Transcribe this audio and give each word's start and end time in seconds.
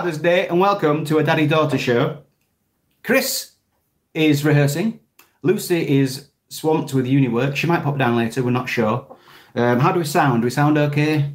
Father's 0.00 0.16
Day 0.16 0.48
and 0.48 0.58
welcome 0.58 1.04
to 1.04 1.18
a 1.18 1.22
daddy 1.22 1.46
daughter 1.46 1.76
show. 1.76 2.22
Chris 3.04 3.52
is 4.14 4.46
rehearsing. 4.46 4.98
Lucy 5.42 5.98
is 5.98 6.30
swamped 6.48 6.94
with 6.94 7.06
uni 7.06 7.28
work. 7.28 7.54
She 7.54 7.66
might 7.66 7.82
pop 7.82 7.98
down 7.98 8.16
later, 8.16 8.42
we're 8.42 8.50
not 8.50 8.66
sure. 8.66 9.14
Um, 9.54 9.78
how 9.78 9.92
do 9.92 9.98
we 9.98 10.06
sound? 10.06 10.40
Do 10.40 10.46
we 10.46 10.50
sound 10.50 10.78
okay? 10.78 11.34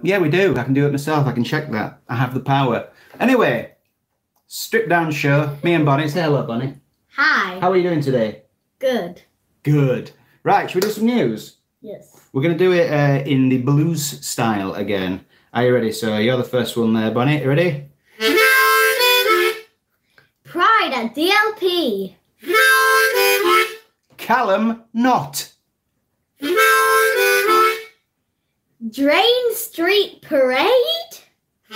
Yeah, 0.00 0.18
we 0.18 0.28
do. 0.28 0.56
I 0.56 0.62
can 0.62 0.74
do 0.74 0.86
it 0.86 0.92
myself. 0.92 1.26
I 1.26 1.32
can 1.32 1.42
check 1.42 1.72
that. 1.72 2.02
I 2.08 2.14
have 2.14 2.34
the 2.34 2.40
power. 2.40 2.88
Anyway, 3.18 3.72
strip 4.46 4.88
down 4.88 5.10
show. 5.10 5.58
Me 5.64 5.74
and 5.74 5.84
Bonnie. 5.84 6.06
Say 6.06 6.22
hello, 6.22 6.46
Bonnie. 6.46 6.76
Hi. 7.16 7.58
How 7.58 7.72
are 7.72 7.76
you 7.76 7.82
doing 7.82 8.00
today? 8.00 8.42
Good. 8.78 9.22
Good. 9.64 10.12
Right, 10.44 10.70
should 10.70 10.84
we 10.84 10.88
do 10.88 10.94
some 10.94 11.06
news? 11.06 11.56
Yes. 11.80 12.28
We're 12.32 12.42
going 12.42 12.56
to 12.56 12.64
do 12.64 12.70
it 12.70 12.92
uh, 12.92 13.28
in 13.28 13.48
the 13.48 13.58
blues 13.58 14.24
style 14.24 14.74
again. 14.74 15.24
Are 15.58 15.66
you 15.66 15.74
ready? 15.74 15.90
So 15.90 16.16
you're 16.18 16.36
the 16.36 16.44
first 16.44 16.76
one 16.76 16.92
there, 16.92 17.10
Bonnie. 17.10 17.42
You 17.42 17.48
ready? 17.48 17.88
Pride 20.44 20.92
at 20.94 21.16
DLP. 21.16 22.14
Callum 24.16 24.84
not. 24.94 25.52
Drain 28.88 29.52
Street 29.52 30.22
Parade. 30.22 30.68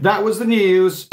that 0.00 0.22
was 0.24 0.38
the 0.38 0.46
news. 0.46 1.10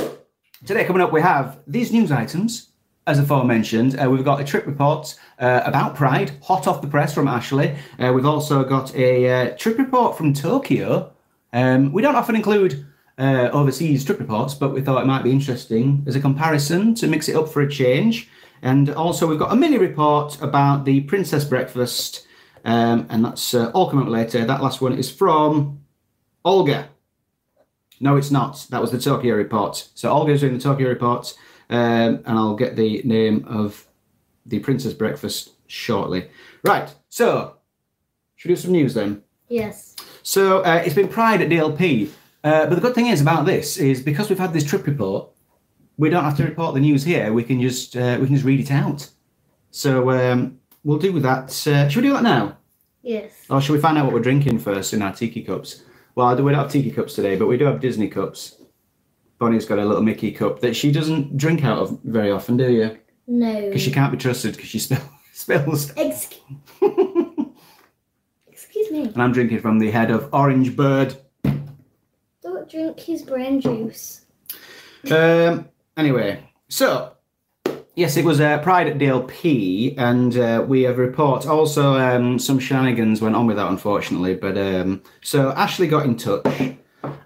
Today, 0.66 0.86
coming 0.86 1.02
up, 1.02 1.12
we 1.12 1.20
have 1.20 1.60
these 1.68 1.92
news 1.92 2.14
items. 2.14 2.70
As 3.08 3.20
aforementioned, 3.20 4.02
uh, 4.02 4.10
we've 4.10 4.26
got 4.26 4.42
a 4.42 4.44
trip 4.44 4.66
report 4.66 5.16
uh, 5.38 5.62
about 5.64 5.94
Pride, 5.94 6.32
hot 6.42 6.66
off 6.66 6.82
the 6.82 6.88
press 6.88 7.14
from 7.14 7.28
Ashley. 7.28 7.76
Uh, 8.00 8.12
we've 8.12 8.26
also 8.26 8.64
got 8.64 8.96
a 8.96 9.30
uh, 9.30 9.58
trip 9.58 9.78
report 9.78 10.18
from 10.18 10.34
Tokyo. 10.34 11.14
Um, 11.54 11.94
we 11.94 12.02
don't 12.02 12.16
often 12.16 12.36
include 12.36 12.84
uh, 13.20 13.50
overseas 13.54 14.04
trip 14.04 14.20
reports, 14.20 14.56
but 14.56 14.74
we 14.74 14.82
thought 14.82 15.04
it 15.04 15.06
might 15.06 15.24
be 15.24 15.30
interesting 15.30 16.04
as 16.08 16.16
a 16.16 16.20
comparison 16.20 16.96
to 16.96 17.08
mix 17.08 17.30
it 17.30 17.36
up 17.36 17.48
for 17.48 17.62
a 17.62 17.70
change. 17.70 18.28
And 18.64 18.90
also, 18.90 19.28
we've 19.28 19.38
got 19.38 19.54
a 19.54 19.56
mini 19.56 19.78
report 19.78 20.42
about 20.42 20.86
the 20.86 21.02
Princess 21.02 21.44
Breakfast, 21.46 22.26
um, 22.64 23.06
and 23.12 23.24
that's 23.24 23.54
uh, 23.54 23.70
all 23.76 23.88
coming 23.88 24.08
up 24.08 24.12
later. 24.12 24.44
That 24.46 24.64
last 24.64 24.82
one 24.82 24.98
is 24.98 25.12
from 25.12 25.80
Olga. 26.44 26.90
No, 28.00 28.16
it's 28.18 28.32
not. 28.32 28.66
That 28.72 28.82
was 28.82 28.90
the 28.90 29.00
Tokyo 29.00 29.36
report. 29.36 29.90
So 29.94 30.10
Olga's 30.10 30.42
doing 30.42 30.56
the 30.56 30.60
Tokyo 30.60 30.90
report, 30.90 31.36
um, 31.70 32.22
and 32.26 32.38
I'll 32.40 32.56
get 32.56 32.76
the 32.76 33.02
name 33.04 33.46
of 33.48 33.86
the 34.46 34.60
Princess 34.60 34.94
Breakfast 34.94 35.52
shortly. 35.68 36.30
Right. 36.64 36.94
So, 37.10 37.56
should 38.36 38.50
we 38.50 38.56
do 38.56 38.62
some 38.62 38.72
news 38.72 38.94
then? 38.94 39.24
Yes. 39.50 39.96
So 40.24 40.62
uh, 40.64 40.82
it's 40.86 40.96
been 40.96 41.08
Pride 41.08 41.42
at 41.42 41.50
DLP, 41.50 42.10
uh, 42.44 42.66
but 42.68 42.76
the 42.76 42.82
good 42.82 42.96
thing 42.96 43.08
is 43.08 43.22
about 43.22 43.46
this 43.46 43.78
is 43.78 44.02
because 44.02 44.30
we've 44.30 44.40
had 44.40 44.54
this 44.54 44.64
trip 44.64 44.86
report, 44.88 45.30
we 45.98 46.10
don't 46.10 46.24
have 46.24 46.38
to 46.38 46.44
report 46.44 46.74
the 46.74 46.80
news 46.82 47.04
here. 47.04 47.32
We 47.32 47.44
can 47.44 47.62
just 47.62 47.96
uh, 47.96 48.18
we 48.20 48.26
can 48.28 48.36
just 48.36 48.46
read 48.46 48.60
it 48.60 48.72
out. 48.72 49.10
So 49.72 50.10
um, 50.12 50.60
we'll 50.84 50.98
do 51.00 51.12
with 51.14 51.24
that. 51.24 51.46
Uh, 51.68 51.88
should 51.90 52.02
we 52.04 52.10
do 52.10 52.14
that 52.14 52.24
now, 52.24 52.58
Yes. 53.02 53.34
or 53.50 53.62
should 53.62 53.74
we 53.74 53.80
find 53.80 53.98
out 53.98 54.06
what 54.06 54.14
we're 54.14 54.20
drinking 54.22 54.60
first 54.60 54.94
in 54.94 55.02
our 55.02 55.14
tiki 55.14 55.44
cups? 55.44 55.84
Well, 56.16 56.36
we 56.42 56.52
don't 56.52 56.62
have 56.62 56.72
tiki 56.72 56.92
cups 56.92 57.14
today, 57.14 57.36
but 57.36 57.48
we 57.48 57.58
do 57.58 57.66
have 57.66 57.80
Disney 57.82 58.08
cups. 58.08 58.56
Bonnie's 59.38 59.66
got 59.66 59.80
a 59.80 59.86
little 59.86 60.04
Mickey 60.04 60.32
cup 60.32 60.62
that 60.62 60.76
she 60.76 60.92
doesn't 60.92 61.38
drink 61.38 61.64
out 61.64 61.80
of 61.80 62.00
very 62.04 62.32
often, 62.32 62.58
do 62.58 62.72
you? 62.72 62.98
No. 63.28 63.62
Because 63.62 63.82
she 63.82 63.92
can't 63.92 64.12
be 64.12 64.18
trusted 64.18 64.56
because 64.56 64.70
she 64.70 64.80
spill, 64.80 65.02
spills. 65.34 65.92
Excuse. 65.92 66.42
Excuse 68.48 68.92
me. 68.92 69.04
And 69.04 69.22
I'm 69.22 69.34
drinking 69.34 69.60
from 69.60 69.80
the 69.80 69.92
head 69.92 70.12
of 70.12 70.30
Orange 70.34 70.76
Bird. 70.76 71.16
Don't 72.42 72.70
drink 72.70 73.00
his 73.00 73.24
brain 73.24 73.60
juice. 73.60 74.26
Um, 75.12 75.70
anyway, 75.98 76.48
so 76.68 77.14
yes, 77.96 78.18
it 78.18 78.26
was 78.26 78.40
uh, 78.40 78.60
Pride 78.60 78.88
at 78.88 78.98
DLP, 78.98 79.98
and 79.98 80.38
uh, 80.38 80.64
we 80.68 80.84
have 80.84 80.98
a 80.98 81.02
report. 81.02 81.46
Also, 81.46 81.94
um, 81.96 82.40
some 82.40 82.60
shenanigans 82.60 83.22
went 83.22 83.36
on 83.36 83.48
with 83.48 83.58
that, 83.58 83.70
unfortunately. 83.70 84.36
But 84.36 84.58
um, 84.58 85.02
so 85.22 85.52
Ashley 85.52 85.88
got 85.88 86.06
in 86.06 86.16
touch 86.16 86.76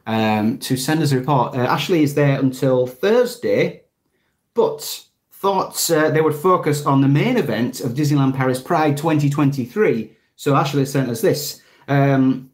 um, 0.09 0.57
to 0.57 0.75
send 0.75 1.03
us 1.03 1.11
a 1.11 1.19
report. 1.19 1.55
Uh, 1.55 1.59
Ashley 1.59 2.01
is 2.01 2.15
there 2.15 2.39
until 2.39 2.87
Thursday, 2.87 3.83
but 4.55 5.05
thought 5.31 5.89
uh, 5.91 6.09
they 6.09 6.19
would 6.19 6.33
focus 6.33 6.83
on 6.83 7.01
the 7.01 7.07
main 7.07 7.37
event 7.37 7.79
of 7.79 7.91
Disneyland 7.91 8.35
Paris 8.35 8.59
Pride 8.59 8.97
2023. 8.97 10.11
So 10.35 10.55
Ashley 10.55 10.85
sent 10.85 11.11
us 11.11 11.21
this. 11.21 11.61
Um, 11.87 12.49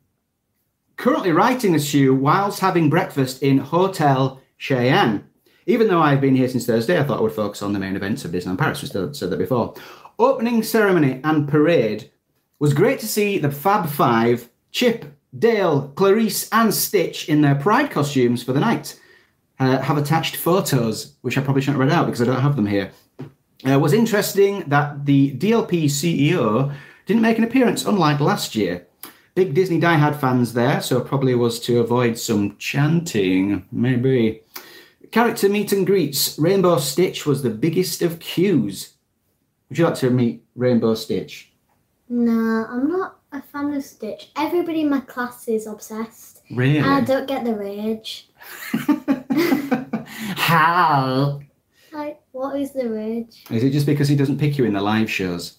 currently 0.97 1.31
writing 1.31 1.71
this 1.71 1.87
shoe 1.87 2.13
whilst 2.13 2.59
having 2.59 2.89
breakfast 2.89 3.41
in 3.41 3.57
Hotel 3.59 4.41
Cheyenne. 4.57 5.25
Even 5.65 5.87
though 5.87 6.01
I've 6.01 6.21
been 6.21 6.35
here 6.35 6.49
since 6.49 6.65
Thursday, 6.65 6.99
I 6.99 7.03
thought 7.03 7.19
I 7.19 7.23
would 7.23 7.31
focus 7.31 7.61
on 7.61 7.71
the 7.71 7.79
main 7.79 7.95
events 7.95 8.25
of 8.25 8.31
Disneyland 8.31 8.59
Paris. 8.59 8.81
We 8.81 8.89
still 8.89 9.13
said 9.13 9.29
that 9.29 9.37
before. 9.37 9.75
Opening 10.19 10.61
ceremony 10.61 11.21
and 11.23 11.47
parade 11.47 12.11
was 12.59 12.73
great 12.73 12.99
to 12.99 13.07
see 13.07 13.37
the 13.37 13.49
Fab 13.49 13.87
Five, 13.87 14.49
Chip, 14.71 15.05
Dale, 15.37 15.91
Clarice, 15.95 16.49
and 16.51 16.73
Stitch 16.73 17.29
in 17.29 17.41
their 17.41 17.55
Pride 17.55 17.91
costumes 17.91 18.43
for 18.43 18.53
the 18.53 18.59
night. 18.59 18.99
Uh, 19.59 19.79
have 19.79 19.97
attached 19.97 20.35
photos, 20.35 21.15
which 21.21 21.37
I 21.37 21.41
probably 21.41 21.61
shouldn't 21.61 21.79
read 21.79 21.91
out 21.91 22.05
because 22.05 22.21
I 22.21 22.25
don't 22.25 22.41
have 22.41 22.55
them 22.55 22.65
here. 22.65 22.91
Uh, 23.67 23.79
was 23.79 23.93
interesting 23.93 24.63
that 24.67 25.05
the 25.05 25.31
DLP 25.37 25.85
CEO 25.85 26.73
didn't 27.05 27.21
make 27.21 27.37
an 27.37 27.43
appearance, 27.43 27.85
unlike 27.85 28.19
last 28.19 28.55
year. 28.55 28.85
Big 29.33 29.53
Disney 29.53 29.79
diehard 29.79 30.19
fans 30.19 30.53
there, 30.53 30.81
so 30.81 31.01
probably 31.01 31.35
was 31.35 31.59
to 31.61 31.79
avoid 31.79 32.17
some 32.17 32.57
chanting, 32.57 33.65
maybe. 33.71 34.41
Character 35.11 35.49
meet 35.49 35.71
and 35.71 35.85
greets. 35.85 36.37
Rainbow 36.37 36.77
Stitch 36.77 37.25
was 37.25 37.41
the 37.41 37.49
biggest 37.49 38.01
of 38.01 38.19
cues. 38.19 38.93
Would 39.69 39.77
you 39.77 39.85
like 39.85 39.95
to 39.95 40.09
meet 40.09 40.43
Rainbow 40.55 40.95
Stitch? 40.95 41.51
No, 42.07 42.65
I'm 42.69 42.89
not 42.89 43.14
a 43.35 43.41
fan 43.41 43.73
of 43.73 43.83
Stitch. 43.83 44.31
Everybody 44.35 44.81
in 44.81 44.89
my 44.89 45.01
class 45.01 45.47
is 45.47 45.67
obsessed. 45.67 46.41
Really? 46.51 46.79
I 46.79 47.01
don't 47.01 47.27
get 47.27 47.43
the 47.43 47.55
rage. 47.55 48.29
How? 50.37 51.41
Like, 51.91 52.21
what 52.31 52.59
is 52.59 52.71
the 52.71 52.89
rage? 52.89 53.43
Is 53.49 53.63
it 53.63 53.71
just 53.71 53.85
because 53.85 54.07
he 54.07 54.15
doesn't 54.15 54.39
pick 54.39 54.57
you 54.57 54.65
in 54.65 54.73
the 54.73 54.81
live 54.81 55.11
shows? 55.11 55.57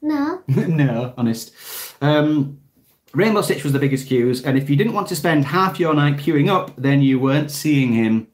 No. 0.00 0.42
no, 0.48 1.12
honest. 1.16 1.52
Um, 2.00 2.60
Rainbow 3.12 3.42
Stitch 3.42 3.64
was 3.64 3.72
the 3.72 3.78
biggest 3.78 4.06
queues, 4.06 4.44
and 4.44 4.56
if 4.56 4.70
you 4.70 4.76
didn't 4.76 4.92
want 4.92 5.08
to 5.08 5.16
spend 5.16 5.44
half 5.44 5.80
your 5.80 5.94
night 5.94 6.16
queuing 6.16 6.48
up, 6.48 6.72
then 6.76 7.02
you 7.02 7.18
weren't 7.18 7.50
seeing 7.50 7.92
him. 7.92 8.28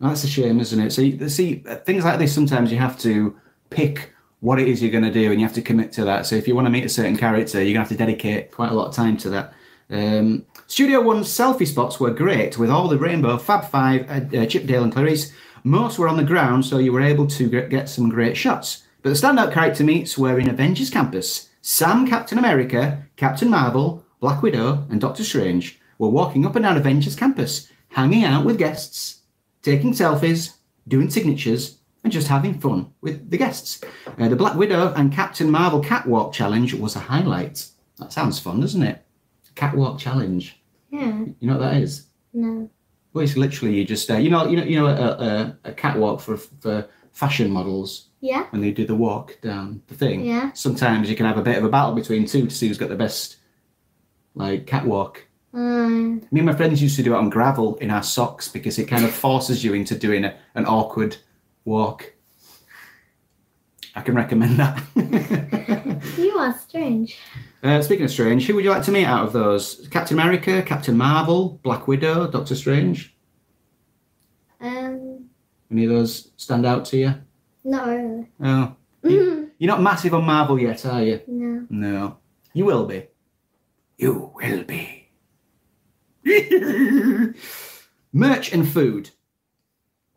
That's 0.00 0.24
a 0.24 0.28
shame, 0.28 0.60
isn't 0.60 0.80
it? 0.80 0.90
So, 0.90 1.02
you, 1.02 1.28
see, 1.28 1.64
things 1.84 2.04
like 2.04 2.18
this, 2.18 2.34
sometimes 2.34 2.70
you 2.70 2.78
have 2.78 2.98
to 3.00 3.38
pick 3.70 4.13
what 4.44 4.60
it 4.60 4.68
is 4.68 4.82
you're 4.82 4.92
going 4.92 5.04
to 5.04 5.10
do, 5.10 5.30
and 5.30 5.40
you 5.40 5.46
have 5.46 5.54
to 5.54 5.62
commit 5.62 5.90
to 5.92 6.04
that. 6.04 6.26
So, 6.26 6.36
if 6.36 6.46
you 6.46 6.54
want 6.54 6.66
to 6.66 6.70
meet 6.70 6.84
a 6.84 6.88
certain 6.90 7.16
character, 7.16 7.62
you're 7.62 7.72
going 7.72 7.86
to 7.86 7.88
have 7.88 7.88
to 7.88 7.96
dedicate 7.96 8.52
quite 8.52 8.70
a 8.70 8.74
lot 8.74 8.88
of 8.88 8.94
time 8.94 9.16
to 9.18 9.30
that. 9.30 9.54
Um, 9.88 10.44
Studio 10.66 11.00
One's 11.00 11.28
selfie 11.28 11.66
spots 11.66 11.98
were 11.98 12.10
great 12.10 12.58
with 12.58 12.68
all 12.68 12.86
the 12.86 12.98
Rainbow, 12.98 13.38
Fab 13.38 13.70
Five, 13.70 14.02
uh, 14.10 14.36
uh, 14.36 14.46
Chip 14.46 14.66
Dale, 14.66 14.82
and 14.82 14.92
Clarice. 14.92 15.32
Most 15.62 15.98
were 15.98 16.08
on 16.08 16.18
the 16.18 16.24
ground, 16.24 16.66
so 16.66 16.76
you 16.76 16.92
were 16.92 17.00
able 17.00 17.26
to 17.26 17.48
get 17.48 17.88
some 17.88 18.10
great 18.10 18.36
shots. 18.36 18.82
But 19.02 19.10
the 19.10 19.16
standout 19.16 19.52
character 19.52 19.82
meets 19.82 20.18
were 20.18 20.38
in 20.38 20.50
Avengers 20.50 20.90
Campus. 20.90 21.48
Sam, 21.62 22.06
Captain 22.06 22.36
America, 22.36 23.02
Captain 23.16 23.48
Marvel, 23.48 24.04
Black 24.20 24.42
Widow, 24.42 24.86
and 24.90 25.00
Doctor 25.00 25.24
Strange 25.24 25.80
were 25.98 26.10
walking 26.10 26.44
up 26.44 26.54
and 26.54 26.64
down 26.64 26.76
Avengers 26.76 27.16
Campus, 27.16 27.70
hanging 27.88 28.24
out 28.24 28.44
with 28.44 28.58
guests, 28.58 29.22
taking 29.62 29.92
selfies, 29.94 30.56
doing 30.86 31.08
signatures, 31.08 31.78
and 32.04 32.12
just 32.12 32.28
having 32.28 32.60
fun 32.60 32.92
with 33.00 33.30
the 33.30 33.36
guests. 33.38 33.80
Uh, 34.18 34.28
the 34.28 34.36
Black 34.36 34.54
Widow 34.54 34.92
and 34.94 35.10
Captain 35.12 35.50
Marvel 35.50 35.80
catwalk 35.80 36.32
challenge 36.32 36.74
was 36.74 36.94
a 36.94 37.00
highlight. 37.00 37.66
That 37.98 38.12
sounds 38.12 38.38
fun, 38.38 38.60
doesn't 38.60 38.82
it? 38.82 39.04
Catwalk 39.54 39.98
challenge. 39.98 40.60
Yeah. 40.90 41.24
You 41.40 41.48
know 41.48 41.54
what 41.58 41.60
that 41.70 41.76
is? 41.82 42.06
No. 42.32 42.68
Well, 43.12 43.24
it's 43.24 43.36
literally 43.36 43.76
you 43.76 43.84
just 43.84 44.10
uh, 44.10 44.16
you 44.16 44.28
know 44.28 44.46
you 44.48 44.56
know 44.56 44.64
you 44.64 44.76
know 44.76 44.86
a, 44.86 44.90
a, 44.92 45.58
a 45.70 45.72
catwalk 45.72 46.20
for 46.20 46.36
for 46.36 46.88
fashion 47.12 47.48
models 47.50 48.08
Yeah. 48.20 48.46
when 48.50 48.60
they 48.60 48.72
do 48.72 48.84
the 48.84 48.94
walk 48.96 49.40
down 49.40 49.80
the 49.86 49.94
thing. 49.94 50.24
Yeah. 50.24 50.52
Sometimes 50.52 51.08
you 51.08 51.14
can 51.16 51.24
have 51.26 51.38
a 51.38 51.42
bit 51.42 51.56
of 51.56 51.64
a 51.64 51.68
battle 51.68 51.94
between 51.94 52.26
two 52.26 52.46
to 52.46 52.50
see 52.54 52.66
who's 52.66 52.78
got 52.78 52.88
the 52.88 52.96
best 52.96 53.36
like 54.34 54.66
catwalk. 54.66 55.24
Um, 55.52 56.22
Me 56.32 56.40
and 56.40 56.46
my 56.46 56.54
friends 56.56 56.82
used 56.82 56.96
to 56.96 57.04
do 57.04 57.14
it 57.14 57.18
on 57.18 57.30
gravel 57.30 57.76
in 57.76 57.90
our 57.92 58.02
socks 58.02 58.48
because 58.48 58.80
it 58.80 58.86
kind 58.86 59.04
of 59.04 59.12
forces 59.12 59.62
you 59.62 59.74
into 59.74 59.94
doing 59.96 60.24
a, 60.24 60.36
an 60.56 60.66
awkward 60.66 61.16
walk. 61.64 62.12
I 63.96 64.00
can 64.00 64.14
recommend 64.16 64.58
that. 64.58 64.82
you 66.18 66.36
are 66.36 66.52
strange. 66.58 67.16
uh, 67.62 67.80
speaking 67.80 68.04
of 68.04 68.10
strange, 68.10 68.46
who 68.46 68.54
would 68.56 68.64
you 68.64 68.70
like 68.70 68.82
to 68.84 68.90
meet 68.90 69.04
out 69.06 69.24
of 69.26 69.32
those? 69.32 69.86
Captain 69.90 70.18
America, 70.18 70.62
Captain 70.62 70.96
Marvel, 70.96 71.60
Black 71.62 71.86
Widow, 71.86 72.28
Doctor 72.28 72.56
Strange? 72.56 73.14
Um, 74.60 75.26
Any 75.70 75.84
of 75.84 75.90
those 75.90 76.32
stand 76.36 76.66
out 76.66 76.84
to 76.86 76.96
you? 76.96 77.14
not 77.66 77.86
really. 77.86 78.26
Oh, 78.42 78.74
you're 79.02 79.48
not 79.60 79.80
massive 79.80 80.12
on 80.14 80.24
Marvel 80.24 80.58
yet, 80.58 80.84
are 80.86 81.02
you? 81.02 81.20
No. 81.28 81.66
No. 81.70 82.16
You 82.52 82.64
will 82.64 82.84
be. 82.86 83.06
You 83.96 84.32
will 84.34 84.64
be. 84.64 85.08
Merch 88.12 88.52
and 88.52 88.68
food. 88.68 89.10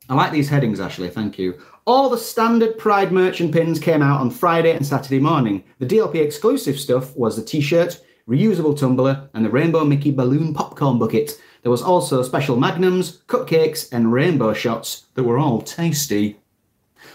I 0.09 0.15
like 0.15 0.31
these 0.31 0.49
headings, 0.49 0.79
Ashley. 0.79 1.09
Thank 1.09 1.37
you. 1.37 1.59
All 1.85 2.09
the 2.09 2.17
standard 2.17 2.77
Pride 2.77 3.11
merch 3.11 3.41
and 3.41 3.51
pins 3.51 3.79
came 3.79 4.01
out 4.01 4.21
on 4.21 4.31
Friday 4.31 4.71
and 4.71 4.85
Saturday 4.85 5.19
morning. 5.19 5.63
The 5.79 5.85
DLP 5.85 6.15
exclusive 6.15 6.79
stuff 6.79 7.15
was 7.17 7.35
the 7.35 7.43
t 7.43 7.59
shirt, 7.59 8.01
reusable 8.27 8.77
tumbler, 8.77 9.29
and 9.33 9.43
the 9.43 9.49
Rainbow 9.49 9.83
Mickey 9.83 10.11
balloon 10.11 10.53
popcorn 10.53 10.97
bucket. 10.97 11.41
There 11.63 11.71
was 11.71 11.81
also 11.81 12.23
special 12.23 12.57
magnums, 12.57 13.23
cupcakes, 13.27 13.91
and 13.91 14.13
rainbow 14.13 14.53
shots 14.53 15.07
that 15.15 15.23
were 15.23 15.37
all 15.37 15.61
tasty. 15.61 16.39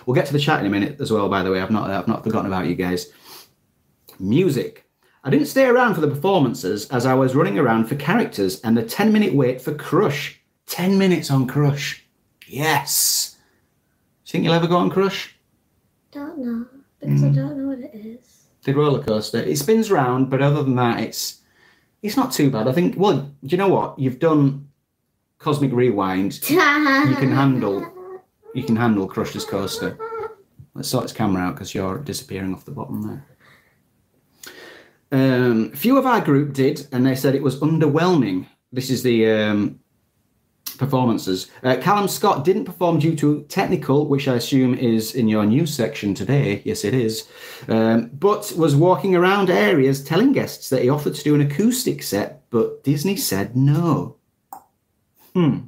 We'll 0.04 0.14
get 0.14 0.26
to 0.26 0.32
the 0.32 0.38
chat 0.38 0.60
in 0.60 0.66
a 0.66 0.70
minute 0.70 1.00
as 1.00 1.10
well, 1.10 1.28
by 1.28 1.42
the 1.42 1.50
way. 1.50 1.60
I've 1.60 1.70
not, 1.70 1.90
I've 1.90 2.08
not 2.08 2.24
forgotten 2.24 2.46
about 2.46 2.66
you 2.66 2.74
guys. 2.74 3.10
Music. 4.18 4.86
I 5.24 5.30
didn't 5.30 5.46
stay 5.46 5.66
around 5.66 5.94
for 5.94 6.00
the 6.00 6.08
performances 6.08 6.88
as 6.88 7.06
I 7.06 7.14
was 7.14 7.34
running 7.34 7.58
around 7.58 7.86
for 7.86 7.94
characters 7.94 8.60
and 8.60 8.76
the 8.76 8.82
10 8.82 9.12
minute 9.12 9.34
wait 9.34 9.62
for 9.62 9.74
Crush. 9.74 10.40
10 10.66 10.98
minutes 10.98 11.30
on 11.30 11.46
Crush. 11.46 12.01
Yes. 12.52 13.36
Do 14.24 14.28
you 14.28 14.32
think 14.32 14.44
you'll 14.44 14.52
ever 14.54 14.66
go 14.66 14.76
on 14.76 14.90
Crush? 14.90 15.34
Don't 16.10 16.38
know 16.38 16.66
because 17.00 17.24
I 17.24 17.28
don't 17.30 17.56
know 17.58 17.68
what 17.68 17.78
it 17.78 17.94
is. 17.94 18.44
The 18.64 18.74
roller 18.74 19.02
coaster. 19.02 19.38
It 19.40 19.56
spins 19.58 19.90
round, 19.90 20.28
but 20.30 20.42
other 20.42 20.62
than 20.62 20.76
that, 20.76 21.00
it's 21.00 21.40
it's 22.02 22.16
not 22.16 22.30
too 22.32 22.50
bad. 22.50 22.68
I 22.68 22.72
think. 22.72 22.94
Well, 22.98 23.18
do 23.44 23.48
you 23.48 23.56
know 23.56 23.68
what? 23.68 23.98
You've 23.98 24.18
done 24.18 24.68
Cosmic 25.38 25.72
Rewind. 25.72 26.40
you 27.10 27.16
can 27.16 27.32
handle- 27.32 27.90
You 28.54 28.62
can 28.62 28.76
handle 28.76 29.08
Crush's 29.08 29.46
coaster. 29.46 29.96
Let's 30.74 30.88
sort 30.88 31.04
this 31.04 31.12
camera 31.12 31.42
out 31.42 31.54
because 31.54 31.74
you're 31.74 31.98
disappearing 31.98 32.52
off 32.52 32.66
the 32.66 32.70
bottom 32.70 33.02
there. 33.02 33.26
Um, 35.10 35.70
a 35.72 35.76
few 35.76 35.96
of 35.96 36.04
our 36.06 36.20
group 36.20 36.52
did, 36.52 36.86
and 36.92 37.04
they 37.06 37.14
said 37.14 37.34
it 37.34 37.42
was 37.42 37.58
underwhelming. 37.60 38.46
This 38.70 38.90
is 38.90 39.02
the 39.02 39.30
um, 39.30 39.80
performances. 40.82 41.48
Uh, 41.62 41.76
Callum 41.80 42.08
Scott 42.08 42.44
didn't 42.44 42.64
perform 42.64 42.98
due 42.98 43.14
to 43.16 43.44
technical, 43.44 44.08
which 44.08 44.26
I 44.26 44.34
assume 44.34 44.74
is 44.74 45.14
in 45.14 45.28
your 45.28 45.46
news 45.46 45.72
section 45.72 46.12
today. 46.12 46.60
Yes, 46.64 46.84
it 46.84 46.92
is. 46.92 47.28
Um, 47.68 48.10
but 48.12 48.52
was 48.56 48.74
walking 48.74 49.14
around 49.14 49.48
areas 49.48 50.02
telling 50.02 50.32
guests 50.32 50.68
that 50.70 50.82
he 50.82 50.88
offered 50.88 51.14
to 51.14 51.22
do 51.22 51.36
an 51.36 51.40
acoustic 51.40 52.02
set, 52.02 52.42
but 52.50 52.82
Disney 52.82 53.16
said 53.16 53.56
no. 53.56 54.16
Hmm. 55.34 55.58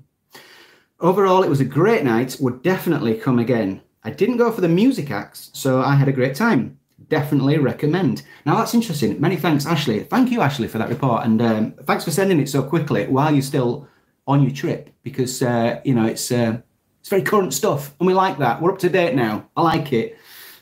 Overall, 0.98 1.44
it 1.44 1.48
was 1.50 1.60
a 1.60 1.64
great 1.80 2.02
night. 2.02 2.36
Would 2.40 2.62
definitely 2.62 3.14
come 3.14 3.38
again. 3.38 3.82
I 4.02 4.10
didn't 4.10 4.38
go 4.38 4.50
for 4.50 4.60
the 4.60 4.68
music 4.68 5.10
acts, 5.10 5.50
so 5.54 5.80
I 5.80 5.94
had 5.94 6.08
a 6.08 6.12
great 6.12 6.34
time. 6.34 6.78
Definitely 7.08 7.58
recommend. 7.58 8.22
Now 8.44 8.56
that's 8.56 8.74
interesting. 8.74 9.20
Many 9.20 9.36
thanks, 9.36 9.64
Ashley. 9.66 10.04
Thank 10.04 10.30
you, 10.30 10.40
Ashley, 10.40 10.68
for 10.68 10.78
that 10.78 10.88
report, 10.88 11.24
and 11.24 11.40
um, 11.40 11.72
thanks 11.84 12.04
for 12.04 12.10
sending 12.10 12.40
it 12.40 12.48
so 12.48 12.62
quickly 12.62 13.06
while 13.06 13.32
you're 13.32 13.42
still 13.42 13.86
on 14.26 14.42
your 14.42 14.52
trip, 14.52 14.90
because 15.02 15.42
uh, 15.42 15.80
you 15.84 15.94
know 15.94 16.06
it's 16.06 16.30
uh, 16.32 16.58
it's 17.00 17.08
very 17.08 17.22
current 17.22 17.52
stuff, 17.52 17.94
and 18.00 18.06
we 18.06 18.14
like 18.14 18.38
that. 18.38 18.60
We're 18.60 18.72
up 18.72 18.78
to 18.80 18.88
date 18.88 19.14
now. 19.14 19.48
I 19.56 19.62
like 19.62 19.92
it. 19.92 20.18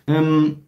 Um, 0.08 0.64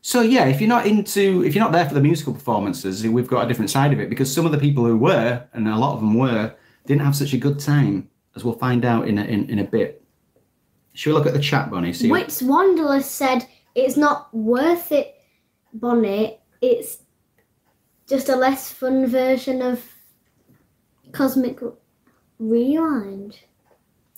so 0.00 0.20
yeah, 0.20 0.46
if 0.46 0.60
you're 0.60 0.68
not 0.68 0.86
into, 0.86 1.44
if 1.44 1.54
you're 1.54 1.64
not 1.64 1.72
there 1.72 1.86
for 1.86 1.94
the 1.94 2.00
musical 2.00 2.32
performances, 2.32 3.04
we've 3.06 3.26
got 3.28 3.44
a 3.44 3.48
different 3.48 3.70
side 3.70 3.92
of 3.92 4.00
it 4.00 4.08
because 4.08 4.32
some 4.32 4.46
of 4.46 4.52
the 4.52 4.58
people 4.58 4.84
who 4.84 4.96
were, 4.96 5.44
and 5.52 5.68
a 5.68 5.76
lot 5.76 5.94
of 5.94 6.00
them 6.00 6.14
were, 6.14 6.54
didn't 6.86 7.02
have 7.02 7.16
such 7.16 7.32
a 7.32 7.38
good 7.38 7.58
time, 7.58 8.08
as 8.36 8.44
we'll 8.44 8.54
find 8.54 8.84
out 8.84 9.08
in 9.08 9.18
a, 9.18 9.24
in, 9.24 9.50
in 9.50 9.58
a 9.58 9.64
bit. 9.64 10.02
Should 10.94 11.10
we 11.10 11.14
look 11.14 11.26
at 11.26 11.32
the 11.34 11.40
chat, 11.40 11.70
Bonnie? 11.70 11.92
See 11.92 12.08
what- 12.10 12.20
Wits 12.20 12.40
Wanderlust 12.42 13.10
said 13.12 13.46
it's 13.74 13.96
not 13.96 14.32
worth 14.34 14.92
it, 14.92 15.16
Bonnie. 15.74 16.38
It's 16.62 16.98
just 18.08 18.28
a 18.28 18.36
less 18.36 18.72
fun 18.72 19.06
version 19.06 19.60
of 19.62 19.84
Cosmic 21.12 21.60
Rewind. 22.38 23.38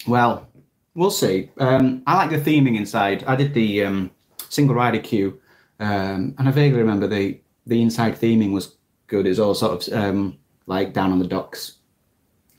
Well, 0.07 0.49
we'll 0.95 1.11
see. 1.11 1.51
Um, 1.59 2.03
I 2.07 2.17
like 2.17 2.31
the 2.31 2.39
theming 2.39 2.77
inside. 2.77 3.25
I 3.25 3.37
did 3.37 3.55
the 3.55 3.85
um, 3.85 4.11
single 4.49 4.75
rider 4.75 4.99
queue, 4.99 5.41
um, 5.79 6.35
and 6.39 6.49
I 6.49 6.51
vaguely 6.51 6.81
remember 6.81 7.07
the 7.07 7.41
the 7.67 7.81
inside 7.81 8.17
theming 8.17 8.53
was 8.53 8.77
good. 9.07 9.27
It's 9.27 9.39
all 9.39 9.55
sort 9.55 9.87
of 9.87 9.95
um, 9.95 10.39
like 10.67 10.93
down 10.93 11.13
on 11.13 11.19
the 11.19 11.27
docks 11.27 11.79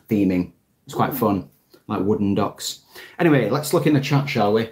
theming. 0.09 0.51
It's 0.85 0.95
quite 0.95 1.13
fun, 1.13 1.49
like 1.87 2.01
wooden 2.01 2.35
docks. 2.35 2.79
Anyway, 3.19 3.49
let's 3.49 3.73
look 3.73 3.87
in 3.87 3.93
the 3.93 4.01
chat, 4.01 4.29
shall 4.29 4.53
we? 4.53 4.69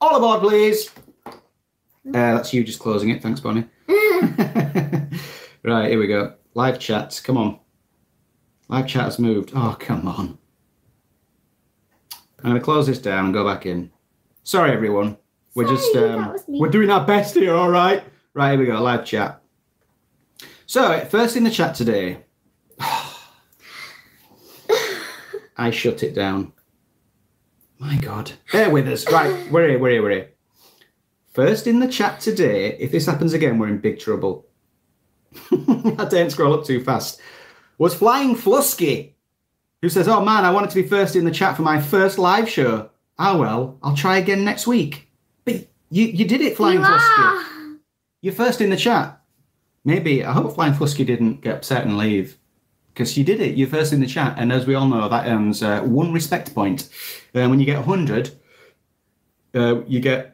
All 0.00 0.16
aboard, 0.16 0.40
please. 0.40 0.90
Uh, 1.26 1.32
that's 2.34 2.52
you 2.52 2.62
just 2.62 2.78
closing 2.78 3.08
it. 3.08 3.22
Thanks, 3.22 3.40
Bonnie. 3.40 3.64
right, 5.62 5.88
here 5.88 5.98
we 5.98 6.06
go. 6.06 6.34
Live 6.54 6.78
chat. 6.78 7.20
Come 7.24 7.36
on. 7.36 7.58
Live 8.68 8.86
chat 8.86 9.04
has 9.04 9.18
moved. 9.18 9.52
Oh, 9.54 9.76
come 9.78 10.06
on. 10.06 10.38
I'm 12.38 12.50
going 12.50 12.54
to 12.56 12.60
close 12.60 12.86
this 12.86 12.98
down 13.00 13.26
and 13.26 13.34
go 13.34 13.44
back 13.44 13.66
in. 13.66 13.90
Sorry, 14.44 14.70
everyone. 14.72 15.16
We're 15.54 15.68
just 15.68 15.92
Sorry, 15.92 16.10
um, 16.10 16.32
was 16.32 16.48
me. 16.48 16.60
we're 16.60 16.70
doing 16.70 16.90
our 16.90 17.04
best 17.04 17.34
here. 17.34 17.54
All 17.54 17.70
right. 17.70 18.04
Right 18.34 18.50
here 18.50 18.58
we 18.60 18.66
go. 18.66 18.80
Live 18.82 19.04
chat. 19.04 19.40
So 20.66 21.04
first 21.06 21.36
in 21.36 21.44
the 21.44 21.50
chat 21.50 21.74
today, 21.74 22.24
I 25.56 25.70
shut 25.70 26.02
it 26.02 26.14
down. 26.14 26.52
My 27.78 27.96
God, 27.96 28.32
bear 28.52 28.70
with 28.70 28.88
us. 28.88 29.10
Right, 29.10 29.50
we're 29.50 29.68
here. 29.68 29.78
We're 29.78 29.90
here. 29.90 30.02
We're 30.02 30.10
here. 30.10 30.30
First 31.32 31.66
in 31.66 31.80
the 31.80 31.88
chat 31.88 32.20
today. 32.20 32.76
If 32.78 32.92
this 32.92 33.06
happens 33.06 33.32
again, 33.32 33.58
we're 33.58 33.68
in 33.68 33.78
big 33.78 33.98
trouble. 33.98 34.46
I 35.98 36.06
don't 36.08 36.30
scroll 36.30 36.54
up 36.54 36.64
too 36.64 36.82
fast. 36.82 37.20
Was 37.78 37.94
Flying 37.94 38.34
Flusky, 38.34 39.12
who 39.82 39.88
says, 39.88 40.08
"Oh 40.08 40.24
man, 40.24 40.44
I 40.44 40.50
wanted 40.50 40.70
to 40.70 40.82
be 40.82 40.88
first 40.88 41.16
in 41.16 41.24
the 41.24 41.30
chat 41.30 41.56
for 41.56 41.62
my 41.62 41.80
first 41.80 42.18
live 42.18 42.48
show. 42.48 42.90
Ah 43.18 43.36
well, 43.36 43.78
I'll 43.82 43.96
try 43.96 44.18
again 44.18 44.44
next 44.44 44.66
week." 44.66 45.08
But 45.44 45.66
you 45.90 46.06
you 46.06 46.26
did 46.26 46.40
it, 46.40 46.56
Flying 46.56 46.80
you 46.80 46.84
Flusky. 46.84 47.78
You're 48.20 48.34
first 48.34 48.60
in 48.60 48.70
the 48.70 48.76
chat. 48.76 49.20
Maybe 49.84 50.24
I 50.24 50.32
hope 50.32 50.54
Flying 50.54 50.72
Flusky 50.72 51.04
didn't 51.04 51.42
get 51.42 51.56
upset 51.56 51.84
and 51.84 51.98
leave 51.98 52.38
because 52.94 53.18
you 53.18 53.24
did 53.24 53.40
it. 53.40 53.56
You're 53.56 53.68
first 53.68 53.92
in 53.92 54.00
the 54.00 54.06
chat, 54.06 54.34
and 54.38 54.52
as 54.52 54.66
we 54.66 54.74
all 54.74 54.86
know, 54.86 55.08
that 55.08 55.26
earns 55.26 55.62
uh, 55.62 55.82
one 55.82 56.12
respect 56.12 56.54
point. 56.54 56.88
Uh, 57.34 57.48
when 57.48 57.58
you 57.60 57.66
get 57.66 57.84
hundred, 57.84 58.30
uh, 59.54 59.82
you 59.86 60.00
get 60.00 60.33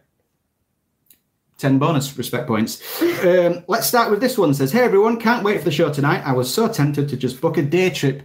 ten 1.61 1.79
bonus 1.79 2.17
respect 2.17 2.47
points. 2.47 2.81
Um, 3.25 3.65
let's 3.69 3.87
start 3.87 4.11
with 4.11 4.21
this 4.21 4.37
one. 4.39 4.53
Says, 4.55 4.73
"Hey 4.73 4.81
everyone, 4.81 5.19
can't 5.19 5.45
wait 5.45 5.59
for 5.59 5.65
the 5.65 5.71
show 5.71 5.93
tonight. 5.93 6.23
I 6.25 6.33
was 6.33 6.53
so 6.53 6.69
tempted 6.69 7.09
to 7.11 7.17
just 7.17 7.41
book 7.41 7.59
a 7.59 7.63
day 7.63 7.91
trip 7.91 8.23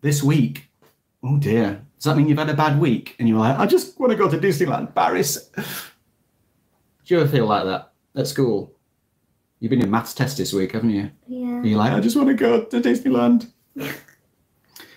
this 0.00 0.22
week. 0.22 0.68
Oh 1.22 1.36
dear, 1.38 1.84
does 1.96 2.04
that 2.04 2.16
mean 2.16 2.28
you've 2.28 2.38
had 2.38 2.48
a 2.50 2.54
bad 2.54 2.78
week? 2.80 3.16
And 3.18 3.28
you're 3.28 3.38
like, 3.38 3.58
I 3.58 3.66
just 3.66 3.98
want 3.98 4.12
to 4.12 4.16
go 4.16 4.30
to 4.30 4.38
Disneyland 4.38 4.94
Paris. 4.94 5.50
Do 5.56 7.14
you 7.14 7.20
ever 7.20 7.28
feel 7.28 7.46
like 7.46 7.64
that 7.64 7.92
at 8.14 8.26
school? 8.28 8.72
You've 9.60 9.70
been 9.70 9.82
in 9.82 9.90
maths 9.90 10.14
test 10.14 10.36
this 10.36 10.52
week, 10.52 10.72
haven't 10.72 10.90
you? 10.90 11.10
Yeah. 11.26 11.62
You're 11.62 11.78
like, 11.78 11.92
I 11.92 11.98
just 12.00 12.16
want 12.16 12.28
to 12.28 12.34
go 12.34 12.64
to 12.64 12.80
Disneyland. 12.80 13.50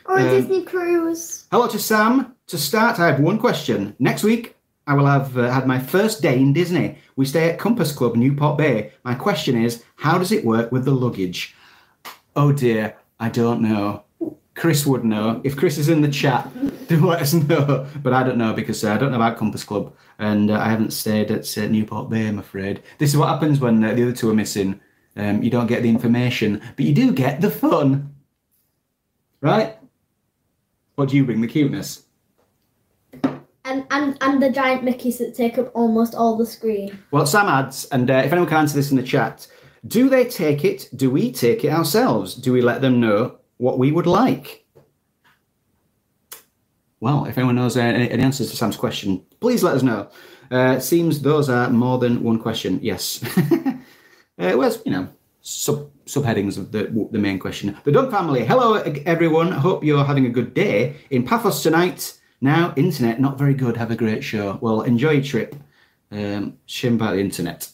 Or 0.06 0.18
a 0.18 0.24
Um, 0.24 0.30
Disney 0.30 0.64
cruise. 0.64 1.46
Hello 1.52 1.68
to 1.68 1.80
Sam. 1.80 2.36
To 2.48 2.58
start, 2.58 3.00
I 3.00 3.06
have 3.08 3.20
one 3.20 3.38
question. 3.38 3.96
Next 4.00 4.24
week, 4.24 4.56
I 4.88 4.94
will 4.96 5.06
have 5.06 5.38
uh, 5.38 5.50
had 5.52 5.68
my 5.68 5.80
first 5.80 6.22
day 6.22 6.38
in 6.38 6.54
Disney. 6.54 6.98
We 7.16 7.26
stay 7.26 7.50
at 7.50 7.60
Compass 7.60 7.92
Club, 7.92 8.16
Newport 8.16 8.58
Bay. 8.58 8.92
My 9.04 9.14
question 9.14 9.62
is, 9.62 9.84
how 9.96 10.18
does 10.18 10.32
it 10.32 10.44
work 10.44 10.72
with 10.72 10.86
the 10.86 10.92
luggage? 10.92 11.56
Oh 12.36 12.52
dear, 12.52 12.98
I 13.20 13.30
don't 13.30 13.62
know. 13.62 14.04
Chris 14.56 14.86
would 14.86 15.04
know. 15.04 15.42
If 15.44 15.56
Chris 15.56 15.78
is 15.78 15.90
in 15.90 16.02
the 16.02 16.10
chat, 16.10 16.50
do 16.88 17.06
let 17.06 17.22
us 17.22 17.34
know. 17.34 17.88
But 18.02 18.14
I 18.14 18.24
don't 18.24 18.38
know 18.38 18.54
because 18.54 18.84
uh, 18.84 18.94
I 18.94 18.98
don't 18.98 19.12
know 19.12 19.18
about 19.18 19.38
Compass 19.38 19.64
Club 19.64 19.94
and 20.20 20.52
uh, 20.52 20.60
I 20.60 20.70
haven't 20.70 20.94
stayed 20.94 21.32
at 21.32 21.58
uh, 21.58 21.68
Newport 21.68 22.10
Bay, 22.10 22.28
I'm 22.28 22.40
afraid. 22.40 22.84
This 22.98 23.12
is 23.12 23.18
what 23.18 23.30
happens 23.30 23.60
when 23.60 23.84
uh, 23.84 23.94
the 23.94 24.04
other 24.04 24.14
two 24.14 24.30
are 24.30 24.36
missing. 24.36 24.80
Um, 25.16 25.44
you 25.44 25.50
don't 25.50 25.68
get 25.68 25.84
the 25.84 25.90
information, 25.90 26.62
but 26.76 26.86
you 26.86 26.94
do 26.94 27.12
get 27.12 27.42
the 27.42 27.52
fun. 27.52 28.16
Right? 29.42 29.78
What 30.96 31.10
do 31.10 31.18
you 31.18 31.26
bring? 31.26 31.42
The 31.42 31.48
cuteness? 31.48 32.04
And, 33.72 33.86
and 33.90 34.18
and 34.20 34.44
the 34.44 34.50
giant 34.50 34.84
Mickeys 34.84 35.18
that 35.20 35.34
take 35.34 35.58
up 35.58 35.72
almost 35.74 36.14
all 36.14 36.36
the 36.36 36.46
screen. 36.46 37.00
Well, 37.12 37.26
Sam 37.26 37.48
adds, 37.48 37.86
and 37.94 38.12
uh, 38.12 38.16
if 38.16 38.34
anyone 38.34 38.50
can 38.50 38.58
answer 38.58 38.76
this 38.76 38.92
in 38.92 38.98
the 38.98 39.04
chat, 39.04 39.48
do 39.88 40.10
they 40.10 40.26
take 40.26 40.66
it? 40.66 40.90
Do 40.94 41.10
we 41.10 41.32
take 41.32 41.64
it 41.64 41.72
ourselves? 41.72 42.36
Do 42.36 42.52
we 42.52 42.62
let 42.62 42.82
them 42.82 43.00
know 43.00 43.38
what 43.60 43.80
we 43.80 43.94
would 43.94 44.08
like? 44.08 44.66
Well, 47.00 47.24
if 47.24 47.38
anyone 47.38 47.56
knows 47.56 47.78
uh, 47.78 47.80
any, 47.80 48.12
any 48.12 48.22
answers 48.22 48.50
to 48.52 48.58
Sam's 48.58 48.76
question, 48.76 49.24
please 49.40 49.64
let 49.64 49.76
us 49.76 49.84
know. 49.84 50.10
Uh, 50.52 50.78
seems 50.80 51.22
those 51.22 51.50
are 51.50 51.70
more 51.70 51.98
than 51.98 52.22
one 52.24 52.40
question. 52.40 52.78
Yes. 52.82 53.24
uh, 53.38 54.52
where's, 54.52 54.82
you 54.86 54.92
know, 54.92 55.08
sub 55.40 55.90
subheadings 56.08 56.58
of 56.58 56.74
the 56.74 57.08
the 57.10 57.20
main 57.20 57.40
question. 57.40 57.78
The 57.86 57.92
Dog 57.94 58.12
family. 58.12 58.44
Hello, 58.44 58.74
everyone. 59.06 59.54
Hope 59.54 59.82
you're 59.82 60.04
having 60.04 60.26
a 60.26 60.30
good 60.30 60.54
day 60.54 60.98
in 61.10 61.24
Paphos 61.24 61.64
tonight. 61.64 62.18
Now, 62.42 62.74
internet 62.76 63.22
not 63.22 63.38
very 63.38 63.54
good. 63.54 63.78
Have 63.78 63.92
a 63.92 63.96
great 63.96 64.24
show. 64.24 64.58
Well, 64.62 64.82
enjoy 64.82 65.12
your 65.12 65.24
trip. 65.24 65.56
Um, 66.12 66.58
shame 66.66 66.96
about 66.96 67.14
the 67.14 67.22
internet. 67.22 67.70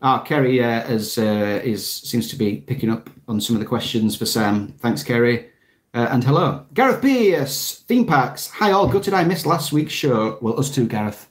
Ah, 0.00 0.20
Kerry 0.20 0.62
uh, 0.62 0.82
as, 0.82 1.18
uh, 1.18 1.60
is 1.64 1.88
seems 1.88 2.28
to 2.28 2.36
be 2.36 2.58
picking 2.58 2.90
up 2.90 3.10
on 3.26 3.40
some 3.40 3.56
of 3.56 3.60
the 3.60 3.66
questions 3.66 4.16
for 4.16 4.26
Sam. 4.26 4.68
Thanks, 4.78 5.02
Kerry. 5.02 5.50
Uh, 5.94 6.08
and 6.10 6.24
hello, 6.24 6.66
Gareth 6.74 7.00
Pierce, 7.00 7.84
theme 7.86 8.04
parks. 8.04 8.48
Hi 8.50 8.72
all, 8.72 8.88
gutted 8.88 9.14
I 9.14 9.24
missed 9.24 9.46
last 9.46 9.72
week's 9.72 9.92
show. 9.92 10.38
Well, 10.40 10.58
us 10.58 10.68
too, 10.68 10.88
Gareth. 10.88 11.28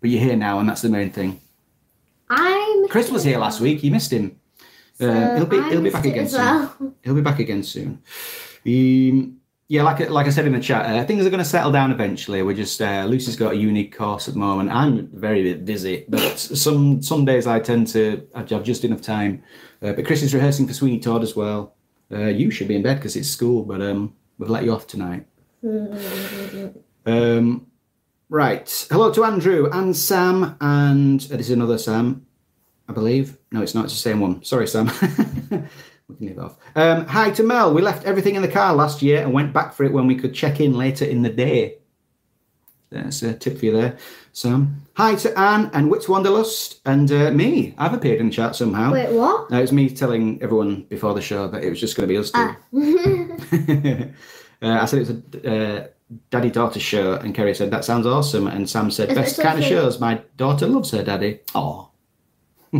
But 0.00 0.10
you're 0.10 0.22
here 0.22 0.36
now, 0.36 0.60
and 0.60 0.68
that's 0.68 0.82
the 0.82 0.90
main 0.90 1.10
thing. 1.10 1.40
I'm. 2.28 2.88
Chris 2.88 3.10
was 3.10 3.24
here 3.24 3.38
last 3.38 3.60
week. 3.60 3.82
You 3.82 3.90
missed 3.90 4.12
him. 4.12 4.38
Uh, 5.00 5.36
he'll 5.36 5.46
be 5.46 5.62
he'll 5.70 5.82
be 5.82 5.90
back 5.90 6.04
again 6.04 6.24
as 6.24 6.32
soon. 6.32 6.94
He'll 7.02 7.14
be 7.14 7.22
back 7.22 7.38
again 7.38 7.62
soon. 7.62 8.02
Um, 8.66 9.37
yeah, 9.68 9.82
like 9.82 10.08
like 10.08 10.26
I 10.26 10.30
said 10.30 10.46
in 10.46 10.54
the 10.54 10.60
chat, 10.60 10.86
uh, 10.86 11.04
things 11.04 11.26
are 11.26 11.30
going 11.30 11.42
to 11.42 11.48
settle 11.48 11.70
down 11.70 11.92
eventually. 11.92 12.42
We're 12.42 12.56
just 12.56 12.80
uh, 12.80 13.04
Lucy's 13.06 13.36
got 13.36 13.52
a 13.52 13.56
unique 13.56 13.94
course 13.94 14.26
at 14.26 14.34
the 14.34 14.40
moment. 14.40 14.70
I'm 14.70 15.08
very 15.12 15.54
busy, 15.54 16.06
but 16.08 16.38
some 16.38 17.02
some 17.02 17.26
days 17.26 17.46
I 17.46 17.60
tend 17.60 17.86
to 17.88 18.26
have 18.34 18.62
just 18.62 18.84
enough 18.84 19.02
time. 19.02 19.42
Uh, 19.82 19.92
but 19.92 20.06
Chris 20.06 20.22
is 20.22 20.34
rehearsing 20.34 20.66
for 20.66 20.72
Sweeney 20.72 20.98
Todd 20.98 21.22
as 21.22 21.36
well. 21.36 21.74
Uh, 22.10 22.28
you 22.28 22.50
should 22.50 22.66
be 22.66 22.76
in 22.76 22.82
bed 22.82 22.96
because 22.96 23.14
it's 23.14 23.28
school, 23.28 23.62
but 23.62 23.82
um, 23.82 24.14
we've 24.38 24.48
let 24.48 24.64
you 24.64 24.72
off 24.72 24.86
tonight. 24.86 25.26
Um, 27.06 27.66
right. 28.28 28.86
Hello 28.90 29.10
to 29.10 29.24
Andrew 29.24 29.70
and 29.72 29.96
Sam, 29.96 30.58
and 30.60 31.26
uh, 31.32 31.36
this 31.38 31.46
is 31.46 31.52
another 31.52 31.78
Sam, 31.78 32.26
I 32.86 32.92
believe. 32.92 33.38
No, 33.50 33.62
it's 33.62 33.74
not. 33.74 33.86
It's 33.86 33.94
the 33.94 33.98
same 33.98 34.20
one. 34.20 34.44
Sorry, 34.44 34.66
Sam. 34.66 34.90
we 36.08 36.16
can 36.16 36.26
leave 36.26 36.38
it 36.38 36.40
off. 36.40 36.56
Um, 36.74 37.06
hi 37.06 37.30
to 37.32 37.42
Mel. 37.42 37.74
We 37.74 37.82
left 37.82 38.06
everything 38.06 38.34
in 38.34 38.42
the 38.42 38.48
car 38.48 38.74
last 38.74 39.02
year 39.02 39.22
and 39.22 39.32
went 39.32 39.52
back 39.52 39.74
for 39.74 39.84
it 39.84 39.92
when 39.92 40.06
we 40.06 40.16
could 40.16 40.34
check 40.34 40.60
in 40.60 40.76
later 40.76 41.04
in 41.04 41.22
the 41.22 41.28
day. 41.28 41.78
That's 42.90 43.22
a 43.22 43.34
tip 43.34 43.58
for 43.58 43.66
you 43.66 43.72
there, 43.72 43.98
Sam. 44.32 44.86
Hi 44.94 45.14
to 45.16 45.38
Anne 45.38 45.70
and 45.74 45.90
Wits 45.90 46.08
Wanderlust 46.08 46.80
and 46.86 47.12
uh, 47.12 47.30
me. 47.30 47.74
I've 47.76 47.92
appeared 47.92 48.20
in 48.20 48.30
chat 48.30 48.56
somehow. 48.56 48.92
Wait, 48.92 49.12
what? 49.12 49.50
No, 49.50 49.58
it 49.58 49.60
was 49.60 49.72
me 49.72 49.90
telling 49.90 50.42
everyone 50.42 50.84
before 50.84 51.12
the 51.12 51.20
show 51.20 51.48
that 51.48 51.62
it 51.62 51.68
was 51.68 51.78
just 51.78 51.96
going 51.96 52.08
to 52.08 52.14
be 52.14 52.18
us 52.18 52.30
two. 52.30 52.40
Ah. 52.40 52.56
uh, 54.66 54.82
I 54.82 54.86
said 54.86 55.00
it's 55.00 55.10
a 55.44 55.52
uh, 55.52 55.86
daddy 56.30 56.50
daughter 56.50 56.80
show, 56.80 57.16
and 57.16 57.34
Kerry 57.34 57.54
said 57.54 57.70
that 57.70 57.84
sounds 57.84 58.06
awesome, 58.06 58.46
and 58.46 58.68
Sam 58.68 58.90
said 58.90 59.14
best 59.14 59.38
kind 59.38 59.58
of 59.58 59.66
shows. 59.66 60.00
My 60.00 60.22
daughter 60.38 60.66
loves 60.66 60.90
her 60.92 61.04
daddy. 61.04 61.40
Oh. 61.54 61.90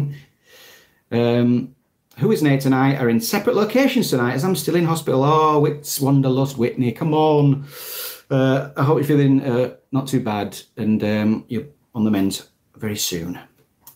um, 1.13 1.75
who 2.19 2.33
is 2.33 2.43
Nate 2.43 2.65
and 2.65 2.75
I 2.75 2.97
are 2.97 3.09
in 3.09 3.21
separate 3.21 3.55
locations 3.55 4.11
tonight 4.11 4.35
as 4.35 4.45
I'm 4.45 4.57
still 4.57 4.75
in 4.75 4.85
hospital. 4.85 5.23
Oh, 5.23 5.61
Wits 5.61 6.01
Wanderlust 6.01 6.59
Whitney, 6.59 6.91
come 6.93 7.15
on. 7.15 7.65
Uh, 8.31 8.71
I 8.77 8.83
hope 8.83 8.99
you're 8.99 9.07
feeling 9.07 9.41
uh, 9.43 9.77
not 9.93 10.09
too 10.09 10.21
bad 10.21 10.61
and 10.77 11.03
um, 11.05 11.45
you're 11.49 11.67
on 11.95 12.05
the 12.05 12.11
mend 12.11 12.47
very 12.77 12.97
soon. 12.97 13.39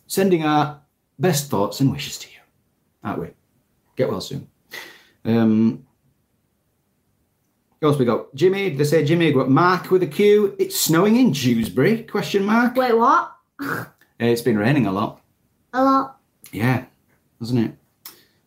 Sending 0.07 0.45
our 0.45 0.81
best 1.19 1.51
thoughts 1.51 1.81
and 1.81 1.91
wishes 1.91 2.19
to 2.19 2.29
you, 2.29 2.39
aren't 3.03 3.21
we? 3.21 3.29
Get 3.97 4.09
well 4.09 4.21
soon. 4.21 4.49
Um, 5.25 5.85
who 7.81 7.89
else 7.89 7.99
we 7.99 8.05
got? 8.05 8.33
Jimmy, 8.37 8.71
did 8.71 8.79
they 8.79 8.85
say 8.85 9.05
Jimmy? 9.05 9.27
We 9.27 9.33
got 9.33 9.51
Mark 9.51 9.91
with 9.91 10.05
a 10.05 10.07
Q. 10.07 10.55
It's 10.61 10.79
snowing 10.79 11.17
in 11.17 11.33
Dewsbury? 11.33 12.05
Question 12.05 12.45
mark. 12.45 12.77
Wait, 12.77 12.97
what? 12.97 13.33
Uh, 14.21 14.27
it's 14.27 14.43
been 14.43 14.59
raining 14.59 14.87
a 14.87 14.93
lot. 14.93 15.21
A 15.73 15.83
lot. 15.83 16.21
Yeah, 16.53 16.85
hasn't 17.41 17.59
it? 17.59 17.77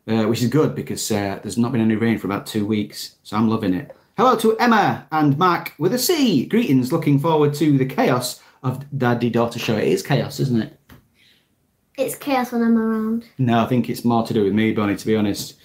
Uh, 0.08 0.26
which 0.26 0.44
is 0.44 0.50
good 0.50 0.76
because 0.76 1.12
uh, 1.12 1.40
there's 1.42 1.58
not 1.58 1.72
been 1.72 1.82
any 1.82 1.96
rain 1.96 2.20
for 2.20 2.28
about 2.28 2.46
two 2.46 2.64
weeks, 2.64 3.16
so 3.24 3.36
I'm 3.36 3.50
loving 3.50 3.74
it. 3.74 3.96
Hello 4.18 4.36
to 4.36 4.56
Emma 4.60 5.08
and 5.12 5.36
Mark 5.36 5.74
with 5.80 5.96
a 5.96 5.98
C. 5.98 6.46
Greetings. 6.46 6.92
Looking 6.92 7.18
forward 7.20 7.56
to 7.56 7.76
the 7.76 7.88
chaos 7.88 8.40
of 8.62 8.86
Daddy 8.96 9.32
Daughter 9.32 9.58
Show. 9.58 9.76
It 9.78 9.88
is 9.88 10.04
chaos, 10.04 10.40
isn't 10.40 10.62
it? 10.62 10.80
It's 11.98 12.16
chaos 12.16 12.52
when 12.52 12.62
I'm 12.62 12.78
around. 12.78 13.26
No, 13.40 13.60
I 13.64 13.66
think 13.66 13.90
it's 13.90 14.06
more 14.06 14.24
to 14.28 14.34
do 14.34 14.44
with 14.44 14.54
me, 14.54 14.74
Bonnie. 14.74 14.96
To 14.96 15.06
be 15.08 15.16
honest. 15.16 15.56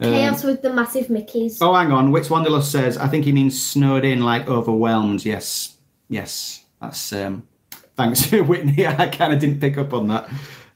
Um, 0.00 0.12
Chaos 0.12 0.44
with 0.44 0.62
the 0.62 0.72
massive 0.72 1.06
Mickeys. 1.06 1.58
Oh, 1.60 1.74
hang 1.74 1.92
on. 1.92 2.10
Wits 2.10 2.30
Wanderlust 2.30 2.70
says, 2.70 2.96
I 2.96 3.08
think 3.08 3.24
he 3.24 3.32
means 3.32 3.60
snowed 3.60 4.04
in, 4.04 4.22
like 4.22 4.48
overwhelmed. 4.48 5.24
Yes. 5.24 5.76
Yes. 6.08 6.64
That's, 6.80 7.12
um, 7.12 7.46
thanks, 7.96 8.30
Whitney. 8.32 8.86
I 8.88 9.08
kind 9.08 9.32
of 9.32 9.38
didn't 9.38 9.60
pick 9.60 9.78
up 9.78 9.92
on 9.92 10.08
that. 10.08 10.28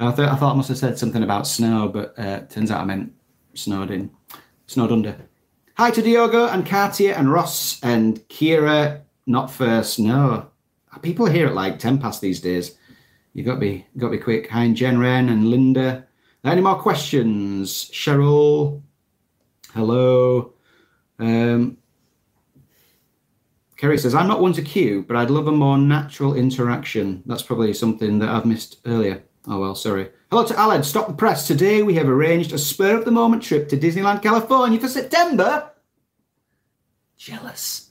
I, 0.03 0.13
th- 0.13 0.29
I 0.29 0.37
thought 0.37 0.55
I 0.55 0.57
must 0.57 0.69
have 0.69 0.79
said 0.79 0.99
something 0.99 1.23
about 1.23 1.47
snow, 1.47 1.89
but 1.89 2.19
uh, 2.19 2.41
turns 2.41 2.71
out 2.71 2.81
I 2.81 2.85
meant 2.85 3.13
snowed 3.55 3.91
in. 3.91 4.11
Snowed 4.67 4.93
under. 4.93 5.17
Hi 5.77 5.91
to 5.91 6.03
Diogo 6.03 6.49
and 6.49 6.67
Katia 6.67 7.17
and 7.17 7.31
Ross 7.31 7.83
and 7.83 8.19
Kira. 8.29 9.03
Not 9.27 9.51
first. 9.51 9.99
No. 9.99 10.49
People 11.03 11.27
here 11.27 11.47
at 11.47 11.55
like 11.55 11.79
10 11.79 11.99
past 11.99 12.21
these 12.21 12.41
days. 12.41 12.77
you 13.33 13.45
got 13.45 13.55
to 13.55 13.61
be, 13.61 13.87
got 13.97 14.09
to 14.09 14.13
be 14.13 14.19
quick. 14.19 14.49
Hi, 14.51 14.65
and 14.65 14.77
Jen 14.77 14.99
Wren 14.99 15.29
and 15.29 15.49
Linda. 15.49 16.07
Any 16.45 16.61
more 16.61 16.81
questions? 16.81 17.91
Cheryl. 17.91 18.83
Hello. 19.73 20.55
Um, 21.19 21.79
Kerry 23.77 23.99
says, 23.99 24.15
I'm 24.15 24.29
not 24.29 24.41
one 24.41 24.53
to 24.55 24.63
queue, 24.63 25.05
but 25.07 25.17
I'd 25.17 25.31
love 25.31 25.47
a 25.47 25.53
more 25.53 25.79
natural 25.79 26.35
interaction. 26.35 27.23
That's 27.27 27.43
probably 27.43 27.73
something 27.73 28.19
that 28.19 28.29
I've 28.29 28.45
missed 28.45 28.81
earlier. 28.85 29.23
Oh, 29.47 29.59
well, 29.59 29.75
sorry. 29.75 30.11
Hello 30.31 30.45
to 30.47 30.55
Aled. 30.55 30.85
Stop 30.85 31.09
the 31.09 31.15
press. 31.15 31.49
Today 31.49 31.83
we 31.83 31.95
have 31.95 32.09
arranged 32.09 32.53
a 32.53 32.59
spur 32.59 32.97
of 32.97 33.05
the 33.05 33.11
moment 33.11 33.43
trip 33.43 33.69
to 33.69 33.77
Disneyland, 33.77 34.23
California 34.23 34.79
for 34.79 34.87
September. 34.87 35.73
Jealous. 37.17 37.91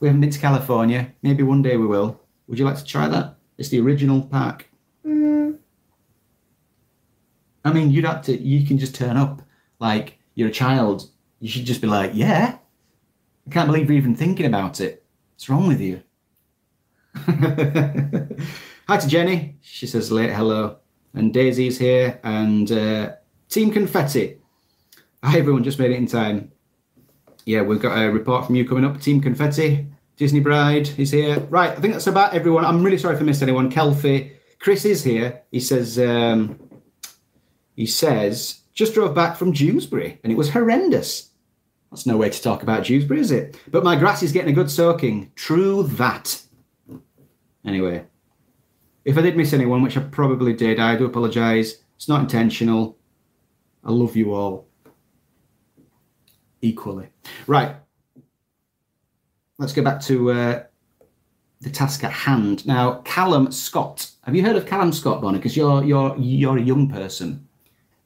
We 0.00 0.08
haven't 0.08 0.20
been 0.20 0.30
to 0.30 0.38
California. 0.40 1.12
Maybe 1.22 1.44
one 1.44 1.62
day 1.62 1.76
we 1.76 1.86
will. 1.86 2.20
Would 2.48 2.58
you 2.58 2.64
like 2.64 2.78
to 2.78 2.84
try 2.84 3.06
that? 3.08 3.36
It's 3.58 3.68
the 3.68 3.80
original 3.80 4.22
park. 4.22 4.68
Mm, 5.06 5.58
I 7.64 7.72
mean, 7.72 7.90
you'd 7.90 8.04
have 8.04 8.22
to, 8.22 8.36
you 8.36 8.66
can 8.66 8.78
just 8.78 8.94
turn 8.96 9.16
up 9.16 9.42
like 9.78 10.18
you're 10.34 10.48
a 10.48 10.52
child. 10.52 11.08
You 11.38 11.48
should 11.48 11.64
just 11.64 11.80
be 11.80 11.86
like, 11.86 12.10
yeah. 12.14 12.58
I 13.46 13.50
can't 13.50 13.68
believe 13.68 13.88
you're 13.88 13.98
even 13.98 14.16
thinking 14.16 14.46
about 14.46 14.80
it. 14.80 15.04
What's 15.34 15.48
wrong 15.48 15.68
with 15.68 15.80
you? 15.80 16.02
Hi 18.88 18.96
to 18.96 19.06
Jenny. 19.06 19.58
She 19.60 19.86
says 19.86 20.10
late 20.10 20.32
hello. 20.32 20.78
And 21.14 21.32
Daisy's 21.32 21.78
here. 21.78 22.20
And 22.22 22.70
uh, 22.70 23.12
Team 23.48 23.70
Confetti. 23.70 24.38
Hi, 25.22 25.38
everyone. 25.38 25.64
Just 25.64 25.78
made 25.78 25.90
it 25.90 25.96
in 25.96 26.06
time. 26.06 26.52
Yeah, 27.44 27.62
we've 27.62 27.80
got 27.80 27.96
a 27.96 28.10
report 28.10 28.46
from 28.46 28.56
you 28.56 28.68
coming 28.68 28.84
up. 28.84 29.00
Team 29.00 29.20
Confetti. 29.20 29.86
Disney 30.16 30.40
Bride 30.40 30.90
is 30.98 31.12
here. 31.12 31.38
Right, 31.48 31.70
I 31.70 31.76
think 31.76 31.94
that's 31.94 32.08
about 32.08 32.34
everyone. 32.34 32.64
I'm 32.64 32.82
really 32.82 32.98
sorry 32.98 33.14
if 33.14 33.20
I 33.20 33.24
missed 33.24 33.42
anyone. 33.42 33.70
Kelfie. 33.70 34.32
Chris 34.58 34.84
is 34.84 35.04
here. 35.04 35.42
He 35.52 35.60
says, 35.60 35.98
um, 35.98 36.58
he 37.76 37.86
says, 37.86 38.62
just 38.74 38.94
drove 38.94 39.14
back 39.14 39.36
from 39.36 39.52
Dewsbury 39.52 40.18
and 40.22 40.32
it 40.32 40.36
was 40.36 40.50
horrendous. 40.50 41.30
That's 41.90 42.04
no 42.04 42.16
way 42.16 42.28
to 42.28 42.42
talk 42.42 42.62
about 42.62 42.84
Dewsbury, 42.84 43.20
is 43.20 43.30
it? 43.30 43.56
But 43.70 43.84
my 43.84 43.96
grass 43.96 44.22
is 44.22 44.32
getting 44.32 44.50
a 44.50 44.54
good 44.54 44.70
soaking. 44.70 45.30
True 45.36 45.84
that. 45.84 46.42
Anyway, 47.64 48.04
if 49.08 49.16
I 49.16 49.22
did 49.22 49.38
miss 49.38 49.54
anyone, 49.54 49.80
which 49.80 49.96
I 49.96 50.02
probably 50.02 50.52
did, 50.52 50.78
I 50.78 50.94
do 50.94 51.06
apologise. 51.06 51.76
It's 51.96 52.08
not 52.08 52.20
intentional. 52.20 52.98
I 53.82 53.90
love 53.90 54.14
you 54.16 54.34
all 54.34 54.68
equally. 56.60 57.08
Right. 57.46 57.76
Let's 59.56 59.72
go 59.72 59.82
back 59.82 60.02
to 60.02 60.30
uh, 60.30 60.62
the 61.62 61.70
task 61.70 62.04
at 62.04 62.12
hand. 62.12 62.66
Now, 62.66 63.00
Callum 63.06 63.50
Scott. 63.50 64.10
Have 64.24 64.36
you 64.36 64.42
heard 64.42 64.56
of 64.56 64.66
Callum 64.66 64.92
Scott, 64.92 65.22
Bonnie? 65.22 65.38
Because 65.38 65.56
you're 65.56 65.82
you're 65.82 66.14
you're 66.18 66.58
a 66.58 66.62
young 66.62 66.86
person. 66.90 67.48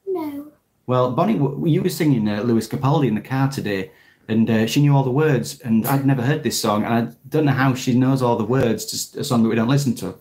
no. 0.07 0.53
Well, 0.87 1.11
Bonnie, 1.11 1.35
you 1.69 1.81
were 1.81 1.89
singing 1.89 2.29
uh, 2.29 2.43
Lewis 2.43 2.67
Capaldi 2.67 3.09
in 3.09 3.15
the 3.15 3.21
car 3.21 3.49
today, 3.49 3.91
and 4.29 4.49
uh, 4.49 4.67
she 4.67 4.81
knew 4.81 4.95
all 4.95 5.03
the 5.03 5.11
words, 5.11 5.59
and 5.61 5.85
I'd 5.85 6.05
never 6.05 6.21
heard 6.21 6.43
this 6.43 6.59
song, 6.59 6.85
and 6.85 6.93
I 6.93 7.15
don't 7.27 7.45
know 7.45 7.51
how 7.51 7.73
she 7.73 7.93
knows 7.93 8.21
all 8.21 8.37
the 8.37 8.45
words 8.45 8.85
to 8.85 9.19
a 9.19 9.23
song 9.23 9.43
that 9.43 9.49
we 9.49 9.55
don't 9.55 9.69
listen 9.69 9.95
to, 9.95 10.15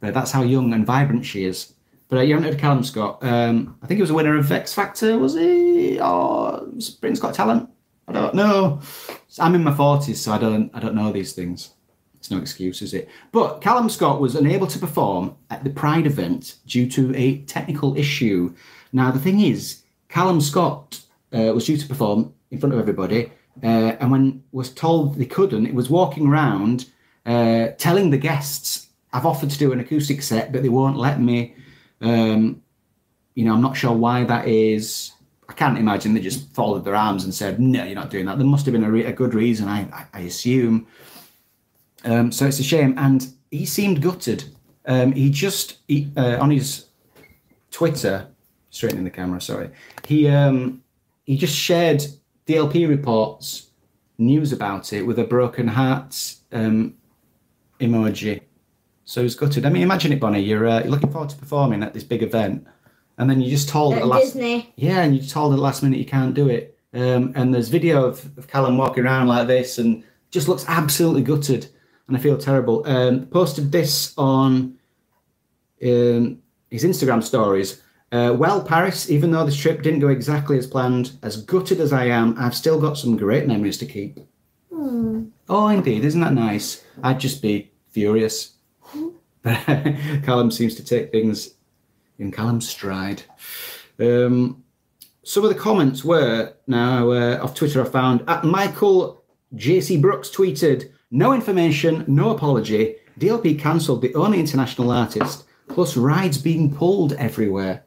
but 0.00 0.14
that's 0.14 0.30
how 0.30 0.42
young 0.42 0.72
and 0.72 0.86
vibrant 0.86 1.24
she 1.24 1.44
is. 1.44 1.74
But 2.08 2.18
uh, 2.18 2.22
you 2.22 2.34
haven't 2.34 2.52
heard 2.52 2.60
Callum 2.60 2.84
Scott? 2.84 3.18
Um, 3.22 3.76
I 3.82 3.86
think 3.86 3.98
he 3.98 4.02
was 4.02 4.10
a 4.10 4.14
winner 4.14 4.36
of 4.36 4.50
X 4.50 4.72
Factor, 4.72 5.18
was 5.18 5.34
he? 5.34 6.00
Or 6.00 6.60
Britain's 7.00 7.20
Got 7.20 7.34
Talent? 7.34 7.68
I 8.08 8.12
don't 8.12 8.34
know. 8.34 8.80
I'm 9.38 9.54
in 9.54 9.64
my 9.64 9.74
forties, 9.74 10.20
so 10.20 10.32
I 10.32 10.38
don't 10.38 10.70
I 10.74 10.80
don't 10.80 10.94
know 10.94 11.12
these 11.12 11.32
things. 11.32 11.70
It's 12.14 12.30
no 12.30 12.38
excuse, 12.38 12.80
is 12.82 12.94
it? 12.94 13.08
But 13.32 13.60
Callum 13.60 13.90
Scott 13.90 14.20
was 14.20 14.36
unable 14.36 14.66
to 14.68 14.78
perform 14.78 15.36
at 15.50 15.64
the 15.64 15.70
Pride 15.70 16.06
event 16.06 16.56
due 16.66 16.88
to 16.90 17.14
a 17.14 17.38
technical 17.42 17.96
issue. 17.96 18.54
Now 18.92 19.10
the 19.10 19.18
thing 19.18 19.40
is, 19.40 19.82
Callum 20.08 20.40
Scott 20.40 21.00
uh, 21.32 21.52
was 21.52 21.66
due 21.66 21.76
to 21.76 21.86
perform 21.86 22.32
in 22.50 22.58
front 22.58 22.72
of 22.72 22.80
everybody, 22.80 23.32
uh, 23.62 23.96
and 24.00 24.10
when 24.10 24.44
was 24.52 24.72
told 24.72 25.16
they 25.16 25.26
couldn't, 25.26 25.66
it 25.66 25.74
was 25.74 25.90
walking 25.90 26.28
around 26.28 26.86
uh, 27.26 27.68
telling 27.78 28.10
the 28.10 28.18
guests, 28.18 28.85
"I've 29.16 29.26
offered 29.26 29.50
to 29.50 29.58
do 29.58 29.72
an 29.72 29.80
acoustic 29.80 30.22
set, 30.22 30.52
but 30.52 30.62
they 30.62 30.68
won't 30.68 30.96
let 30.96 31.20
me." 31.20 31.54
Um, 32.00 32.62
you 33.34 33.44
know, 33.44 33.54
I'm 33.54 33.62
not 33.62 33.76
sure 33.76 33.92
why 33.92 34.24
that 34.24 34.48
is. 34.48 35.12
I 35.48 35.52
can't 35.52 35.78
imagine 35.78 36.14
they 36.14 36.20
just 36.20 36.52
folded 36.54 36.84
their 36.84 36.96
arms 36.96 37.24
and 37.24 37.32
said, 37.32 37.60
"No, 37.60 37.84
you're 37.84 37.94
not 37.94 38.10
doing 38.10 38.26
that." 38.26 38.38
There 38.38 38.46
must 38.46 38.66
have 38.66 38.72
been 38.72 38.84
a, 38.84 38.90
re- 38.90 39.04
a 39.04 39.12
good 39.12 39.34
reason, 39.34 39.68
I, 39.68 39.82
I, 39.92 40.06
I 40.14 40.20
assume. 40.20 40.86
Um, 42.04 42.32
so 42.32 42.46
it's 42.46 42.58
a 42.58 42.64
shame, 42.64 42.94
and 42.98 43.26
he 43.50 43.66
seemed 43.66 44.02
gutted. 44.02 44.44
Um, 44.86 45.12
he 45.12 45.30
just 45.30 45.78
he, 45.88 46.10
uh, 46.16 46.38
on 46.40 46.50
his 46.50 46.86
Twitter, 47.70 48.28
straightening 48.70 49.04
the 49.04 49.10
camera. 49.10 49.40
Sorry, 49.40 49.70
he 50.06 50.28
um, 50.28 50.82
he 51.24 51.36
just 51.36 51.56
shared 51.56 52.04
DLP 52.46 52.88
reports 52.88 53.70
news 54.18 54.52
about 54.52 54.92
it 54.92 55.02
with 55.02 55.18
a 55.18 55.24
broken 55.24 55.68
heart 55.68 56.36
um, 56.52 56.94
emoji. 57.80 58.40
So 59.06 59.22
he's 59.22 59.36
gutted. 59.36 59.64
I 59.64 59.70
mean, 59.70 59.82
imagine 59.82 60.12
it, 60.12 60.20
Bonnie. 60.20 60.40
You're, 60.40 60.66
uh, 60.66 60.80
you're 60.80 60.90
looking 60.90 61.10
forward 61.12 61.30
to 61.30 61.36
performing 61.36 61.82
at 61.82 61.94
this 61.94 62.02
big 62.04 62.22
event, 62.22 62.66
and 63.18 63.30
then 63.30 63.40
you 63.40 63.48
just 63.48 63.68
told 63.68 63.94
at 63.94 63.98
At 63.98 64.02
the 64.02 64.06
last 64.08 64.24
Disney. 64.34 64.72
yeah, 64.76 65.00
and 65.02 65.16
you 65.16 65.22
told 65.22 65.52
at 65.52 65.56
the 65.56 65.62
last 65.62 65.82
minute 65.82 65.98
you 65.98 66.04
can't 66.04 66.34
do 66.34 66.48
it. 66.48 66.76
Um, 66.92 67.32
and 67.36 67.54
there's 67.54 67.68
video 67.68 68.04
of, 68.04 68.36
of 68.36 68.48
Callum 68.48 68.76
walking 68.76 69.04
around 69.04 69.28
like 69.28 69.46
this 69.46 69.78
and 69.78 70.02
just 70.30 70.48
looks 70.48 70.64
absolutely 70.66 71.22
gutted. 71.22 71.68
And 72.08 72.16
I 72.16 72.20
feel 72.20 72.36
terrible. 72.36 72.86
Um, 72.86 73.26
posted 73.26 73.70
this 73.70 74.12
on 74.18 74.76
um, 75.82 76.42
his 76.70 76.84
Instagram 76.84 77.22
stories. 77.22 77.82
Uh, 78.12 78.34
well, 78.36 78.62
Paris, 78.62 79.10
even 79.10 79.30
though 79.30 79.44
this 79.44 79.56
trip 79.56 79.82
didn't 79.82 80.00
go 80.00 80.08
exactly 80.08 80.58
as 80.58 80.66
planned, 80.66 81.12
as 81.22 81.42
gutted 81.42 81.80
as 81.80 81.92
I 81.92 82.06
am, 82.06 82.34
I've 82.38 82.54
still 82.54 82.80
got 82.80 82.96
some 82.96 83.16
great 83.16 83.46
memories 83.46 83.78
to 83.78 83.86
keep. 83.86 84.18
Hmm. 84.72 85.26
Oh, 85.48 85.68
indeed, 85.68 86.04
isn't 86.04 86.20
that 86.20 86.32
nice? 86.32 86.82
I'd 87.02 87.20
just 87.20 87.42
be 87.42 87.70
furious. 87.90 88.54
Callum 90.24 90.50
seems 90.50 90.74
to 90.74 90.84
take 90.84 91.12
things 91.12 91.54
in 92.18 92.32
Callum's 92.32 92.68
stride. 92.68 93.22
Um, 94.00 94.64
some 95.22 95.44
of 95.44 95.50
the 95.50 95.58
comments 95.58 96.04
were 96.04 96.54
now 96.66 97.10
uh, 97.10 97.38
off 97.42 97.54
Twitter. 97.54 97.84
I 97.84 97.88
found 97.88 98.24
at 98.28 98.44
Michael 98.44 99.24
JC 99.54 100.00
Brooks 100.00 100.30
tweeted, 100.30 100.90
"No 101.10 101.32
information, 101.32 102.04
no 102.08 102.30
apology. 102.30 102.96
DLP 103.20 103.58
cancelled 103.58 104.02
the 104.02 104.14
only 104.14 104.40
international 104.40 104.90
artist, 104.90 105.44
plus 105.68 105.96
rides 105.96 106.38
being 106.38 106.74
pulled 106.74 107.12
everywhere." 107.14 107.84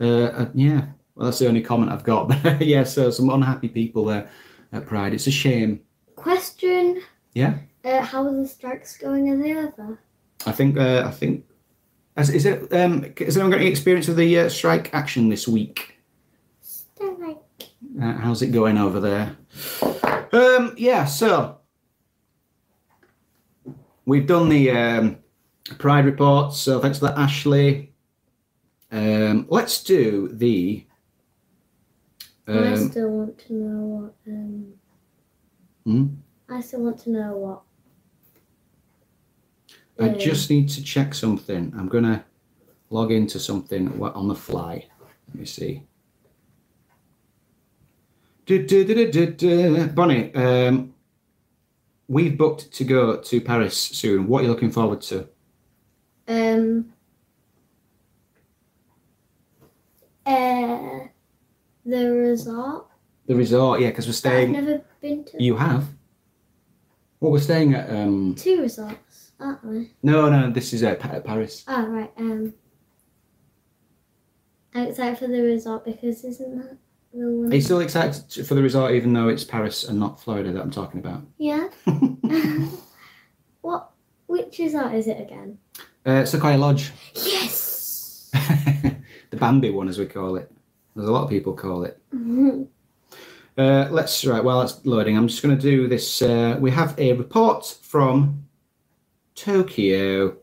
Uh, 0.00 0.06
uh, 0.06 0.50
yeah, 0.54 0.86
well, 1.14 1.26
that's 1.26 1.40
the 1.40 1.48
only 1.48 1.60
comment 1.60 1.92
I've 1.92 2.04
got. 2.04 2.28
But 2.42 2.62
yeah, 2.62 2.84
so 2.84 3.10
some 3.10 3.28
unhappy 3.28 3.68
people 3.68 4.06
there 4.06 4.30
at 4.72 4.86
Pride. 4.86 5.12
It's 5.12 5.26
a 5.26 5.30
shame. 5.30 5.80
Question: 6.16 7.02
Yeah, 7.34 7.58
uh, 7.84 8.00
How 8.02 8.24
are 8.26 8.32
the 8.34 8.46
strikes 8.46 8.96
going? 8.96 9.28
Over? 9.30 9.98
I 10.46 10.52
think. 10.52 10.76
Uh, 10.78 11.04
I 11.06 11.10
think. 11.10 11.44
Is, 12.16 12.30
is 12.30 12.44
it? 12.46 12.72
Um, 12.72 13.12
has 13.18 13.36
anyone 13.36 13.50
got 13.52 13.60
any 13.60 13.70
experience 13.70 14.08
of 14.08 14.16
the 14.16 14.38
uh, 14.40 14.48
strike 14.48 14.92
action 14.94 15.28
this 15.28 15.46
week? 15.48 15.98
Strike. 16.60 17.38
Uh, 18.00 18.12
how's 18.14 18.42
it 18.42 18.48
going 18.52 18.78
over 18.78 19.00
there? 19.00 19.36
Um, 20.32 20.74
yeah, 20.76 21.04
so 21.06 21.58
we've 24.04 24.26
done 24.26 24.48
the 24.48 24.70
um, 24.70 25.18
Pride 25.78 26.04
report. 26.04 26.52
So 26.54 26.80
thanks 26.80 26.98
for 26.98 27.06
that, 27.06 27.18
Ashley. 27.18 27.92
Um, 28.92 29.46
let's 29.48 29.82
do 29.82 30.28
the. 30.32 30.84
I 32.48 32.52
Um, 32.52 32.90
still 32.90 33.10
want 33.10 33.38
to 33.46 33.52
know 33.54 33.78
what. 33.86 34.14
Um, 34.26 34.66
Hmm? 35.84 36.06
I 36.48 36.60
still 36.60 36.80
want 36.80 36.98
to 37.00 37.10
know 37.10 37.36
what. 37.36 37.62
I 40.00 40.08
um, 40.08 40.18
just 40.18 40.48
need 40.50 40.68
to 40.70 40.82
check 40.82 41.14
something. 41.14 41.72
I'm 41.76 41.88
gonna 41.88 42.24
log 42.88 43.12
into 43.12 43.38
something 43.38 44.00
on 44.02 44.28
the 44.28 44.34
fly. 44.34 44.86
Let 45.28 45.34
me 45.34 45.46
see. 45.46 45.82
Du- 48.46 48.66
du- 48.66 49.32
du. 49.32 49.86
Bonnie, 49.88 50.34
um, 50.34 50.94
we've 52.08 52.36
booked 52.36 52.72
to 52.72 52.84
go 52.84 53.16
to 53.16 53.40
Paris 53.40 53.76
soon. 53.76 54.26
What 54.26 54.40
are 54.40 54.44
you 54.44 54.50
looking 54.50 54.72
forward 54.72 55.02
to? 55.02 55.28
Um. 56.26 56.92
Uh, 60.26 61.08
the 61.84 62.10
resort. 62.10 62.86
The 63.26 63.34
resort, 63.34 63.80
yeah, 63.80 63.88
because 63.88 64.06
we're 64.06 64.12
staying. 64.12 64.56
I've 64.56 64.64
never 64.64 64.82
been 65.00 65.24
to 65.24 65.42
You 65.42 65.56
have. 65.56 65.88
Well, 67.20 67.32
we're 67.32 67.40
staying 67.40 67.74
at. 67.74 67.90
Um, 67.90 68.34
two 68.36 68.62
resorts, 68.62 68.96
aren't 69.40 69.64
we? 69.64 69.90
no, 70.02 70.28
no, 70.28 70.50
this 70.50 70.72
is 70.72 70.82
uh, 70.82 70.94
Paris. 70.96 71.64
Oh 71.68 71.86
right. 71.86 72.12
Um. 72.18 72.54
I'm 74.74 74.86
excited 74.86 75.18
for 75.18 75.26
the 75.26 75.40
resort 75.42 75.84
because 75.84 76.22
isn't 76.24 76.56
that 76.58 76.76
the 77.12 77.26
one? 77.28 77.52
Are 77.52 77.54
you 77.56 77.60
still 77.60 77.80
excited 77.80 78.46
for 78.46 78.54
the 78.54 78.62
resort, 78.62 78.92
even 78.92 79.12
though 79.12 79.28
it's 79.28 79.42
Paris 79.44 79.84
and 79.84 79.98
not 79.98 80.20
Florida 80.22 80.52
that 80.52 80.62
I'm 80.62 80.70
talking 80.70 81.00
about? 81.00 81.22
Yeah. 81.38 81.68
what? 83.62 83.90
Which 84.26 84.58
resort 84.58 84.94
is 84.94 85.08
it 85.08 85.20
again? 85.20 85.58
uh, 86.06 86.24
Sequoia 86.24 86.56
Lodge. 86.56 86.92
Yes. 87.14 88.30
the 89.30 89.36
Bambi 89.36 89.70
one, 89.70 89.88
as 89.88 89.98
we 89.98 90.06
call 90.06 90.36
it. 90.36 90.50
There's 90.94 91.08
a 91.08 91.12
lot 91.12 91.24
of 91.24 91.30
people 91.30 91.52
call 91.52 91.84
it. 91.84 92.00
Uh, 93.58 93.88
let's 93.90 94.24
right. 94.24 94.42
While 94.42 94.60
that's 94.60 94.84
loading, 94.86 95.16
I'm 95.16 95.28
just 95.28 95.42
going 95.42 95.56
to 95.56 95.60
do 95.60 95.88
this. 95.88 96.22
Uh, 96.22 96.56
we 96.60 96.70
have 96.70 96.98
a 96.98 97.12
report 97.14 97.78
from 97.82 98.44
Tokyo. 99.40 100.36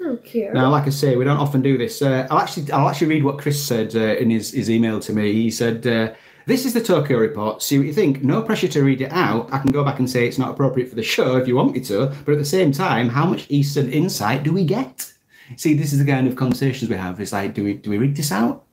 okay. 0.00 0.50
Now, 0.52 0.70
like 0.70 0.86
I 0.86 0.90
say, 0.90 1.16
we 1.16 1.24
don't 1.24 1.38
often 1.38 1.62
do 1.62 1.78
this. 1.78 2.02
Uh, 2.02 2.26
I'll 2.30 2.38
actually, 2.38 2.70
I'll 2.70 2.88
actually 2.88 3.08
read 3.08 3.24
what 3.24 3.38
Chris 3.38 3.62
said 3.62 3.96
uh, 3.96 4.16
in 4.16 4.28
his, 4.30 4.52
his 4.52 4.70
email 4.70 5.00
to 5.00 5.12
me. 5.12 5.32
He 5.32 5.50
said, 5.50 5.86
uh, 5.86 6.12
"This 6.46 6.66
is 6.66 6.74
the 6.74 6.82
Tokyo 6.82 7.16
report. 7.18 7.62
See 7.62 7.78
what 7.78 7.86
you 7.86 7.94
think. 7.94 8.22
No 8.22 8.42
pressure 8.42 8.68
to 8.68 8.84
read 8.84 9.00
it 9.00 9.10
out. 9.10 9.52
I 9.52 9.58
can 9.58 9.70
go 9.70 9.82
back 9.82 9.98
and 9.98 10.10
say 10.10 10.26
it's 10.28 10.38
not 10.38 10.50
appropriate 10.50 10.90
for 10.90 10.96
the 10.96 11.02
show 11.02 11.36
if 11.38 11.48
you 11.48 11.56
want 11.56 11.72
me 11.72 11.80
to. 11.80 12.14
But 12.24 12.32
at 12.32 12.38
the 12.38 12.44
same 12.44 12.72
time, 12.72 13.08
how 13.08 13.24
much 13.24 13.46
Eastern 13.48 13.90
insight 13.90 14.42
do 14.42 14.52
we 14.52 14.64
get? 14.64 15.12
See, 15.56 15.74
this 15.74 15.92
is 15.92 15.98
the 15.98 16.04
kind 16.04 16.28
of 16.28 16.36
conversations 16.36 16.90
we 16.90 16.96
have. 16.96 17.18
It's 17.20 17.32
like, 17.32 17.54
do 17.54 17.64
we 17.64 17.74
do 17.74 17.90
we 17.90 17.98
read 17.98 18.16
this 18.16 18.32
out? 18.32 18.66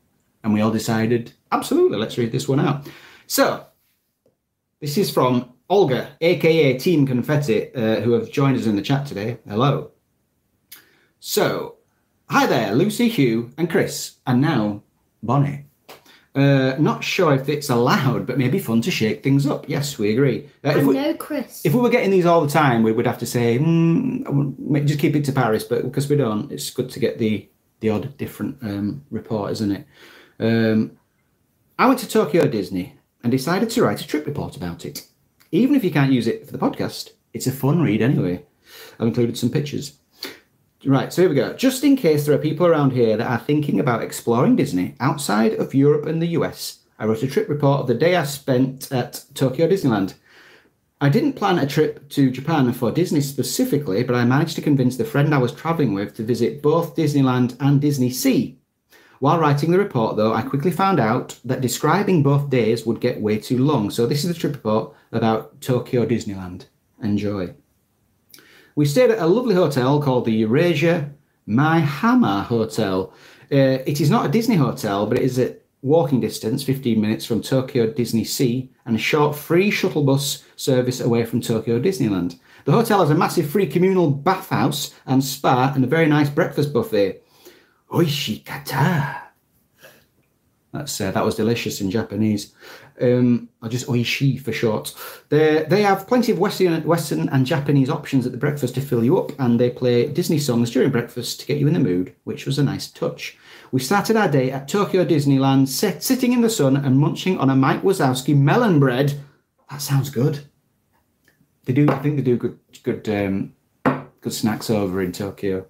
And 0.44 0.54
we 0.54 0.62
all 0.62 0.72
decided, 0.72 1.32
absolutely, 1.52 1.98
let's 1.98 2.18
read 2.18 2.32
this 2.32 2.48
one 2.48 2.60
out. 2.60 2.88
So, 3.28 3.66
this 4.80 4.98
is 4.98 5.10
from 5.10 5.54
Olga, 5.70 6.16
aka 6.22 6.78
Team 6.78 7.06
Confetti, 7.06 7.74
uh, 7.76 8.02
who 8.02 8.14
have 8.14 8.32
joined 8.32 8.58
us 8.58 8.66
in 8.66 8.76
the 8.76 8.82
chat 8.82 9.06
today. 9.06 9.38
Hello. 9.48 9.92
So, 11.20 11.76
hi 12.30 12.46
there, 12.46 12.74
Lucy, 12.74 13.10
Hugh, 13.10 13.52
and 13.58 13.70
Chris, 13.70 14.18
and 14.26 14.40
now 14.40 14.84
Bonnie. 15.22 15.66
Uh, 16.34 16.76
not 16.78 17.04
sure 17.04 17.34
if 17.34 17.50
it's 17.50 17.70
allowed, 17.70 18.28
but 18.28 18.38
maybe 18.38 18.60
fun 18.60 18.80
to 18.80 18.92
shake 18.92 19.24
things 19.24 19.48
up. 19.48 19.68
Yes, 19.68 19.98
we 19.98 20.12
agree. 20.12 20.48
Uh, 20.64 20.78
if, 20.78 20.86
we, 20.86 20.94
no 20.94 21.14
Chris. 21.16 21.66
if 21.66 21.74
we 21.74 21.82
were 21.82 21.90
getting 21.90 22.12
these 22.12 22.28
all 22.28 22.42
the 22.42 22.52
time, 22.52 22.84
we 22.84 22.92
would 22.92 23.08
have 23.08 23.18
to 23.18 23.26
say, 23.26 23.58
mm, 23.58 24.86
just 24.86 25.00
keep 25.00 25.16
it 25.16 25.26
to 25.26 25.34
Paris. 25.34 25.64
But 25.64 25.84
because 25.84 26.08
we 26.08 26.16
don't, 26.16 26.52
it's 26.52 26.70
good 26.70 26.90
to 26.92 27.00
get 27.00 27.18
the 27.18 27.50
the 27.80 27.90
odd 27.90 28.16
different 28.18 28.58
um, 28.62 29.04
report, 29.12 29.52
isn't 29.52 29.72
it? 29.72 29.88
Um, 30.40 30.98
I 31.78 31.88
went 31.88 32.00
to 32.00 32.08
Tokyo 32.08 32.48
Disney 32.48 32.98
and 33.24 33.32
decided 33.32 33.70
to 33.72 33.84
write 33.84 34.02
a 34.02 34.08
trip 34.08 34.26
report 34.26 34.56
about 34.56 34.86
it. 34.86 35.08
Even 35.52 35.76
if 35.76 35.84
you 35.84 35.92
can't 35.92 36.12
use 36.12 36.28
it 36.28 36.46
for 36.46 36.52
the 36.52 36.58
podcast, 36.58 37.12
it's 37.34 37.48
a 37.48 37.52
fun 37.52 37.82
read 37.82 38.02
anyway. 38.02 38.44
I've 39.00 39.08
included 39.08 39.38
some 39.38 39.50
pictures. 39.50 39.98
Right, 40.86 41.12
so 41.12 41.24
here 41.24 41.30
we 41.30 41.36
go. 41.36 41.54
Just 41.54 41.84
in 41.84 41.96
case 41.96 42.26
there 42.26 42.36
are 42.36 42.40
people 42.40 42.68
around 42.68 42.92
here 42.92 43.18
that 43.18 43.30
are 43.30 43.40
thinking 43.40 43.80
about 43.80 44.04
exploring 44.04 44.56
Disney 44.56 44.96
outside 45.00 45.54
of 45.54 45.74
Europe 45.74 46.06
and 46.06 46.22
the 46.22 46.28
US, 46.40 46.80
I 47.00 47.06
wrote 47.06 47.24
a 47.24 47.28
trip 47.28 47.50
report 47.50 47.82
of 47.82 47.88
the 47.88 47.94
day 47.94 48.16
I 48.16 48.24
spent 48.24 48.92
at 48.92 49.24
Tokyo 49.34 49.68
Disneyland. 49.68 50.16
I 51.00 51.10
didn't 51.10 51.34
plan 51.34 51.60
a 51.60 51.68
trip 51.68 52.10
to 52.10 52.32
Japan 52.32 52.72
for 52.74 52.92
Disney 52.92 53.22
specifically, 53.22 54.04
but 54.04 54.16
I 54.16 54.26
managed 54.26 54.56
to 54.56 54.62
convince 54.62 54.98
the 54.98 55.06
friend 55.06 55.34
I 55.34 55.38
was 55.38 55.54
traveling 55.54 55.94
with 55.94 56.16
to 56.16 56.24
visit 56.24 56.62
both 56.62 56.96
Disneyland 56.96 57.56
and 57.60 57.80
Disney 57.80 58.10
Sea. 58.10 58.57
While 59.20 59.40
writing 59.40 59.72
the 59.72 59.80
report, 59.80 60.16
though, 60.16 60.34
I 60.34 60.42
quickly 60.44 60.72
found 60.72 61.00
out 61.00 61.40
that 61.44 61.62
describing 61.62 62.22
both 62.22 62.50
days 62.50 62.86
would 62.86 63.02
get 63.02 63.22
way 63.22 63.38
too 63.40 63.58
long. 63.58 63.90
So 63.90 64.06
this 64.06 64.24
is 64.24 64.28
the 64.34 64.40
trip 64.40 64.54
report 64.54 64.94
about 65.12 65.60
Tokyo 65.62 66.06
Disneyland. 66.06 66.66
Enjoy. 67.02 67.54
We 68.76 68.86
stayed 68.86 69.10
at 69.10 69.20
a 69.20 69.26
lovely 69.26 69.56
hotel 69.56 70.02
called 70.02 70.26
the 70.26 70.34
Eurasia 70.34 71.12
Maihama 71.48 72.44
Hotel. 72.44 73.12
Uh, 73.52 73.82
it 73.86 74.00
is 74.02 74.10
not 74.12 74.26
a 74.26 74.30
Disney 74.30 74.56
hotel, 74.56 75.08
but 75.08 75.18
it 75.18 75.24
is 75.24 75.40
at 75.40 75.64
walking 75.82 76.20
distance, 76.20 76.64
15 76.64 77.00
minutes 77.00 77.26
from 77.26 77.42
Tokyo 77.42 77.92
Disney 77.92 78.24
Sea, 78.24 78.70
and 78.86 78.96
a 78.96 79.00
short 79.00 79.36
free 79.36 79.72
shuttle 79.72 80.04
bus 80.04 80.44
service 80.56 81.00
away 81.00 81.26
from 81.26 81.42
Tokyo 81.42 81.80
Disneyland. 81.80 82.40
The 82.66 82.72
hotel 82.72 83.00
has 83.00 83.10
a 83.10 83.16
massive 83.16 83.50
free 83.50 83.66
communal 83.66 84.12
bathhouse 84.12 84.94
and 85.06 85.24
spa 85.24 85.72
and 85.74 85.84
a 85.84 85.88
very 85.88 86.08
nice 86.08 86.30
breakfast 86.30 86.74
buffet. 86.74 87.24
Oishikatta. 87.90 89.28
That's 90.74 91.00
uh, 91.00 91.12
that 91.12 91.26
was 91.26 91.36
delicious 91.36 91.82
in 91.82 91.90
Japanese. 91.90 92.54
Um, 93.00 93.50
or 93.62 93.70
just 93.70 93.88
oishi 93.88 94.42
for 94.42 94.52
short. 94.52 94.94
They 95.30 95.66
they 95.70 95.82
have 95.84 96.08
plenty 96.08 96.32
of 96.32 96.40
Western 96.40 96.84
Western 96.84 97.30
and 97.30 97.46
Japanese 97.46 97.90
options 97.90 98.26
at 98.26 98.32
the 98.32 98.38
breakfast 98.38 98.76
to 98.76 98.82
fill 98.82 99.04
you 99.04 99.18
up, 99.18 99.32
and 99.40 99.60
they 99.60 99.70
play 99.70 100.08
Disney 100.08 100.40
songs 100.40 100.72
during 100.72 100.92
breakfast 100.92 101.40
to 101.40 101.46
get 101.46 101.60
you 101.60 101.68
in 101.68 101.74
the 101.74 101.80
mood, 101.80 102.14
which 102.24 102.46
was 102.46 102.60
a 102.60 102.64
nice 102.64 102.88
touch. 102.88 103.38
We 103.72 103.80
started 103.80 104.16
our 104.16 104.30
day 104.30 104.52
at 104.52 104.68
Tokyo 104.68 105.06
Disneyland, 105.06 105.68
sit, 105.68 106.02
sitting 106.02 106.34
in 106.34 106.42
the 106.42 106.50
sun 106.50 106.78
and 106.78 107.00
munching 107.00 107.38
on 107.38 107.50
a 107.50 107.56
Mike 107.56 107.82
Wazowski 107.82 108.36
melon 108.36 108.80
bread. 108.80 109.20
That 109.70 109.82
sounds 109.82 110.10
good. 110.10 110.46
They 111.66 111.74
do. 111.74 111.88
I 111.90 112.00
think 112.00 112.16
they 112.16 112.24
do 112.24 112.38
good 112.38 112.60
good 112.84 113.08
um, 113.10 113.54
good 113.84 114.08
good 114.22 114.34
snacks 114.34 114.70
over 114.70 115.02
in 115.02 115.12
Tokyo. 115.12 115.66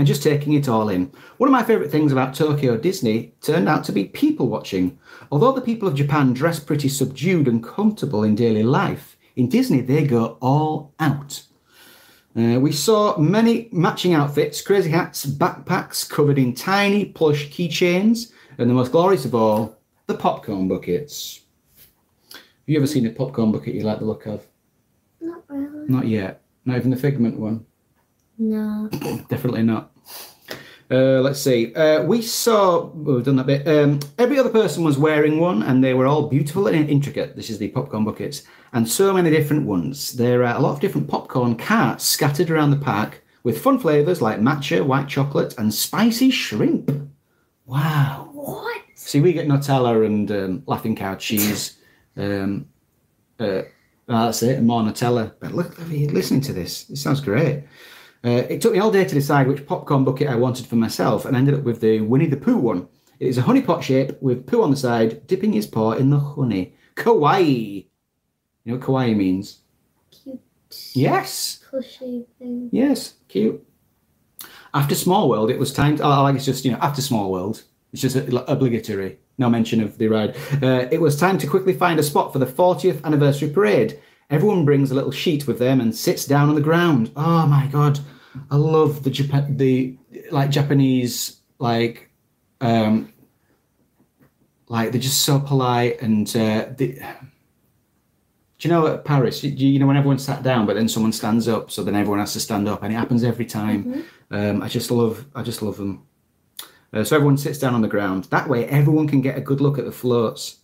And 0.00 0.06
just 0.06 0.22
taking 0.22 0.54
it 0.54 0.66
all 0.66 0.88
in. 0.88 1.12
One 1.36 1.48
of 1.48 1.52
my 1.52 1.62
favourite 1.62 1.90
things 1.90 2.10
about 2.10 2.34
Tokyo 2.34 2.78
Disney 2.78 3.34
turned 3.42 3.68
out 3.68 3.84
to 3.84 3.92
be 3.92 4.06
people 4.06 4.48
watching. 4.48 4.98
Although 5.30 5.52
the 5.52 5.60
people 5.60 5.86
of 5.86 5.94
Japan 5.94 6.32
dress 6.32 6.58
pretty 6.58 6.88
subdued 6.88 7.46
and 7.46 7.62
comfortable 7.62 8.24
in 8.24 8.34
daily 8.34 8.62
life, 8.62 9.18
in 9.36 9.50
Disney 9.50 9.82
they 9.82 10.06
go 10.06 10.38
all 10.40 10.94
out. 11.00 11.42
Uh, 12.34 12.58
we 12.58 12.72
saw 12.72 13.18
many 13.18 13.68
matching 13.72 14.14
outfits, 14.14 14.62
crazy 14.62 14.88
hats, 14.88 15.26
backpacks 15.26 16.08
covered 16.08 16.38
in 16.38 16.54
tiny 16.54 17.04
plush 17.04 17.50
keychains, 17.50 18.32
and 18.56 18.70
the 18.70 18.74
most 18.74 18.92
glorious 18.92 19.26
of 19.26 19.34
all, 19.34 19.76
the 20.06 20.14
popcorn 20.14 20.66
buckets. 20.66 21.40
Have 22.32 22.40
you 22.64 22.78
ever 22.78 22.86
seen 22.86 23.04
a 23.04 23.10
popcorn 23.10 23.52
bucket 23.52 23.74
you 23.74 23.82
like 23.82 23.98
the 23.98 24.06
look 24.06 24.24
of? 24.24 24.46
Not 25.20 25.42
really. 25.48 25.88
Not 25.88 26.06
yet. 26.06 26.40
Not 26.64 26.78
even 26.78 26.90
the 26.90 26.96
figment 26.96 27.38
one. 27.38 27.66
No. 28.40 28.88
Definitely 29.28 29.62
not. 29.62 29.92
Uh, 30.90 31.20
let's 31.20 31.40
see. 31.40 31.72
Uh, 31.74 32.02
we 32.02 32.20
saw. 32.22 32.86
well, 32.86 33.16
we've 33.16 33.24
done 33.24 33.36
that 33.36 33.46
bit. 33.46 33.68
Um, 33.68 34.00
every 34.18 34.38
other 34.38 34.48
person 34.48 34.82
was 34.82 34.98
wearing 34.98 35.38
one, 35.38 35.62
and 35.62 35.84
they 35.84 35.94
were 35.94 36.06
all 36.06 36.26
beautiful 36.26 36.66
and 36.66 36.90
intricate. 36.90 37.36
This 37.36 37.50
is 37.50 37.58
the 37.58 37.68
popcorn 37.68 38.04
buckets, 38.04 38.42
and 38.72 38.88
so 38.88 39.12
many 39.12 39.30
different 39.30 39.66
ones. 39.66 40.14
There 40.14 40.42
are 40.42 40.56
a 40.56 40.58
lot 40.58 40.72
of 40.72 40.80
different 40.80 41.06
popcorn 41.06 41.54
carts 41.56 42.04
scattered 42.04 42.50
around 42.50 42.70
the 42.70 42.78
park 42.78 43.22
with 43.44 43.60
fun 43.60 43.78
flavors 43.78 44.20
like 44.20 44.40
matcha, 44.40 44.84
white 44.84 45.06
chocolate, 45.06 45.54
and 45.58 45.72
spicy 45.72 46.30
shrimp. 46.30 46.90
Wow. 47.66 48.30
What? 48.32 48.82
See, 48.94 49.20
we 49.20 49.32
get 49.32 49.46
Nutella 49.46 50.04
and 50.04 50.30
um, 50.32 50.62
Laughing 50.66 50.96
Cow 50.96 51.14
cheese. 51.14 51.76
Um, 52.16 52.66
uh, 53.38 53.62
that's 54.08 54.42
it, 54.42 54.58
and 54.58 54.66
more 54.66 54.82
Nutella. 54.82 55.34
But 55.38 55.52
look, 55.52 55.78
listening 55.88 56.40
to 56.42 56.52
this, 56.52 56.90
it 56.90 56.96
sounds 56.96 57.20
great. 57.20 57.64
Uh, 58.24 58.44
it 58.50 58.60
took 58.60 58.72
me 58.72 58.78
all 58.78 58.90
day 58.90 59.04
to 59.04 59.14
decide 59.14 59.48
which 59.48 59.66
popcorn 59.66 60.04
bucket 60.04 60.28
I 60.28 60.36
wanted 60.36 60.66
for 60.66 60.76
myself, 60.76 61.24
and 61.24 61.36
ended 61.36 61.54
up 61.54 61.62
with 61.62 61.80
the 61.80 62.00
Winnie 62.00 62.26
the 62.26 62.36
Pooh 62.36 62.58
one. 62.58 62.88
It 63.18 63.28
is 63.28 63.38
a 63.38 63.42
honey 63.42 63.62
pot 63.62 63.82
shape 63.82 64.20
with 64.20 64.46
Pooh 64.46 64.62
on 64.62 64.70
the 64.70 64.76
side, 64.76 65.26
dipping 65.26 65.52
his 65.52 65.66
paw 65.66 65.92
in 65.92 66.10
the 66.10 66.18
honey. 66.18 66.74
Kawaii. 66.96 67.86
You 68.64 68.72
know 68.72 68.78
what 68.78 68.86
kawaii 68.86 69.16
means? 69.16 69.60
Cute. 70.10 70.40
Yes. 70.92 71.60
Plushy 71.70 72.26
thing. 72.38 72.68
Yes, 72.72 73.14
cute. 73.28 73.66
After 74.72 74.94
Small 74.94 75.28
World, 75.28 75.50
it 75.50 75.58
was 75.58 75.72
time. 75.72 75.96
To, 75.96 76.04
I 76.04 76.20
like 76.20 76.36
it's 76.36 76.44
just 76.44 76.64
you 76.64 76.72
know 76.72 76.78
after 76.80 77.00
Small 77.02 77.32
World, 77.32 77.62
it's 77.92 78.02
just 78.02 78.16
obligatory. 78.16 79.18
No 79.38 79.48
mention 79.48 79.80
of 79.80 79.96
the 79.96 80.08
ride. 80.08 80.36
Uh, 80.62 80.86
it 80.92 81.00
was 81.00 81.18
time 81.18 81.38
to 81.38 81.46
quickly 81.46 81.72
find 81.72 81.98
a 81.98 82.02
spot 82.02 82.32
for 82.32 82.38
the 82.38 82.46
40th 82.46 83.02
anniversary 83.04 83.48
parade. 83.48 83.98
Everyone 84.30 84.64
brings 84.64 84.92
a 84.92 84.94
little 84.94 85.10
sheet 85.10 85.48
with 85.48 85.58
them 85.58 85.80
and 85.80 85.94
sits 85.94 86.24
down 86.24 86.48
on 86.48 86.54
the 86.54 86.60
ground. 86.60 87.10
Oh 87.16 87.46
my 87.46 87.66
god, 87.66 87.98
I 88.50 88.56
love 88.56 89.02
the 89.02 89.10
Japan, 89.10 89.56
the 89.56 89.98
like 90.30 90.50
Japanese 90.50 91.40
like, 91.58 92.10
um, 92.60 93.12
like 94.68 94.92
they're 94.92 95.00
just 95.00 95.22
so 95.22 95.40
polite 95.40 96.00
and 96.00 96.28
uh, 96.36 96.66
the. 96.76 97.00
Do 98.58 98.68
you 98.68 98.74
know 98.74 98.86
at 98.88 99.06
Paris, 99.06 99.42
you, 99.42 99.50
you 99.50 99.78
know 99.78 99.86
when 99.86 99.96
everyone 99.96 100.18
sat 100.18 100.42
down, 100.42 100.66
but 100.66 100.76
then 100.76 100.86
someone 100.86 101.12
stands 101.12 101.48
up, 101.48 101.70
so 101.70 101.82
then 101.82 101.96
everyone 101.96 102.18
has 102.18 102.34
to 102.34 102.40
stand 102.40 102.68
up, 102.68 102.82
and 102.82 102.92
it 102.92 102.96
happens 102.96 103.24
every 103.24 103.46
time. 103.46 104.04
Um, 104.30 104.62
I 104.62 104.68
just 104.68 104.90
love, 104.90 105.24
I 105.34 105.42
just 105.42 105.62
love 105.62 105.78
them. 105.78 106.06
Uh, 106.92 107.02
so 107.02 107.16
everyone 107.16 107.38
sits 107.38 107.58
down 107.58 107.74
on 107.74 107.80
the 107.80 107.88
ground. 107.88 108.24
That 108.24 108.48
way, 108.48 108.66
everyone 108.66 109.08
can 109.08 109.22
get 109.22 109.38
a 109.38 109.40
good 109.40 109.62
look 109.62 109.78
at 109.78 109.86
the 109.86 109.92
floats. 109.92 110.58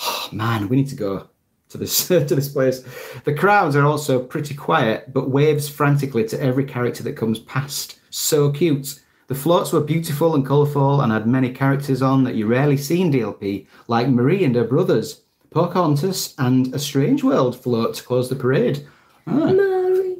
Oh, 0.00 0.28
man, 0.32 0.68
we 0.68 0.76
need 0.76 0.88
to 0.88 0.96
go 0.96 1.28
to 1.70 1.78
this 1.78 2.08
to 2.08 2.20
this 2.20 2.48
place. 2.48 2.82
The 3.24 3.34
crowds 3.34 3.76
are 3.76 3.84
also 3.84 4.18
pretty 4.22 4.54
quiet, 4.54 5.12
but 5.12 5.30
waves 5.30 5.68
frantically 5.68 6.24
to 6.28 6.40
every 6.42 6.64
character 6.64 7.02
that 7.04 7.16
comes 7.16 7.38
past. 7.40 7.98
So 8.10 8.50
cute. 8.50 9.00
The 9.28 9.34
floats 9.34 9.72
were 9.72 9.82
beautiful 9.82 10.34
and 10.34 10.44
colourful 10.46 11.02
and 11.02 11.12
had 11.12 11.26
many 11.26 11.50
characters 11.52 12.00
on 12.00 12.24
that 12.24 12.34
you 12.34 12.46
rarely 12.46 12.78
see 12.78 13.02
in 13.02 13.12
DLP, 13.12 13.66
like 13.86 14.08
Marie 14.08 14.42
and 14.42 14.54
her 14.56 14.64
brothers, 14.64 15.20
Pocahontas, 15.50 16.34
and 16.38 16.74
a 16.74 16.78
Strange 16.78 17.22
World 17.22 17.54
float 17.60 17.94
to 17.96 18.02
close 18.02 18.30
the 18.30 18.36
parade. 18.36 18.86
Ah, 19.26 19.52
Marie. 19.52 20.14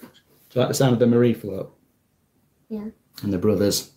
do 0.00 0.06
you 0.54 0.60
like 0.60 0.68
the 0.68 0.74
sound 0.74 0.94
of 0.94 0.98
the 0.98 1.06
Marie 1.06 1.34
float? 1.34 1.74
Yeah. 2.70 2.86
and 3.22 3.32
the 3.34 3.38
brothers. 3.38 3.91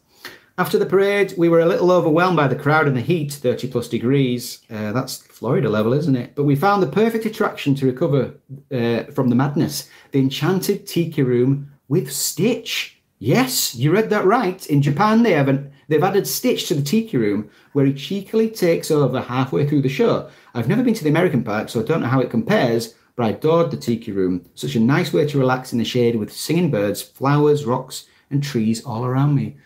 After 0.57 0.79
the 0.79 0.85
parade, 0.85 1.33
we 1.37 1.49
were 1.49 1.59
a 1.59 1.65
little 1.65 1.91
overwhelmed 1.91 2.37
by 2.37 2.47
the 2.47 2.55
crowd 2.55 2.87
and 2.87 2.95
the 2.95 3.01
heat, 3.01 3.33
30 3.33 3.67
plus 3.67 3.89
degrees. 3.89 4.61
Uh, 4.71 4.93
that's 4.93 5.17
Florida 5.17 5.67
level, 5.67 5.91
isn't 5.91 6.15
it? 6.15 6.33
But 6.33 6.45
we 6.45 6.55
found 6.55 6.81
the 6.81 6.87
perfect 6.87 7.25
attraction 7.25 7.75
to 7.75 7.85
recover 7.85 8.35
uh, 8.71 9.11
from 9.11 9.27
the 9.27 9.35
madness 9.35 9.89
the 10.13 10.19
enchanted 10.19 10.87
tiki 10.87 11.23
room 11.23 11.71
with 11.89 12.09
Stitch. 12.09 13.01
Yes, 13.19 13.75
you 13.75 13.91
read 13.91 14.09
that 14.11 14.23
right. 14.23 14.65
In 14.67 14.81
Japan, 14.81 15.23
they 15.23 15.33
haven't. 15.33 15.73
They've 15.89 16.01
added 16.01 16.25
Stitch 16.25 16.69
to 16.69 16.73
the 16.73 16.81
tiki 16.81 17.17
room, 17.17 17.49
where 17.73 17.85
he 17.85 17.93
cheekily 17.93 18.49
takes 18.49 18.89
over 18.89 19.19
halfway 19.19 19.67
through 19.67 19.81
the 19.81 19.89
show. 19.89 20.29
I've 20.53 20.69
never 20.69 20.83
been 20.83 20.93
to 20.93 21.03
the 21.03 21.09
American 21.09 21.43
park, 21.43 21.67
so 21.67 21.81
I 21.81 21.83
don't 21.83 21.99
know 21.99 22.07
how 22.07 22.21
it 22.21 22.29
compares, 22.29 22.95
but 23.17 23.25
I 23.25 23.29
adored 23.31 23.71
the 23.71 23.77
tiki 23.77 24.13
room. 24.13 24.45
Such 24.55 24.75
a 24.75 24.79
nice 24.79 25.11
way 25.11 25.27
to 25.27 25.37
relax 25.37 25.73
in 25.73 25.79
the 25.79 25.85
shade 25.85 26.15
with 26.15 26.31
singing 26.31 26.71
birds, 26.71 27.01
flowers, 27.01 27.65
rocks, 27.65 28.05
and 28.31 28.41
trees 28.41 28.85
all 28.85 29.05
around 29.05 29.35
me. 29.35 29.57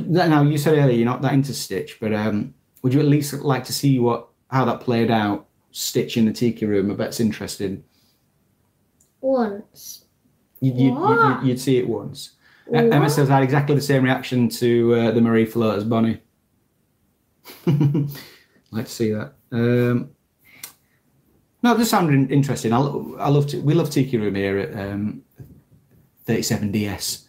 Now 0.00 0.42
you 0.42 0.58
said 0.58 0.76
earlier 0.78 0.96
you're 0.96 1.04
not 1.04 1.22
that 1.22 1.32
into 1.34 1.54
Stitch, 1.54 1.98
but 2.00 2.12
um, 2.12 2.54
would 2.82 2.92
you 2.94 3.00
at 3.00 3.06
least 3.06 3.32
like 3.34 3.64
to 3.64 3.72
see 3.72 3.98
what 3.98 4.28
how 4.50 4.64
that 4.64 4.80
played 4.80 5.10
out? 5.10 5.46
Stitch 5.72 6.16
in 6.16 6.26
the 6.26 6.32
tiki 6.32 6.66
room. 6.66 6.90
I 6.90 6.94
bet 6.94 7.08
it's 7.08 7.20
interesting. 7.20 7.82
Once. 9.20 10.04
You'd, 10.60 10.76
you'd, 10.76 10.94
What? 10.94 11.42
you'd, 11.42 11.48
you'd 11.48 11.60
see 11.60 11.78
it 11.78 11.88
once. 11.88 12.32
E- 12.72 12.76
Emma 12.76 13.10
says 13.10 13.28
I 13.28 13.34
had 13.34 13.42
exactly 13.42 13.74
the 13.74 13.80
same 13.80 14.04
reaction 14.04 14.48
to 14.50 14.94
uh, 14.94 15.10
the 15.10 15.20
Marie 15.20 15.44
float 15.44 15.76
as 15.76 15.84
Bonnie. 15.84 16.20
like 17.66 18.84
to 18.86 18.90
see 18.90 19.10
that. 19.12 19.34
Um, 19.50 20.10
no, 21.62 21.74
it 21.74 21.78
just 21.78 21.90
sounded 21.90 22.30
interesting. 22.30 22.72
I, 22.72 22.78
I 22.78 23.28
love 23.28 23.46
to, 23.48 23.60
we 23.60 23.74
love 23.74 23.90
Tiki 23.90 24.16
Room 24.16 24.34
here 24.34 24.58
at 24.58 24.78
um, 24.78 25.22
37DS. 26.26 27.23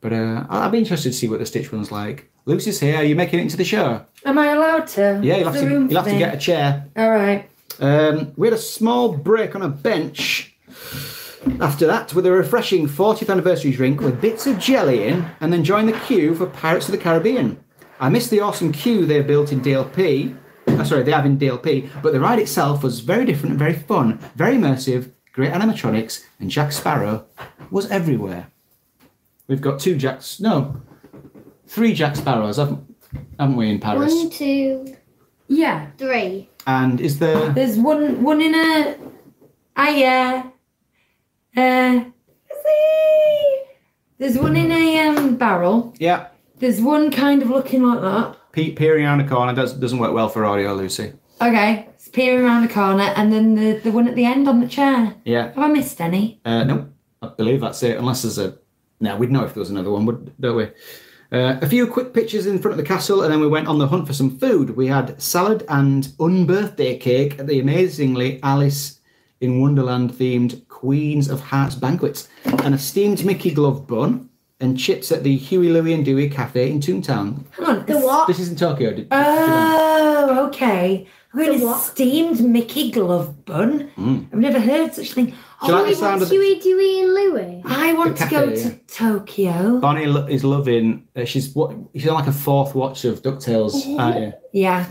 But 0.00 0.12
uh, 0.12 0.46
I- 0.48 0.66
I'd 0.66 0.72
be 0.72 0.78
interested 0.78 1.10
to 1.10 1.14
see 1.16 1.28
what 1.28 1.38
the 1.40 1.46
Stitch 1.46 1.72
one's 1.72 1.90
like. 1.92 2.30
Lucy's 2.46 2.80
here. 2.80 2.96
Are 2.96 3.04
you 3.04 3.14
making 3.16 3.40
it 3.40 3.42
into 3.42 3.56
the 3.56 3.64
show? 3.64 4.04
Am 4.24 4.38
I 4.38 4.48
allowed 4.52 4.86
to? 4.88 5.20
Yeah, 5.22 5.36
you'll 5.38 5.50
have 5.52 5.60
to, 5.62 5.68
you'll 5.68 5.94
have 6.02 6.04
to 6.12 6.18
get 6.18 6.34
a 6.34 6.38
chair. 6.38 6.86
All 6.96 7.10
right. 7.10 7.48
Um, 7.80 8.32
we 8.36 8.46
had 8.46 8.54
a 8.54 8.58
small 8.60 9.12
break 9.16 9.54
on 9.54 9.62
a 9.62 9.68
bench 9.68 10.54
after 11.60 11.86
that 11.86 12.14
with 12.14 12.26
a 12.26 12.32
refreshing 12.32 12.88
40th 12.88 13.30
anniversary 13.30 13.70
drink 13.72 14.00
with 14.00 14.20
bits 14.20 14.46
of 14.46 14.58
jelly 14.58 15.06
in, 15.08 15.26
and 15.40 15.52
then 15.52 15.62
joined 15.64 15.88
the 15.88 15.98
queue 16.00 16.34
for 16.34 16.46
Pirates 16.46 16.86
of 16.88 16.92
the 16.92 16.98
Caribbean. 16.98 17.62
I 18.00 18.08
missed 18.08 18.30
the 18.30 18.40
awesome 18.40 18.72
queue 18.72 19.04
they 19.06 19.20
built 19.22 19.52
in 19.52 19.60
DLP. 19.60 20.36
Uh, 20.66 20.84
sorry, 20.84 21.02
they 21.02 21.12
have 21.12 21.26
in 21.26 21.38
DLP, 21.38 21.88
but 22.02 22.12
the 22.12 22.20
ride 22.20 22.38
itself 22.38 22.82
was 22.82 23.00
very 23.00 23.24
different 23.24 23.50
and 23.52 23.58
very 23.58 23.74
fun, 23.74 24.18
very 24.36 24.54
immersive, 24.56 25.10
great 25.32 25.52
animatronics, 25.52 26.24
and 26.40 26.50
Jack 26.50 26.72
Sparrow 26.72 27.26
was 27.70 27.90
everywhere. 27.90 28.48
We've 29.48 29.60
got 29.60 29.80
two 29.80 29.96
Jacks, 29.96 30.40
no, 30.40 30.76
three 31.66 31.94
Jack 31.94 32.16
Sparrows, 32.16 32.58
haven't, 32.58 32.94
haven't 33.40 33.56
we, 33.56 33.70
in 33.70 33.80
Paris? 33.80 34.12
One, 34.14 34.30
two, 34.30 34.94
Yeah. 35.48 35.86
three. 35.96 36.50
And 36.66 37.00
is 37.00 37.18
there. 37.18 37.48
There's 37.50 37.78
one 37.78 38.22
one 38.22 38.42
in 38.42 38.54
a 38.54 38.96
I 39.74 40.04
uh 40.04 40.42
uh 41.58 42.04
see. 42.62 43.62
there's 44.18 44.36
one 44.38 44.54
in 44.54 44.70
a 44.70 44.98
um 45.08 45.36
barrel. 45.36 45.94
Yeah, 45.98 46.26
There's 46.58 46.80
one 46.82 47.10
kind 47.10 47.40
of 47.40 47.48
looking 47.48 47.82
like 47.84 48.02
that. 48.02 48.36
pe- 48.52 48.72
peering 48.72 49.06
around 49.06 49.20
a 49.22 49.28
corner 49.28 49.54
does, 49.54 49.72
doesn't 49.72 49.98
work 49.98 50.12
well 50.12 50.28
for 50.28 50.44
audio, 50.44 50.74
Lucy. 50.74 51.14
Okay. 51.40 51.86
It's 51.94 52.08
peering 52.08 52.44
around 52.44 52.66
the 52.66 52.74
corner 52.74 53.14
and 53.16 53.32
then 53.32 53.54
the, 53.54 53.78
the 53.82 53.92
one 53.92 54.06
at 54.08 54.14
the 54.14 54.26
end 54.26 54.46
on 54.46 54.60
the 54.60 54.68
chair. 54.68 55.14
Yeah. 55.24 55.46
Have 55.46 55.58
I 55.58 55.68
missed 55.68 56.00
any? 56.02 56.40
Uh, 56.44 56.64
no, 56.64 56.88
I 57.22 57.28
believe 57.28 57.62
that's 57.62 57.82
it. 57.82 57.96
Unless 57.96 58.22
there's 58.22 58.38
a, 58.38 58.58
no, 59.00 59.16
we'd 59.16 59.30
know 59.30 59.44
if 59.44 59.54
there 59.54 59.60
was 59.60 59.70
another 59.70 59.90
one, 59.90 60.06
would 60.06 60.32
don't 60.40 60.56
we? 60.56 60.64
Uh, 61.30 61.58
a 61.60 61.68
few 61.68 61.86
quick 61.86 62.14
pictures 62.14 62.46
in 62.46 62.58
front 62.58 62.72
of 62.72 62.78
the 62.78 62.88
castle, 62.88 63.22
and 63.22 63.32
then 63.32 63.40
we 63.40 63.46
went 63.46 63.68
on 63.68 63.78
the 63.78 63.86
hunt 63.88 64.06
for 64.06 64.14
some 64.14 64.38
food. 64.38 64.76
We 64.76 64.86
had 64.86 65.20
salad 65.20 65.64
and 65.68 66.04
unbirthday 66.18 66.98
cake 67.00 67.38
at 67.38 67.46
the 67.46 67.60
amazingly 67.60 68.40
Alice 68.42 69.00
in 69.40 69.60
Wonderland 69.60 70.12
themed 70.14 70.66
Queens 70.68 71.28
of 71.28 71.40
Hearts 71.40 71.74
banquets, 71.74 72.28
and 72.44 72.74
a 72.74 72.78
steamed 72.78 73.24
Mickey 73.26 73.50
glove 73.50 73.86
bun, 73.86 74.30
and 74.60 74.78
chips 74.78 75.12
at 75.12 75.22
the 75.22 75.36
Huey, 75.36 75.68
Louie, 75.68 75.92
and 75.92 76.04
Dewey 76.04 76.28
Cafe 76.30 76.70
in 76.70 76.80
Toontown. 76.80 77.44
Hang 77.52 77.66
on. 77.66 77.86
The 77.86 77.98
what? 78.00 78.26
This 78.26 78.40
is 78.40 78.48
in 78.48 78.56
Tokyo. 78.56 78.92
Did, 78.94 79.06
Oh, 79.10 80.46
okay. 80.48 81.06
I'm 81.34 81.44
going 81.44 81.60
The 81.60 81.74
steamed 81.78 82.40
Mickey 82.40 82.90
glove 82.90 83.44
bun. 83.44 83.90
Mm. 83.98 84.26
I've 84.32 84.38
never 84.38 84.60
heard 84.60 84.94
such 84.94 85.10
a 85.10 85.14
thing. 85.14 85.26
Do 85.26 85.66
you 85.66 85.72
like 85.72 85.84
the 85.86 85.90
Oh, 85.90 85.94
sound 85.94 86.22
of 86.22 86.30
Huey, 86.30 86.58
Dewey, 86.60 87.00
and 87.00 87.14
Louie. 87.14 87.62
I 87.66 87.92
want 87.92 88.16
The 88.16 88.24
to 88.24 88.30
go 88.30 88.50
cafe, 88.50 88.62
to. 88.62 88.78
Tokyo. 88.86 89.78
Bonnie 89.80 90.06
lo- 90.06 90.26
is 90.26 90.42
loving. 90.44 91.06
Uh, 91.16 91.24
she's 91.24 91.54
what? 91.54 91.74
She's 91.94 92.08
on 92.08 92.14
like 92.14 92.28
a 92.28 92.32
fourth 92.32 92.74
watch 92.74 93.04
of 93.04 93.22
Ducktales, 93.22 93.98
aren't 93.98 94.20
you? 94.20 94.32
Yeah. 94.52 94.86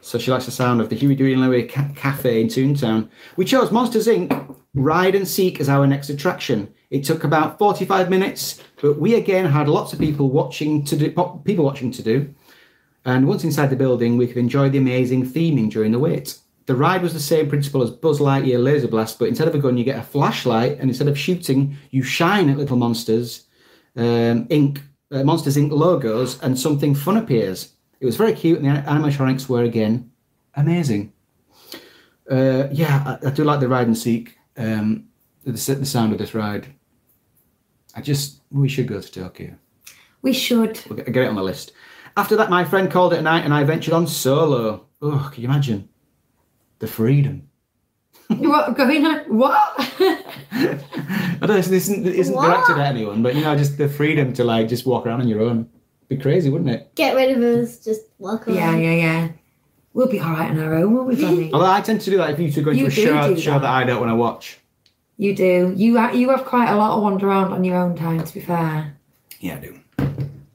So 0.00 0.18
she 0.18 0.30
likes 0.30 0.44
the 0.46 0.50
sound 0.50 0.80
of 0.80 0.88
the 0.88 0.96
Huey, 0.96 1.14
Dewey, 1.14 1.32
and 1.32 1.42
Louie 1.42 1.66
ca- 1.66 1.88
Cafe 1.94 2.40
in 2.40 2.48
Toontown. 2.48 3.08
We 3.36 3.44
chose 3.44 3.70
Monsters 3.70 4.06
Inc. 4.06 4.56
Ride 4.74 5.14
and 5.14 5.26
Seek 5.28 5.60
as 5.60 5.68
our 5.68 5.86
next 5.86 6.08
attraction. 6.10 6.72
It 6.90 7.04
took 7.04 7.24
about 7.24 7.58
45 7.58 8.08
minutes, 8.10 8.60
but 8.80 8.98
we 8.98 9.14
again 9.14 9.46
had 9.46 9.68
lots 9.68 9.92
of 9.92 9.98
people 9.98 10.30
watching 10.30 10.84
to 10.84 10.96
do 10.96 11.10
people 11.44 11.64
watching 11.64 11.90
to 11.92 12.02
do. 12.02 12.34
And 13.04 13.26
once 13.26 13.44
inside 13.44 13.70
the 13.70 13.76
building, 13.76 14.16
we 14.16 14.26
could 14.26 14.36
enjoy 14.36 14.68
the 14.68 14.78
amazing 14.78 15.26
theming 15.26 15.70
during 15.70 15.92
the 15.92 15.98
wait. 15.98 16.38
The 16.66 16.76
ride 16.76 17.02
was 17.02 17.12
the 17.12 17.20
same 17.20 17.48
principle 17.48 17.82
as 17.82 17.90
Buzz 17.90 18.20
Lightyear 18.20 18.62
Laser 18.62 18.86
Blast, 18.86 19.18
but 19.18 19.28
instead 19.28 19.48
of 19.48 19.54
a 19.54 19.58
gun, 19.58 19.76
you 19.76 19.84
get 19.84 19.98
a 19.98 20.02
flashlight, 20.02 20.78
and 20.78 20.88
instead 20.88 21.08
of 21.08 21.18
shooting, 21.18 21.76
you 21.90 22.02
shine 22.02 22.48
at 22.48 22.56
little 22.56 22.76
monsters, 22.76 23.46
um, 23.96 24.46
ink, 24.48 24.80
uh, 25.10 25.24
Monsters 25.24 25.56
Inc. 25.56 25.72
logos, 25.72 26.40
and 26.40 26.58
something 26.58 26.94
fun 26.94 27.16
appears. 27.16 27.74
It 28.00 28.06
was 28.06 28.16
very 28.16 28.32
cute, 28.32 28.60
and 28.60 28.66
the 28.66 28.80
animatronics 28.88 29.48
were 29.48 29.64
again 29.64 30.10
amazing. 30.54 31.12
Uh, 32.30 32.68
yeah, 32.70 33.18
I, 33.22 33.26
I 33.26 33.30
do 33.30 33.42
like 33.42 33.60
the 33.60 33.68
ride 33.68 33.88
and 33.88 33.98
seek. 33.98 34.38
Um, 34.56 35.08
the, 35.44 35.52
the 35.52 35.86
sound 35.86 36.12
of 36.12 36.18
this 36.18 36.34
ride. 36.34 36.68
I 37.94 38.00
just 38.00 38.40
we 38.50 38.68
should 38.68 38.86
go 38.86 39.00
to 39.00 39.12
Tokyo. 39.12 39.54
We 40.22 40.32
should. 40.32 40.80
We'll 40.88 40.96
get, 40.96 41.12
get 41.12 41.24
it 41.24 41.28
on 41.28 41.34
the 41.34 41.42
list. 41.42 41.72
After 42.16 42.36
that, 42.36 42.50
my 42.50 42.64
friend 42.64 42.90
called 42.90 43.12
it 43.12 43.18
a 43.18 43.22
night, 43.22 43.44
and 43.44 43.54
I 43.54 43.64
ventured 43.64 43.94
on 43.94 44.06
solo. 44.06 44.86
Oh, 45.00 45.30
can 45.32 45.42
you 45.42 45.48
imagine 45.48 45.88
the 46.78 46.86
freedom? 46.86 47.48
what 48.28 48.76
going 48.76 49.04
on? 49.04 49.18
What? 49.36 49.74
I 50.52 50.78
don't 51.40 51.48
know. 51.48 51.56
This 51.56 51.68
isn't, 51.70 52.04
this 52.04 52.14
isn't 52.16 52.34
directed 52.40 52.78
at 52.78 52.86
anyone, 52.94 53.22
but 53.22 53.34
you 53.34 53.42
know, 53.42 53.56
just 53.56 53.78
the 53.78 53.88
freedom 53.88 54.32
to 54.34 54.44
like 54.44 54.68
just 54.68 54.86
walk 54.86 55.06
around 55.06 55.20
on 55.20 55.28
your 55.28 55.40
own. 55.40 55.68
Be 56.08 56.16
crazy, 56.16 56.50
wouldn't 56.50 56.70
it? 56.70 56.94
Get 56.94 57.14
rid 57.16 57.36
of 57.36 57.42
us, 57.42 57.78
just 57.82 58.02
walk 58.18 58.46
around. 58.46 58.56
yeah, 58.56 58.76
yeah, 58.76 58.94
yeah. 58.94 59.28
We'll 59.94 60.08
be 60.08 60.20
all 60.20 60.30
right 60.30 60.50
on 60.50 60.58
our 60.58 60.74
own, 60.74 60.94
won't 60.94 61.08
we, 61.08 61.16
Johnny? 61.16 61.52
Although 61.52 61.66
I 61.70 61.80
tend 61.82 62.00
to 62.02 62.10
do 62.10 62.16
that 62.18 62.30
if 62.30 62.38
you 62.38 62.50
two 62.50 62.62
go 62.62 62.70
into 62.70 62.86
a 62.86 62.90
show, 62.90 63.34
do 63.34 63.40
show 63.40 63.52
that. 63.52 63.60
that 63.62 63.70
I 63.70 63.84
don't 63.84 64.00
want 64.00 64.10
to 64.10 64.16
watch. 64.16 64.58
you 65.18 65.34
do. 65.34 65.72
You 65.76 65.98
ha- 65.98 66.12
you 66.12 66.30
have 66.30 66.44
quite 66.44 66.70
a 66.70 66.76
lot 66.76 66.96
of 66.96 67.02
wander 67.02 67.26
around 67.28 67.52
on 67.52 67.64
your 67.64 67.76
own 67.76 67.96
time. 67.96 68.22
To 68.24 68.34
be 68.34 68.40
fair, 68.40 68.96
Yeah, 69.40 69.56
I 69.56 69.58
do. 69.58 69.78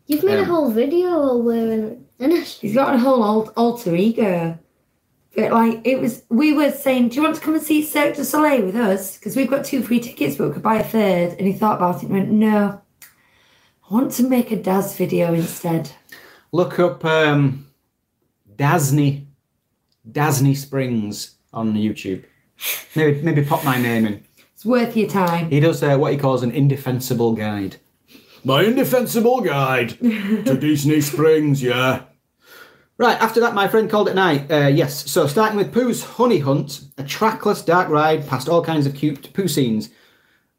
You've 0.07 0.23
made 0.23 0.39
a 0.39 0.41
Um, 0.43 0.45
whole 0.47 0.71
video 0.71 1.09
while 1.19 1.41
we're 1.41 1.71
in 1.73 2.05
Innisfree. 2.19 2.59
he's 2.61 2.73
got 2.73 2.95
a 2.95 2.97
whole 2.97 3.21
alt- 3.23 3.53
alter 3.57 3.95
ego. 3.95 4.57
But 5.35 5.51
like 5.51 5.81
it 5.85 5.99
was, 6.01 6.23
we 6.29 6.53
were 6.53 6.71
saying, 6.71 7.09
do 7.09 7.17
you 7.17 7.21
want 7.23 7.35
to 7.35 7.41
come 7.41 7.53
and 7.53 7.61
see 7.63 7.83
Cirque 7.83 8.15
du 8.15 8.23
Soleil 8.25 8.65
with 8.65 8.75
us? 8.75 9.17
Because 9.17 9.35
we've 9.35 9.49
got 9.49 9.65
two 9.65 9.83
free 9.83 9.99
tickets, 9.99 10.35
but 10.35 10.47
we 10.47 10.53
could 10.53 10.63
buy 10.63 10.77
a 10.77 10.83
third. 10.83 11.35
And 11.37 11.45
he 11.45 11.53
thought 11.53 11.75
about 11.77 11.97
it 11.97 12.03
and 12.03 12.11
went, 12.11 12.29
no, 12.31 12.81
I 13.89 13.93
want 13.93 14.11
to 14.13 14.23
make 14.27 14.51
a 14.51 14.55
Daz 14.55 14.95
video 14.95 15.33
instead. 15.33 15.91
Look 16.51 16.79
up 16.79 17.05
um, 17.05 17.67
Dasney, 18.55 19.25
Dasney 20.09 20.55
Springs 20.55 21.35
on 21.53 21.73
YouTube. 21.75 22.23
Maybe 22.95 23.21
maybe 23.21 23.43
pop 23.43 23.63
my 23.63 23.77
name 23.79 24.07
in. 24.07 24.23
It's 24.55 24.65
worth 24.65 24.97
your 24.97 25.07
time. 25.07 25.51
He 25.51 25.59
does 25.59 25.83
uh, 25.83 25.95
what 25.97 26.11
he 26.13 26.17
calls 26.17 26.41
an 26.41 26.49
indefensible 26.51 27.33
guide. 27.33 27.75
My 28.47 28.63
indefensible 28.63 29.41
guide 29.41 29.99
to 29.99 30.57
Disney 30.57 31.01
Springs, 31.01 31.61
yeah. 31.61 32.03
Right, 32.97 33.21
after 33.21 33.41
that, 33.41 33.53
my 33.53 33.67
friend 33.67 33.89
called 33.89 34.07
it 34.07 34.15
night. 34.15 34.49
Uh, 34.49 34.67
yes, 34.67 35.11
so 35.11 35.27
starting 35.27 35.57
with 35.57 35.73
Pooh's 35.73 36.01
Honey 36.01 36.39
Hunt, 36.39 36.79
a 36.97 37.03
trackless 37.03 37.61
dark 37.61 37.89
ride 37.89 38.25
past 38.25 38.47
all 38.47 38.63
kinds 38.63 38.85
of 38.85 38.95
cute 38.95 39.33
Pooh 39.33 39.49
scenes. 39.49 39.89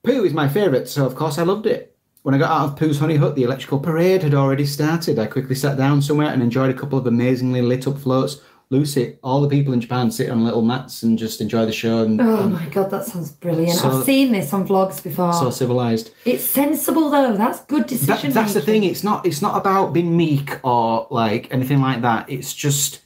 Pooh 0.05 0.23
is 0.23 0.35
my 0.35 0.49
favourite, 0.49 0.87
so 0.87 1.07
of 1.07 1.15
course 1.15 1.39
I 1.39 1.45
loved 1.45 1.65
it. 1.65 1.97
When 2.25 2.35
I 2.35 2.39
got 2.39 2.51
out 2.51 2.69
of 2.69 2.79
Pooh's 2.79 2.99
Honey 2.99 3.17
Hunt, 3.17 3.37
the 3.37 3.45
electrical 3.45 3.81
parade 3.81 4.23
had 4.23 4.35
already 4.35 4.67
started. 4.67 5.19
I 5.19 5.25
quickly 5.25 5.55
sat 5.55 5.79
down 5.79 6.03
somewhere 6.03 6.29
and 6.29 6.43
enjoyed 6.43 6.69
a 6.69 6.79
couple 6.79 6.99
of 6.99 7.07
amazingly 7.07 7.63
lit 7.63 7.87
up 7.87 7.97
floats. 7.97 8.43
Lucy, 8.71 9.17
all 9.23 9.41
the 9.41 9.49
people 9.49 9.73
in 9.73 9.81
Japan 9.81 10.11
sit 10.11 10.29
on 10.29 10.45
little 10.45 10.61
mats 10.61 11.03
and 11.03 11.19
just 11.19 11.41
enjoy 11.41 11.65
the 11.65 11.73
show 11.73 12.03
and 12.03 12.21
Oh 12.21 12.49
my 12.51 12.67
god, 12.67 12.91
that 12.91 13.07
sounds 13.07 13.33
brilliant. 13.33 13.79
So- 13.79 14.01
I've 14.01 14.05
seen 14.05 14.31
this 14.33 14.53
on 14.53 14.69
vlogs 14.69 15.03
before. 15.03 15.33
so 15.33 15.49
civilized. 15.51 16.11
it's 16.27 16.45
sensible 16.45 17.09
though. 17.11 17.35
That's 17.35 17.61
good 17.61 17.85
That, 17.85 17.89
decision. 17.89 18.33
that's 18.33 18.53
the 18.53 18.61
thing. 18.61 18.85
It's 18.85 19.03
not. 19.03 19.25
It's 19.25 19.41
not 19.41 19.57
about 19.57 19.95
being 19.95 20.15
meek 20.15 20.59
or 20.63 21.07
like 21.11 21.49
anything 21.51 21.81
like 21.81 22.03
that. 22.03 22.29
It's 22.31 22.53
just. 22.55 23.01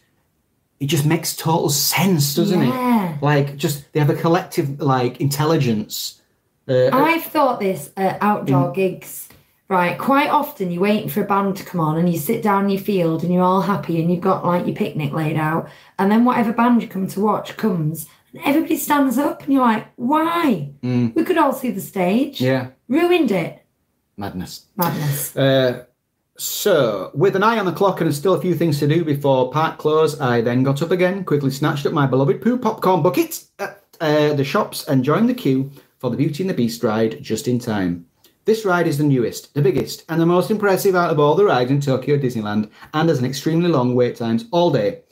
It 0.80 0.86
just 0.86 1.06
makes 1.06 1.36
total 1.36 1.70
sense, 1.70 2.34
doesn't 2.34 2.60
Yeah. 2.60 3.14
it? 3.14 3.22
Like, 3.22 3.56
just 3.56 3.92
they 3.92 4.00
have 4.00 4.10
a 4.10 4.16
collective 4.16 4.80
like 4.80 5.20
intelligence. 5.20 6.20
Uh, 6.68 6.88
I've 6.92 7.22
thought 7.22 7.60
this 7.60 7.90
at 7.96 8.18
outdoor 8.20 8.72
Mm. 8.72 8.74
gigs. 8.74 9.28
Right, 9.72 9.96
quite 9.96 10.28
often 10.28 10.70
you're 10.70 10.82
waiting 10.82 11.08
for 11.08 11.22
a 11.22 11.26
band 11.26 11.56
to 11.56 11.64
come 11.64 11.80
on 11.80 11.96
and 11.96 12.12
you 12.12 12.18
sit 12.18 12.42
down 12.42 12.64
in 12.64 12.70
your 12.70 12.80
field 12.82 13.22
and 13.22 13.32
you're 13.32 13.42
all 13.42 13.62
happy 13.62 14.02
and 14.02 14.10
you've 14.10 14.20
got 14.20 14.44
like 14.44 14.66
your 14.66 14.76
picnic 14.76 15.14
laid 15.14 15.38
out, 15.38 15.70
and 15.98 16.12
then 16.12 16.26
whatever 16.26 16.52
band 16.52 16.82
you 16.82 16.88
come 16.88 17.06
to 17.06 17.20
watch 17.22 17.56
comes 17.56 18.06
and 18.34 18.42
everybody 18.44 18.76
stands 18.76 19.16
up 19.16 19.42
and 19.42 19.50
you're 19.54 19.62
like, 19.62 19.86
why? 19.96 20.72
We 21.14 21.24
could 21.24 21.38
all 21.38 21.54
see 21.54 21.70
the 21.70 21.80
stage. 21.80 22.40
Mm. 22.40 22.42
yeah, 22.42 22.66
Ruined 22.86 23.30
it. 23.30 23.64
madness. 24.18 24.66
Madness. 24.76 25.34
Uh, 25.34 25.86
so, 26.36 27.10
with 27.14 27.34
an 27.34 27.42
eye 27.42 27.58
on 27.58 27.64
the 27.64 27.72
clock 27.72 28.02
and 28.02 28.14
still 28.14 28.34
a 28.34 28.40
few 28.42 28.54
things 28.54 28.78
to 28.80 28.86
do 28.86 29.06
before 29.06 29.50
park 29.52 29.78
close, 29.78 30.20
I 30.20 30.42
then 30.42 30.64
got 30.64 30.82
up 30.82 30.90
again, 30.90 31.24
quickly 31.24 31.50
snatched 31.50 31.86
up 31.86 31.94
my 31.94 32.06
beloved 32.06 32.42
Pooh 32.42 32.58
popcorn 32.58 33.02
bucket 33.02 33.42
at 33.58 33.82
uh, 34.02 34.34
the 34.34 34.44
shops 34.44 34.86
and 34.86 35.02
joined 35.02 35.30
the 35.30 35.34
queue 35.34 35.70
for 35.98 36.10
the 36.10 36.16
Beauty 36.18 36.42
and 36.42 36.50
the 36.50 36.54
Beast 36.54 36.82
ride 36.82 37.22
just 37.22 37.48
in 37.48 37.58
time. 37.58 38.04
This 38.44 38.64
ride 38.64 38.88
is 38.88 38.98
the 38.98 39.04
newest, 39.04 39.54
the 39.54 39.62
biggest, 39.62 40.04
and 40.08 40.20
the 40.20 40.26
most 40.26 40.50
impressive 40.50 40.96
out 40.96 41.10
of 41.10 41.20
all 41.20 41.36
the 41.36 41.44
rides 41.44 41.70
in 41.70 41.80
Tokyo 41.80 42.18
Disneyland, 42.18 42.68
and 42.92 43.08
has 43.08 43.20
an 43.20 43.24
extremely 43.24 43.68
long 43.68 43.94
wait 43.94 44.16
times 44.16 44.46
all 44.50 44.72
day. 44.72 45.02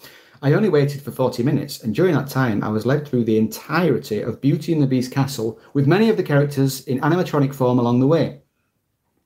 I 0.43 0.53
only 0.53 0.69
waited 0.69 1.01
for 1.01 1.13
40 1.13 1.45
minutes, 1.45 1.81
and 1.81 1.95
during 1.95 2.17
that 2.17 2.29
time, 2.29 2.65
I 2.65 2.71
was 2.71 2.87
led 2.87 3.07
through 3.07 3.23
the 3.25 3.39
entirety 3.39 4.21
of 4.21 4.41
Beauty 4.41 4.73
and 4.73 4.83
the 4.83 4.89
Beast 4.89 5.13
Castle 5.13 5.61
with 5.75 5.87
many 5.87 6.09
of 6.09 6.17
the 6.17 6.25
characters 6.25 6.81
in 6.89 6.99
animatronic 7.03 7.55
form 7.55 7.79
along 7.79 8.01
the 8.01 8.09
way. 8.09 8.41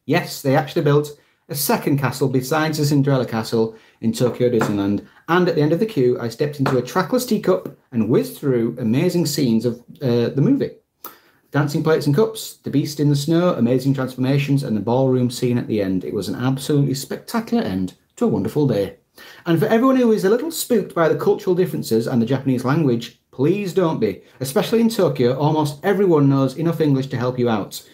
Yes, 0.05 0.43
they 0.43 0.55
actually 0.55 0.83
built 0.83 1.19
a 1.49 1.55
second 1.55 1.99
castle 1.99 2.29
besides 2.29 2.77
the 2.77 2.85
Cinderella 2.85 3.25
Castle 3.25 3.75
in 4.03 4.13
Tokyo 4.13 4.51
Disneyland. 4.51 5.07
And 5.31 5.49
at 5.49 5.55
the 5.55 5.63
end 5.63 5.73
of 5.73 5.81
the 5.81 5.87
queue, 5.87 6.21
I 6.21 6.29
stepped 6.29 6.59
into 6.59 6.77
a 6.77 6.83
trackless 6.83 7.25
teacup 7.25 7.75
and 7.91 8.11
whizzed 8.11 8.37
through 8.37 8.77
amazing 8.79 9.25
scenes 9.25 9.65
of 9.65 9.79
uh, 10.03 10.29
the 10.29 10.43
movie. 10.43 10.73
Dancing 11.55 11.85
plates 11.85 12.07
and 12.07 12.17
cups, 12.17 12.57
the 12.65 12.71
beast 12.71 12.99
in 12.99 13.11
the 13.11 13.15
snow, 13.15 13.55
amazing 13.55 13.95
transformations, 13.95 14.65
and 14.65 14.77
the 14.77 14.81
ballroom 14.81 15.31
scene 15.31 15.57
at 15.57 15.69
the 15.69 15.81
end. 15.81 16.03
It 16.03 16.13
was 16.13 16.29
an 16.29 16.35
absolutely 16.35 16.95
spectacular 16.95 17.63
end 17.63 17.95
to 18.17 18.25
a 18.25 18.29
wonderful 18.29 18.67
day. 18.67 18.97
And 19.47 19.61
for 19.61 19.67
everyone 19.67 19.95
who 19.95 20.11
is 20.11 20.25
a 20.25 20.31
little 20.31 20.51
spooked 20.51 20.97
by 20.97 21.09
the 21.09 21.15
cultural 21.15 21.55
differences 21.55 22.09
and 22.09 22.21
the 22.21 22.27
Japanese 22.27 22.65
language, 22.65 23.21
please 23.31 23.73
don't 23.73 24.01
be. 24.01 24.23
Especially 24.41 24.81
in 24.81 24.89
Tokyo, 24.89 25.39
almost 25.39 25.79
everyone 25.85 26.29
knows 26.29 26.57
enough 26.57 26.81
English 26.81 27.07
to 27.07 27.17
help 27.17 27.39
you 27.39 27.49
out. 27.49 27.89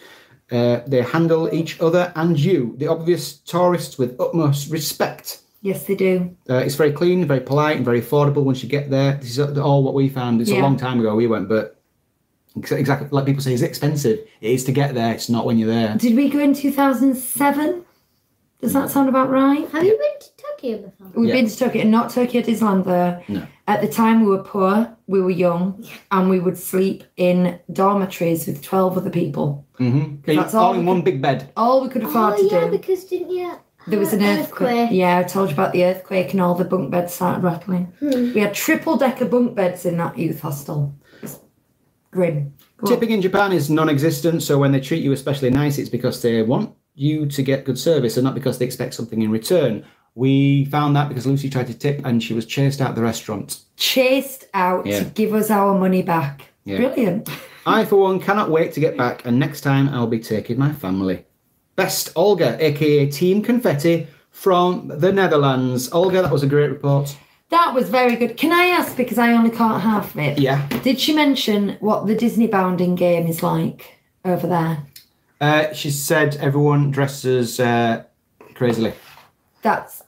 Uh, 0.51 0.79
they 0.87 1.03
handle 1.03 1.53
each 1.53 1.79
other 1.79 2.11
and 2.15 2.39
you, 2.39 2.73
the 2.79 2.87
obvious 2.87 3.37
tourists, 3.37 3.95
with 3.99 4.19
utmost 4.19 4.71
respect. 4.71 5.41
Yes, 5.61 5.85
they 5.85 5.93
do. 5.93 6.35
Uh, 6.49 6.55
it's 6.55 6.73
very 6.73 6.93
clean, 6.93 7.27
very 7.27 7.41
polite, 7.41 7.75
and 7.75 7.85
very 7.85 8.01
affordable 8.01 8.43
once 8.43 8.63
you 8.63 8.69
get 8.69 8.89
there. 8.89 9.17
This 9.17 9.37
is 9.37 9.57
all 9.59 9.83
what 9.83 9.93
we 9.93 10.09
found. 10.09 10.41
It's 10.41 10.49
a 10.49 10.59
long 10.59 10.77
time 10.77 10.99
ago 10.99 11.15
we 11.15 11.27
went, 11.27 11.47
but 11.47 11.80
exactly 12.55 13.07
like 13.11 13.25
people 13.25 13.41
say, 13.41 13.53
it's 13.53 13.61
expensive. 13.61 14.19
It 14.41 14.51
is 14.51 14.63
to 14.65 14.71
get 14.71 14.93
there. 14.93 15.13
It's 15.13 15.29
not 15.29 15.45
when 15.45 15.57
you're 15.57 15.69
there. 15.69 15.95
Did 15.97 16.15
we 16.15 16.29
go 16.29 16.39
in 16.39 16.53
2007? 16.53 17.85
Does 18.61 18.73
that 18.73 18.91
sound 18.91 19.09
about 19.09 19.29
right? 19.31 19.67
Have 19.71 19.83
you 19.83 19.97
been 19.97 20.19
to 20.19 20.27
Tokyo 20.37 20.77
before? 20.77 21.07
We've 21.15 21.29
Yeah. 21.29 21.35
been 21.35 21.47
to 21.49 21.57
Tokyo, 21.57 21.83
not 21.85 22.11
Tokyo 22.11 22.41
Disneyland 22.43 22.83
though. 22.85 23.19
No. 23.27 23.47
At 23.67 23.81
the 23.81 23.87
time, 23.87 24.23
we 24.23 24.29
were 24.29 24.43
poor, 24.43 24.95
we 25.07 25.19
were 25.19 25.31
young, 25.31 25.83
and 26.11 26.29
we 26.29 26.39
would 26.39 26.57
sleep 26.59 27.03
in 27.17 27.57
dormitories 27.71 28.45
with 28.45 28.61
12 28.61 28.97
other 28.97 29.09
people. 29.09 29.65
Mm-hmm. 29.79 30.35
That's 30.35 30.53
all 30.53 30.65
all 30.65 30.73
in 30.73 30.81
we 30.81 30.85
one 30.85 31.01
big 31.01 31.21
bed. 31.23 31.49
All 31.57 31.81
we 31.81 31.89
could 31.89 32.03
afford 32.03 32.35
Oh 32.35 32.37
to 32.49 32.53
yeah, 32.53 32.65
do. 32.65 32.71
because 32.71 33.03
didn't 33.05 33.31
you? 33.31 33.51
There 33.87 33.97
was 33.97 34.13
an 34.13 34.19
have 34.19 34.41
earthquake. 34.41 34.89
Yeah, 34.91 35.17
I 35.17 35.23
told 35.23 35.49
you 35.49 35.55
about 35.55 35.73
the 35.73 35.83
earthquake, 35.85 36.33
and 36.33 36.41
all 36.41 36.53
the 36.53 36.65
bunk 36.65 36.91
beds 36.91 37.15
started 37.15 37.43
rattling. 37.43 37.85
Hmm. 37.99 38.31
We 38.33 38.41
had 38.41 38.53
triple 38.53 38.95
decker 38.95 39.25
bunk 39.25 39.55
beds 39.55 39.85
in 39.85 39.97
that 39.97 40.19
youth 40.19 40.41
hostel. 40.41 40.93
Grim. 42.11 42.53
Go 42.77 42.87
on. 42.87 42.93
Tipping 42.93 43.11
in 43.11 43.21
Japan 43.21 43.51
is 43.53 43.69
non-existent, 43.69 44.43
so 44.43 44.57
when 44.59 44.71
they 44.71 44.79
treat 44.81 45.03
you 45.03 45.11
especially 45.13 45.49
nice, 45.49 45.77
it's 45.77 45.89
because 45.89 46.21
they 46.21 46.41
want 46.43 46.75
you 46.93 47.25
to 47.25 47.41
get 47.41 47.63
good 47.65 47.79
service 47.79 48.17
and 48.17 48.23
not 48.25 48.35
because 48.35 48.57
they 48.57 48.65
expect 48.65 48.93
something 48.93 49.21
in 49.21 49.31
return. 49.31 49.85
We 50.13 50.65
found 50.65 50.95
that 50.97 51.07
because 51.07 51.25
Lucy 51.25 51.49
tried 51.49 51.67
to 51.67 51.73
tip 51.73 52.01
and 52.05 52.21
she 52.21 52.33
was 52.33 52.45
chased 52.45 52.81
out 52.81 52.89
of 52.89 52.95
the 52.95 53.01
restaurant. 53.01 53.59
Chased 53.77 54.45
out 54.53 54.85
Yeah. 54.85 54.99
to 54.99 55.05
give 55.05 55.33
us 55.33 55.49
our 55.49 55.77
money 55.79 56.01
back. 56.01 56.49
Yeah. 56.65 56.77
Brilliant. 56.77 57.29
I, 57.65 57.85
for 57.85 57.95
one, 57.97 58.19
cannot 58.19 58.49
wait 58.49 58.73
to 58.73 58.79
get 58.79 58.97
back, 58.97 59.25
and 59.25 59.39
next 59.39 59.61
time 59.61 59.87
I'll 59.89 60.07
be 60.07 60.19
taking 60.19 60.57
my 60.59 60.73
family. 60.73 61.25
Best 61.75 62.11
Olga, 62.15 62.57
aka 62.63 63.09
Team 63.09 63.41
Confetti 63.41 64.07
from 64.31 64.87
the 64.93 65.13
Netherlands. 65.13 65.89
Olga, 65.93 66.21
that 66.23 66.31
was 66.31 66.43
a 66.43 66.47
great 66.47 66.69
report. 66.69 67.15
That 67.51 67.73
was 67.73 67.89
very 67.89 68.15
good. 68.15 68.37
Can 68.37 68.51
I 68.53 68.67
ask, 68.67 68.95
because 68.95 69.17
I 69.17 69.33
only 69.33 69.49
caught 69.51 69.81
half 69.81 70.13
of 70.15 70.19
it, 70.19 70.39
Yeah. 70.39 70.67
did 70.83 70.99
she 70.99 71.13
mention 71.13 71.77
what 71.81 72.07
the 72.07 72.15
Disney 72.15 72.47
bounding 72.47 72.95
game 72.95 73.27
is 73.27 73.43
like 73.43 73.99
over 74.25 74.47
there? 74.47 74.83
Uh, 75.41 75.73
she 75.73 75.91
said 75.91 76.37
everyone 76.37 76.91
dresses 76.91 77.59
uh, 77.59 78.03
crazily. 78.53 78.93
That's 79.61 80.03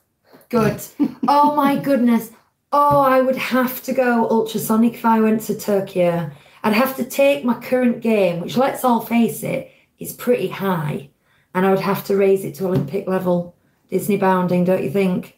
good. 0.50 0.82
oh 1.28 1.56
my 1.56 1.76
goodness. 1.76 2.32
Oh, 2.72 3.02
I 3.02 3.22
would 3.22 3.36
have 3.36 3.84
to 3.84 3.94
go 3.94 4.28
ultrasonic 4.30 4.94
if 4.94 5.06
I 5.06 5.20
went 5.20 5.42
to 5.44 5.56
Turkey. 5.60 6.06
I'd 6.08 6.74
have 6.74 6.96
to 6.96 7.04
take 7.04 7.44
my 7.44 7.56
current 7.56 8.00
game, 8.00 8.40
which 8.40 8.56
let's 8.58 8.84
all 8.86 9.02
face 9.02 9.44
it, 9.44 9.70
is 10.00 10.14
pretty 10.14 10.48
high, 10.48 11.10
and 11.54 11.66
I 11.66 11.72
would 11.72 11.82
have 11.82 12.06
to 12.06 12.16
raise 12.16 12.46
it 12.46 12.56
to 12.56 12.68
Olympic 12.68 13.06
level. 13.08 13.56
Disney 13.90 14.18
bounding, 14.18 14.64
don't 14.64 14.84
you 14.84 14.90
think? 14.90 15.38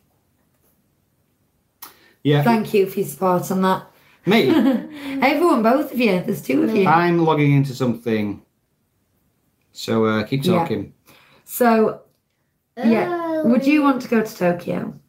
Yeah. 2.26 2.42
Thank 2.42 2.74
you 2.74 2.88
for 2.88 3.00
your 3.02 3.08
support 3.08 3.52
on 3.52 3.62
that. 3.62 3.86
Me, 4.26 4.50
Everyone, 5.22 5.62
both 5.62 5.94
of 5.94 6.00
you. 6.00 6.24
There's 6.24 6.42
two 6.42 6.64
of 6.64 6.76
you. 6.76 6.88
I'm 6.88 7.20
logging 7.20 7.52
into 7.54 7.76
something. 7.76 8.42
So 9.74 10.06
uh, 10.06 10.24
keep 10.24 10.44
Yeah. 10.44 10.54
talking. 10.58 10.94
So, 11.44 12.02
yeah. 12.78 13.08
Oh. 13.12 13.48
Would 13.50 13.68
you 13.68 13.84
want 13.84 14.02
to 14.02 14.08
go 14.08 14.24
to 14.24 14.36
Tokyo? 14.38 15.00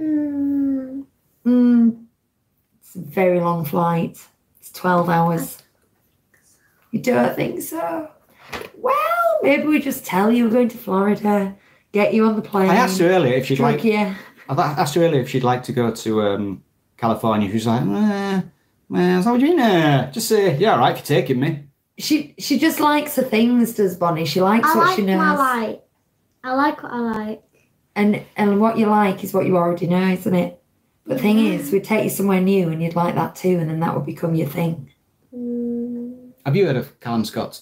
Mm, 0.00 1.04
Mm, 1.44 2.04
it's 2.80 2.94
a 2.94 3.00
very 3.00 3.40
long 3.40 3.64
flight. 3.64 4.24
It's 4.60 4.70
12 4.70 5.08
hours. 5.08 5.58
You 6.92 7.00
don't 7.00 7.34
think 7.34 7.60
so? 7.60 8.08
Well, 8.76 9.38
maybe 9.42 9.64
we 9.66 9.80
just 9.80 10.06
tell 10.06 10.30
you 10.30 10.44
we're 10.44 10.50
going 10.52 10.68
to 10.68 10.78
Florida, 10.78 11.56
get 11.90 12.14
you 12.14 12.24
on 12.26 12.36
the 12.36 12.42
plane. 12.42 12.70
I 12.70 12.76
asked 12.76 13.00
her 13.00 13.08
earlier 13.08 13.34
if 13.34 13.46
she'd 13.46 13.58
like. 13.58 13.80
drug 13.82 13.92
you. 13.92 14.14
I 14.58 14.72
asked 14.78 14.94
her 14.94 15.02
earlier 15.02 15.20
if 15.20 15.28
she'd 15.30 15.44
like 15.44 15.62
to 15.64 15.72
go 15.72 15.90
to 15.90 16.22
um, 16.22 16.62
California. 16.96 17.48
She 17.48 17.54
was 17.54 17.66
like, 17.66 17.82
eh, 17.82 18.42
well, 18.88 19.22
so 19.22 19.32
what 19.32 19.40
do 19.40 19.46
you 19.46 19.56
mean? 19.56 19.60
Uh, 19.60 20.10
just 20.12 20.28
say, 20.28 20.56
yeah, 20.58 20.72
all 20.72 20.78
right, 20.78 20.92
if 20.96 20.98
you're 21.08 21.20
taking 21.20 21.40
me. 21.40 21.64
She 21.98 22.34
she 22.38 22.58
just 22.58 22.80
likes 22.80 23.16
the 23.16 23.22
things, 23.22 23.74
does 23.74 23.96
Bonnie? 23.96 24.24
She 24.24 24.40
likes 24.40 24.68
I 24.68 24.76
what 24.76 24.86
like 24.86 24.96
she 24.96 25.02
what 25.02 25.06
knows. 25.10 25.38
I 25.38 25.60
like. 25.66 25.82
I 26.44 26.54
like 26.54 26.82
what 26.82 26.92
I 26.92 26.98
like. 26.98 27.42
And 27.94 28.22
and 28.36 28.60
what 28.60 28.78
you 28.78 28.86
like 28.86 29.22
is 29.22 29.34
what 29.34 29.46
you 29.46 29.56
already 29.56 29.86
know, 29.86 30.08
isn't 30.08 30.34
it? 30.34 30.58
But 31.06 31.16
the 31.18 31.22
thing 31.22 31.38
Yeah. 31.38 31.52
is, 31.52 31.70
we'd 31.70 31.84
take 31.84 32.04
you 32.04 32.10
somewhere 32.10 32.40
new 32.40 32.70
and 32.70 32.82
you'd 32.82 32.96
like 32.96 33.14
that 33.16 33.34
too, 33.36 33.58
and 33.58 33.68
then 33.68 33.80
that 33.80 33.94
would 33.94 34.06
become 34.06 34.34
your 34.34 34.48
thing. 34.48 34.90
Mm, 35.36 36.32
Have 36.46 36.56
you 36.56 36.66
heard 36.66 36.76
of 36.76 36.98
Callum 37.00 37.24
Scott? 37.24 37.60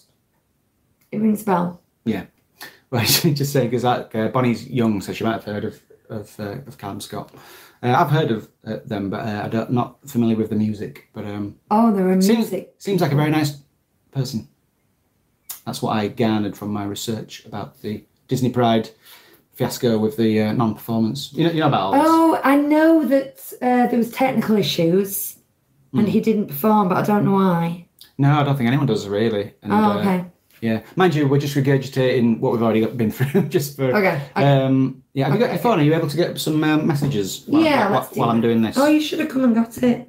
It 1.10 1.18
rings 1.20 1.42
a 1.42 1.44
bell. 1.46 1.80
Yeah. 2.04 2.24
Well, 2.90 3.04
she 3.04 3.32
just 3.34 3.52
saying 3.52 3.70
because 3.70 3.84
like, 3.84 4.12
uh, 4.16 4.28
Bonnie's 4.28 4.66
young, 4.68 5.00
so 5.00 5.12
she 5.12 5.22
might 5.22 5.34
have 5.34 5.44
heard 5.44 5.64
of 5.64 5.80
of, 6.10 6.38
uh, 6.38 6.58
of 6.66 6.76
Callum 6.78 7.00
Scott. 7.00 7.32
Uh, 7.82 7.94
I've 7.96 8.10
heard 8.10 8.30
of 8.30 8.48
uh, 8.66 8.78
them, 8.84 9.08
but 9.10 9.20
uh, 9.26 9.42
I 9.44 9.48
don't 9.48 9.70
not 9.72 9.98
familiar 10.08 10.36
with 10.36 10.50
the 10.50 10.56
music. 10.56 11.08
But 11.12 11.24
um, 11.24 11.56
Oh, 11.70 11.92
there 11.92 12.08
are 12.10 12.20
seems 12.20 12.50
music. 12.50 12.74
seems 12.78 13.00
like 13.00 13.12
a 13.12 13.16
very 13.16 13.30
nice 13.30 13.58
person. 14.12 14.48
That's 15.64 15.82
what 15.82 15.96
I 15.96 16.08
garnered 16.08 16.56
from 16.56 16.72
my 16.72 16.84
research 16.84 17.44
about 17.46 17.80
the 17.82 18.04
Disney 18.28 18.50
Pride 18.50 18.90
fiasco 19.54 19.98
with 19.98 20.16
the 20.16 20.40
uh, 20.42 20.52
non-performance. 20.52 21.32
You 21.32 21.44
know, 21.44 21.50
you 21.52 21.60
know 21.60 21.68
about 21.68 21.80
all 21.80 21.92
this. 21.92 22.02
Oh, 22.04 22.40
I 22.44 22.56
know 22.56 23.04
that 23.06 23.52
uh, 23.60 23.86
there 23.88 23.98
was 23.98 24.10
technical 24.10 24.56
issues 24.56 25.36
and 25.92 26.02
Hmm. 26.02 26.06
he 26.12 26.20
didn't 26.20 26.46
perform, 26.46 26.88
but 26.88 26.96
I 26.98 27.02
don't 27.02 27.24
know 27.24 27.32
why. 27.34 27.86
No, 28.16 28.32
I 28.40 28.44
don't 28.44 28.56
think 28.56 28.68
anyone 28.68 28.86
does 28.86 29.08
really. 29.08 29.54
And, 29.62 29.72
Oh, 29.72 29.98
okay. 29.98 30.24
Yeah, 30.60 30.82
mind 30.96 31.14
you, 31.14 31.26
we're 31.26 31.38
just 31.38 31.54
regurgitating 31.56 32.38
what 32.40 32.52
we've 32.52 32.62
already 32.62 32.84
been 32.86 33.10
through, 33.10 33.42
just 33.48 33.76
for. 33.76 33.84
Okay. 33.96 34.20
okay. 34.36 34.62
Um, 34.62 35.02
yeah, 35.12 35.24
have 35.26 35.34
you 35.34 35.40
got 35.40 35.50
your 35.50 35.58
phone? 35.58 35.80
Are 35.80 35.82
you 35.82 35.94
able 35.94 36.08
to 36.08 36.16
get 36.16 36.38
some 36.38 36.62
um, 36.64 36.86
messages 36.86 37.44
while, 37.46 37.62
Yeah, 37.62 37.90
while, 37.90 38.00
let's 38.00 38.12
do 38.12 38.20
while 38.20 38.30
I'm 38.30 38.40
doing 38.40 38.62
this? 38.62 38.76
oh, 38.78 38.86
you 38.86 39.00
should 39.00 39.20
have 39.20 39.28
come 39.28 39.44
and 39.44 39.54
got 39.54 39.76
it. 39.82 40.08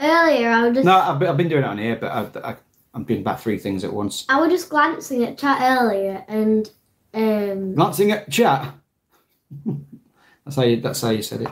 earlier, 0.00 0.50
I 0.50 0.68
was 0.68 0.74
just 0.76 0.84
No, 0.84 0.96
I've 0.96 1.18
been, 1.18 1.28
I've 1.28 1.36
been 1.36 1.48
doing 1.48 1.62
it 1.64 1.66
on 1.66 1.78
here, 1.78 1.96
but 1.96 2.10
I, 2.44 2.50
I, 2.50 2.56
I'm 2.94 3.04
doing 3.04 3.20
about 3.20 3.40
three 3.40 3.58
things 3.58 3.82
at 3.84 3.92
once. 3.92 4.24
I 4.28 4.40
was 4.40 4.50
just 4.50 4.68
glancing 4.70 5.24
at 5.24 5.38
chat 5.38 5.58
earlier, 5.60 6.24
and 6.28 6.70
um, 7.14 7.74
Glancing 7.74 8.10
at 8.12 8.30
chat. 8.30 8.74
that's 10.44 10.56
how 10.56 10.62
you. 10.62 10.80
That's 10.80 11.00
how 11.00 11.10
you 11.10 11.22
said 11.22 11.42
it. 11.42 11.48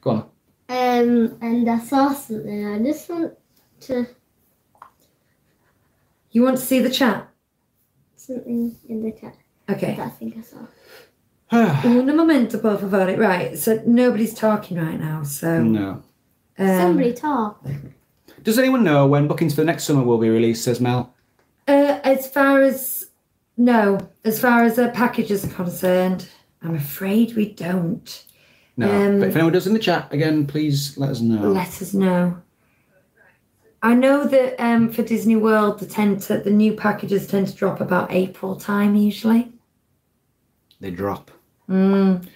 Go 0.00 0.10
on. 0.10 0.18
um, 0.68 1.38
and 1.40 1.68
I 1.70 1.78
saw 1.78 2.12
something. 2.12 2.66
I 2.66 2.78
just 2.82 3.08
want 3.08 3.34
to 3.82 4.06
You 6.32 6.42
want 6.42 6.56
to 6.58 6.62
see 6.62 6.80
the 6.80 6.90
chat? 6.90 7.28
Something 8.26 8.76
in 8.88 9.02
the 9.02 9.12
chat 9.12 9.36
Okay. 9.68 9.94
that 9.96 10.06
I 10.06 10.08
think 10.10 10.36
I 10.38 10.42
saw. 10.42 10.58
Un 11.84 12.16
momento, 12.16 12.58
por 12.58 12.76
favore. 12.78 13.16
Right, 13.16 13.56
so 13.56 13.80
nobody's 13.86 14.34
talking 14.34 14.78
right 14.78 14.98
now, 14.98 15.22
so. 15.22 15.62
no. 15.62 16.02
Um, 16.58 16.80
Somebody 16.80 17.12
talk. 17.12 17.64
Does 18.42 18.58
anyone 18.58 18.82
know 18.82 19.06
when 19.06 19.28
bookings 19.28 19.54
for 19.54 19.60
the 19.60 19.64
next 19.66 19.84
summer 19.84 20.02
will 20.02 20.18
be 20.18 20.28
released? 20.30 20.64
Says 20.64 20.80
Mel. 20.80 21.14
Uh, 21.68 22.00
as 22.04 22.26
far 22.30 22.62
as. 22.62 23.06
No, 23.58 24.10
as 24.24 24.38
far 24.40 24.64
as 24.64 24.76
the 24.76 24.88
packages 24.90 25.44
are 25.44 25.48
concerned, 25.48 26.28
I'm 26.62 26.74
afraid 26.74 27.34
we 27.36 27.52
don't. 27.52 28.24
No. 28.76 28.90
Um, 28.90 29.20
but 29.20 29.28
if 29.28 29.34
anyone 29.36 29.52
does 29.52 29.66
in 29.66 29.72
the 29.72 29.78
chat 29.78 30.12
again, 30.12 30.46
please 30.46 30.96
let 30.98 31.10
us 31.10 31.20
know. 31.20 31.50
Let 31.52 31.80
us 31.80 31.94
know. 31.94 32.36
I 33.86 33.94
know 33.94 34.26
that 34.26 34.56
um, 34.58 34.90
for 34.90 35.04
Disney 35.04 35.36
World, 35.36 35.78
the 35.78 35.86
tend 35.86 36.20
to, 36.22 36.38
the 36.38 36.50
new 36.50 36.72
packages 36.72 37.28
tend 37.28 37.46
to 37.46 37.54
drop 37.54 37.80
about 37.80 38.10
April 38.10 38.56
time 38.56 38.96
usually. 38.96 39.52
They 40.80 40.90
drop. 40.90 41.30
Mm. 41.70 42.26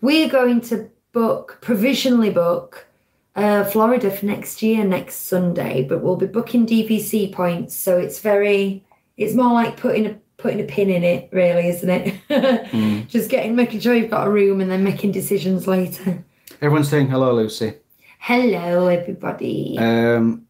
We're 0.00 0.28
going 0.28 0.60
to 0.62 0.88
book 1.10 1.58
provisionally 1.62 2.30
book 2.30 2.86
uh, 3.34 3.64
Florida 3.64 4.08
for 4.08 4.24
next 4.24 4.62
year, 4.62 4.84
next 4.84 5.16
Sunday, 5.22 5.82
but 5.82 6.00
we'll 6.00 6.14
be 6.14 6.26
booking 6.26 6.64
DVC 6.64 7.32
points, 7.32 7.74
so 7.74 7.98
it's 7.98 8.20
very, 8.20 8.84
it's 9.16 9.34
more 9.34 9.52
like 9.52 9.76
putting 9.76 10.06
a 10.06 10.16
putting 10.36 10.60
a 10.60 10.64
pin 10.64 10.90
in 10.90 11.02
it, 11.02 11.28
really, 11.32 11.66
isn't 11.70 11.90
it? 11.90 12.14
Mm. 12.70 13.08
Just 13.08 13.30
getting 13.30 13.56
making 13.56 13.80
sure 13.80 13.96
you've 13.96 14.12
got 14.12 14.28
a 14.28 14.30
room 14.30 14.60
and 14.60 14.70
then 14.70 14.84
making 14.84 15.10
decisions 15.10 15.66
later. 15.66 16.24
Everyone's 16.62 16.88
saying 16.88 17.08
hello, 17.08 17.34
Lucy. 17.34 17.74
Hello, 18.20 18.86
everybody. 18.86 19.76
Um, 19.76 20.46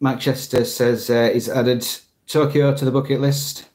Mac 0.00 0.18
Chester 0.18 0.64
says 0.64 1.10
uh, 1.10 1.30
he's 1.32 1.48
added 1.48 1.86
Tokyo 2.26 2.74
to 2.74 2.84
the 2.84 2.90
bucket 2.90 3.20
list. 3.20 3.66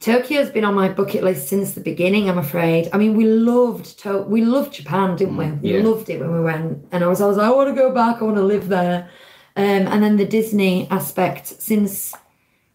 Tokyo's 0.00 0.50
been 0.50 0.64
on 0.64 0.74
my 0.74 0.88
bucket 0.88 1.22
list 1.22 1.46
since 1.46 1.74
the 1.74 1.80
beginning. 1.80 2.28
I'm 2.28 2.38
afraid. 2.38 2.88
I 2.92 2.98
mean, 2.98 3.14
we 3.14 3.24
loved 3.24 4.00
to- 4.00 4.22
we 4.22 4.44
loved 4.44 4.72
Japan, 4.72 5.14
didn't 5.14 5.36
we? 5.36 5.46
We 5.46 5.76
yeah. 5.76 5.84
loved 5.84 6.10
it 6.10 6.18
when 6.18 6.32
we 6.32 6.40
went, 6.40 6.84
and 6.90 7.04
I 7.04 7.06
was 7.06 7.20
always 7.20 7.38
like, 7.38 7.46
I 7.46 7.54
want 7.54 7.68
to 7.68 7.80
go 7.80 7.94
back. 7.94 8.20
I 8.20 8.24
want 8.24 8.36
to 8.36 8.42
live 8.42 8.68
there. 8.68 9.08
Um, 9.54 9.86
and 9.86 10.02
then 10.02 10.16
the 10.16 10.24
Disney 10.24 10.88
aspect, 10.90 11.46
since 11.46 12.14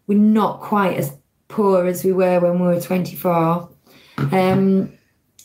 we're 0.06 0.18
not 0.18 0.60
quite 0.60 0.96
as 0.96 1.14
poor 1.48 1.86
as 1.86 2.02
we 2.02 2.12
were 2.12 2.40
when 2.40 2.60
we 2.60 2.66
were 2.68 2.80
24, 2.80 3.68
um, 4.32 4.92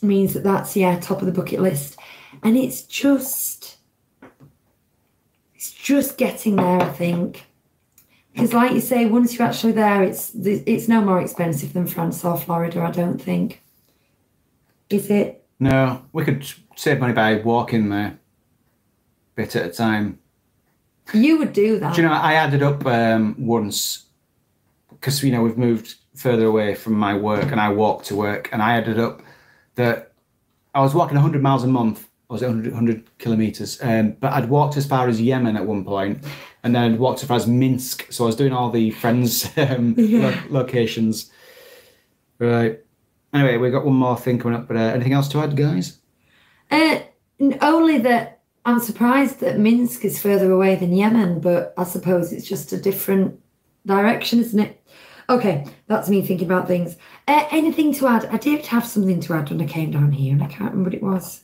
means 0.02 0.34
that 0.34 0.44
that's 0.44 0.76
yeah 0.78 1.00
top 1.00 1.20
of 1.20 1.26
the 1.26 1.34
bucket 1.34 1.60
list, 1.60 1.98
and 2.44 2.56
it's 2.56 2.84
just 2.84 3.63
just 5.84 6.18
getting 6.18 6.56
there. 6.56 6.82
I 6.82 6.90
think. 6.90 7.46
Because, 8.32 8.54
like 8.54 8.72
you 8.72 8.82
say, 8.82 9.06
once 9.06 9.38
you're 9.38 9.48
actually 9.48 9.74
there, 9.74 10.02
it's 10.02 10.32
it's 10.34 10.88
no 10.88 11.02
more 11.02 11.22
expensive 11.22 11.74
than 11.74 11.86
France 11.86 12.26
or 12.26 12.38
Florida. 12.38 12.82
I 12.82 12.90
don't 12.90 13.22
think. 13.22 13.62
Is 14.90 15.10
it? 15.12 15.46
No, 15.60 16.04
we 16.14 16.24
could 16.24 16.46
save 16.76 17.00
money 17.00 17.14
by 17.14 17.36
walking 17.36 17.90
there, 17.90 18.18
bit 19.36 19.56
at 19.56 19.66
a 19.66 19.70
time. 19.70 20.20
You 21.14 21.38
would 21.38 21.54
do 21.54 21.80
that. 21.80 21.96
Do 21.96 22.02
you 22.02 22.08
know, 22.08 22.14
I 22.14 22.34
added 22.34 22.64
up 22.64 22.86
um, 22.86 23.36
once 23.38 24.06
because 24.90 25.24
you 25.24 25.32
know 25.32 25.44
we've 25.44 25.58
moved 25.58 25.96
further 26.16 26.46
away 26.46 26.74
from 26.74 26.94
my 26.94 27.14
work, 27.14 27.52
and 27.52 27.62
I 27.62 27.70
walk 27.70 28.04
to 28.06 28.16
work, 28.16 28.50
and 28.52 28.64
I 28.64 28.78
added 28.78 28.98
up 28.98 29.22
that 29.76 30.14
I 30.74 30.82
was 30.82 30.96
walking 30.96 31.16
100 31.16 31.42
miles 31.42 31.64
a 31.64 31.68
month. 31.68 32.08
Was 32.34 32.42
100, 32.42 32.72
100 32.74 33.20
kilometers, 33.20 33.78
um, 33.84 34.18
but 34.20 34.34
I'd 34.34 34.50
walked 34.50 34.76
as 34.76 34.88
far 34.88 35.08
as 35.08 35.22
Yemen 35.22 35.56
at 35.56 35.66
one 35.68 35.86
point, 35.86 36.24
and 36.64 36.74
then 36.76 36.94
I'd 36.94 37.00
walked 37.00 37.22
as 37.22 37.28
far 37.28 37.38
as 37.38 37.46
Minsk. 37.46 38.12
So 38.12 38.24
I 38.24 38.28
was 38.28 38.36
doing 38.36 38.52
all 38.52 38.72
the 38.72 38.90
friends 38.90 39.48
um, 39.58 39.94
Yeah. 39.98 40.42
lo- 40.50 40.62
locations. 40.62 41.32
Right. 42.40 42.80
Anyway, 43.34 43.58
we've 43.58 43.72
got 43.72 43.86
one 43.86 43.94
more 43.96 44.18
thing 44.18 44.40
coming 44.40 44.58
up, 44.58 44.68
but 44.68 44.78
uh, 44.78 44.80
anything 44.80 45.14
else 45.14 45.28
to 45.30 45.40
add, 45.42 45.56
guys? 45.56 46.00
Uh, 46.72 47.00
only 47.62 48.00
that 48.00 48.42
I'm 48.66 48.80
surprised 48.80 49.40
that 49.42 49.60
Minsk 49.60 50.04
is 50.04 50.20
further 50.20 50.52
away 50.52 50.74
than 50.76 50.92
Yemen, 50.96 51.40
but 51.40 51.74
I 51.78 51.84
suppose 51.84 52.34
it's 52.34 52.48
just 52.48 52.74
a 52.74 52.78
different 52.82 53.40
direction, 53.86 54.40
isn't 54.40 54.60
it? 54.60 54.82
Okay, 55.30 55.66
that's 55.86 56.10
me 56.10 56.22
thinking 56.24 56.48
about 56.48 56.68
things. 56.68 56.98
Uh, 57.28 57.46
anything 57.52 57.94
to 57.94 58.08
add? 58.08 58.26
I 58.26 58.38
did 58.38 58.66
have 58.66 58.86
something 58.88 59.20
to 59.22 59.34
add 59.36 59.52
when 59.52 59.62
I 59.62 59.66
came 59.68 59.92
down 59.92 60.12
here, 60.12 60.34
and 60.34 60.42
I 60.44 60.48
can't 60.48 60.72
remember 60.72 60.90
what 60.90 60.96
it 60.96 61.04
was. 61.04 61.43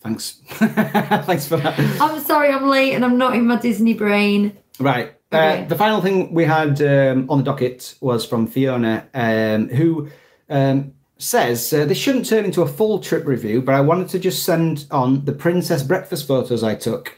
Thanks. 0.00 0.40
Thanks 0.48 1.46
for 1.46 1.58
that. 1.58 1.78
I'm 2.00 2.20
sorry, 2.20 2.50
I'm 2.50 2.68
late, 2.68 2.94
and 2.94 3.04
I'm 3.04 3.18
not 3.18 3.34
in 3.34 3.46
my 3.46 3.56
Disney 3.56 3.94
brain. 3.94 4.56
Right. 4.78 5.14
Okay. 5.32 5.62
Uh, 5.62 5.68
the 5.68 5.76
final 5.76 6.00
thing 6.00 6.32
we 6.32 6.44
had 6.44 6.80
um, 6.82 7.30
on 7.30 7.38
the 7.38 7.44
docket 7.44 7.94
was 8.00 8.24
from 8.24 8.46
Fiona, 8.46 9.06
um, 9.14 9.68
who 9.68 10.08
um, 10.48 10.94
says 11.18 11.72
uh, 11.72 11.84
this 11.84 11.98
shouldn't 11.98 12.26
turn 12.26 12.44
into 12.44 12.62
a 12.62 12.68
full 12.68 12.98
trip 12.98 13.26
review, 13.26 13.62
but 13.62 13.74
I 13.74 13.80
wanted 13.80 14.08
to 14.08 14.18
just 14.18 14.42
send 14.42 14.86
on 14.90 15.24
the 15.24 15.32
princess 15.32 15.82
breakfast 15.82 16.26
photos 16.26 16.64
I 16.64 16.74
took. 16.74 17.16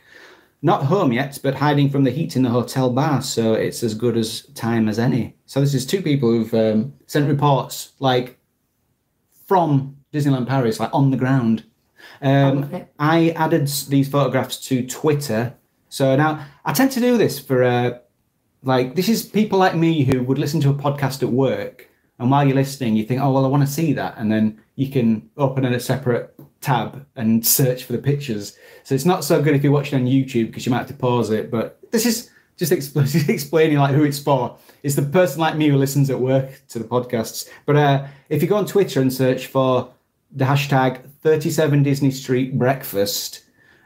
Not 0.64 0.84
home 0.84 1.12
yet, 1.12 1.38
but 1.42 1.54
hiding 1.54 1.88
from 1.88 2.04
the 2.04 2.10
heat 2.10 2.36
in 2.36 2.42
the 2.42 2.50
hotel 2.50 2.90
bar, 2.90 3.22
so 3.22 3.54
it's 3.54 3.82
as 3.82 3.94
good 3.94 4.16
as 4.16 4.42
time 4.54 4.88
as 4.88 4.98
any. 4.98 5.36
So 5.46 5.60
this 5.60 5.74
is 5.74 5.86
two 5.86 6.02
people 6.02 6.30
who've 6.30 6.54
um, 6.54 6.94
sent 7.06 7.28
reports, 7.28 7.92
like 7.98 8.38
from 9.46 9.96
Disneyland 10.12 10.46
Paris, 10.46 10.78
like 10.78 10.90
on 10.92 11.10
the 11.10 11.16
ground. 11.16 11.64
I 12.20 12.26
Um, 12.30 12.60
love. 12.72 12.84
I 12.98 13.30
added 13.30 13.66
these 13.88 14.08
photographs 14.08 14.56
to 14.68 14.86
Twitter 14.86 15.54
So 15.88 16.16
now 16.16 16.44
I 16.64 16.72
tend 16.72 16.90
to 16.92 17.00
do 17.00 17.18
this 17.18 17.38
for 17.38 17.62
uh, 17.62 17.98
like 18.62 18.94
this 18.94 19.08
is 19.08 19.22
people 19.24 19.58
like 19.58 19.74
me 19.74 20.04
who 20.04 20.22
would 20.22 20.38
listen 20.38 20.60
to 20.62 20.70
a 20.70 20.74
podcast 20.74 21.22
at 21.22 21.28
work, 21.28 21.88
and 22.18 22.30
while 22.30 22.44
you're 22.46 22.54
listening, 22.56 22.96
you 22.96 23.04
think, 23.04 23.20
oh 23.20 23.30
well, 23.32 23.44
I 23.44 23.48
want 23.48 23.66
to 23.66 23.72
see 23.72 23.92
that, 23.94 24.14
and 24.16 24.30
then 24.32 24.60
you 24.76 24.88
can 24.88 25.28
open 25.36 25.64
in 25.64 25.74
a 25.74 25.80
separate 25.80 26.34
tab 26.60 27.04
and 27.16 27.44
search 27.58 27.84
for 27.84 27.92
the 27.92 27.98
pictures. 27.98 28.56
So 28.84 28.94
it's 28.94 29.04
not 29.04 29.24
so 29.24 29.42
good 29.42 29.54
if 29.54 29.62
you're 29.62 29.72
watching 29.72 30.00
on 30.00 30.06
YouTube 30.06 30.46
because 30.46 30.64
you 30.64 30.70
might 30.70 30.78
have 30.78 30.88
to 30.88 30.94
pause 30.94 31.30
it. 31.30 31.50
But 31.50 31.78
this 31.90 32.06
is 32.06 32.30
just 32.56 32.72
expl- 32.72 33.28
explaining 33.36 33.78
like 33.78 33.94
who 33.94 34.04
it's 34.04 34.18
for. 34.18 34.56
It's 34.82 34.94
the 34.94 35.02
person 35.02 35.40
like 35.40 35.56
me 35.56 35.68
who 35.68 35.76
listens 35.76 36.08
at 36.10 36.18
work 36.18 36.62
to 36.68 36.78
the 36.78 36.84
podcasts. 36.86 37.48
But 37.66 37.76
uh, 37.76 38.06
if 38.28 38.40
you 38.42 38.48
go 38.48 38.56
on 38.56 38.66
Twitter 38.66 39.00
and 39.00 39.12
search 39.12 39.46
for 39.48 39.92
the 40.32 40.44
hashtag 40.44 41.08
37 41.22 41.82
Disney 41.82 42.10
Street 42.10 42.58
Breakfast, 42.58 43.44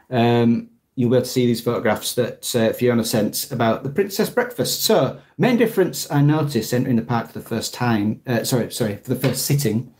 um, 0.09 0.69
you'll 0.95 1.09
be 1.09 1.17
able 1.17 1.25
to 1.25 1.31
see 1.31 1.45
these 1.45 1.61
photographs 1.61 2.15
that 2.15 2.55
uh, 2.55 2.73
Fiona 2.73 3.03
sent 3.03 3.51
about 3.51 3.83
the 3.83 3.89
Princess 3.89 4.29
Breakfast. 4.29 4.83
So, 4.83 5.19
main 5.37 5.57
difference 5.57 6.09
I 6.09 6.21
noticed 6.21 6.73
entering 6.73 6.95
the 6.95 7.01
park 7.03 7.27
for 7.27 7.39
the 7.39 7.45
first 7.45 7.73
time, 7.73 8.21
uh, 8.25 8.43
sorry, 8.43 8.71
sorry, 8.71 8.97
for 8.97 9.13
the 9.13 9.19
first 9.19 9.45
sitting, 9.45 9.93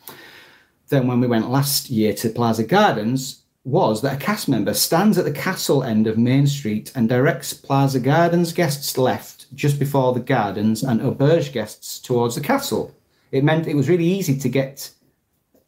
than 0.89 1.07
when 1.07 1.19
we 1.19 1.27
went 1.27 1.51
last 1.51 1.89
year 1.89 2.13
to 2.13 2.29
Plaza 2.29 2.63
Gardens 2.63 3.43
was 3.67 4.01
that 4.01 4.15
a 4.15 4.25
cast 4.25 4.47
member 4.47 4.73
stands 4.73 5.17
at 5.17 5.25
the 5.25 5.31
castle 5.31 5.83
end 5.83 6.07
of 6.07 6.17
Main 6.17 6.47
Street 6.47 6.89
and 6.95 7.09
directs 7.09 7.53
Plaza 7.53 7.99
Gardens 7.99 8.53
guests 8.53 8.97
left 8.97 9.53
just 9.53 9.77
before 9.77 10.13
the 10.13 10.21
gardens 10.21 10.83
and 10.83 11.01
auberge 11.01 11.51
guests 11.51 11.99
towards 11.99 12.35
the 12.35 12.41
castle. 12.41 12.95
It 13.33 13.43
meant 13.43 13.67
it 13.67 13.75
was 13.75 13.89
really 13.89 14.05
easy 14.05 14.37
to 14.39 14.47
get 14.47 14.89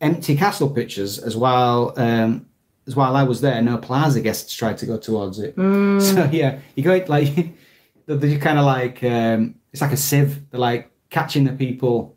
empty 0.01 0.35
castle 0.35 0.69
pictures 0.69 1.19
as 1.19 1.35
while 1.35 1.93
um, 1.97 2.45
as 2.87 2.95
while 2.95 3.15
I 3.15 3.23
was 3.23 3.41
there, 3.41 3.61
no 3.61 3.77
Plaza 3.77 4.21
guests 4.21 4.53
tried 4.53 4.77
to 4.79 4.85
go 4.85 4.97
towards 4.97 5.39
it. 5.39 5.55
So 6.01 6.29
yeah, 6.31 6.59
you 6.75 6.83
go 6.83 7.03
like 7.07 7.53
they're 8.05 8.39
kind 8.39 8.57
of 8.57 8.65
like 8.65 9.03
um, 9.03 9.55
it's 9.71 9.81
like 9.81 9.91
a 9.91 9.97
sieve. 9.97 10.49
They're 10.49 10.59
like 10.59 10.91
catching 11.09 11.43
the 11.43 11.53
people, 11.53 12.15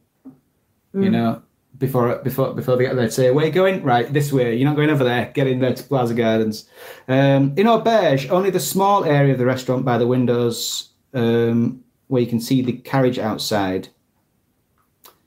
you 0.94 1.10
know, 1.10 1.42
before 1.78 2.16
before 2.16 2.54
before 2.54 2.76
they 2.76 2.84
get 2.84 2.96
there. 2.96 3.10
Say, 3.10 3.30
where 3.30 3.46
you 3.46 3.52
going? 3.52 3.82
Right, 3.82 4.10
this 4.12 4.32
way. 4.32 4.54
You're 4.56 4.68
not 4.68 4.76
going 4.76 4.90
over 4.90 5.04
there. 5.04 5.30
Get 5.34 5.46
in 5.46 5.60
there 5.60 5.74
to 5.74 5.82
Plaza 5.82 6.14
Gardens. 6.14 6.68
Um, 7.08 7.54
in 7.56 7.66
Auberge, 7.66 8.30
only 8.30 8.50
the 8.50 8.60
small 8.60 9.04
area 9.04 9.32
of 9.32 9.38
the 9.38 9.46
restaurant 9.46 9.84
by 9.84 9.98
the 9.98 10.06
windows 10.06 10.90
um, 11.12 11.82
where 12.06 12.22
you 12.22 12.28
can 12.28 12.40
see 12.40 12.62
the 12.62 12.72
carriage 12.72 13.18
outside. 13.18 13.88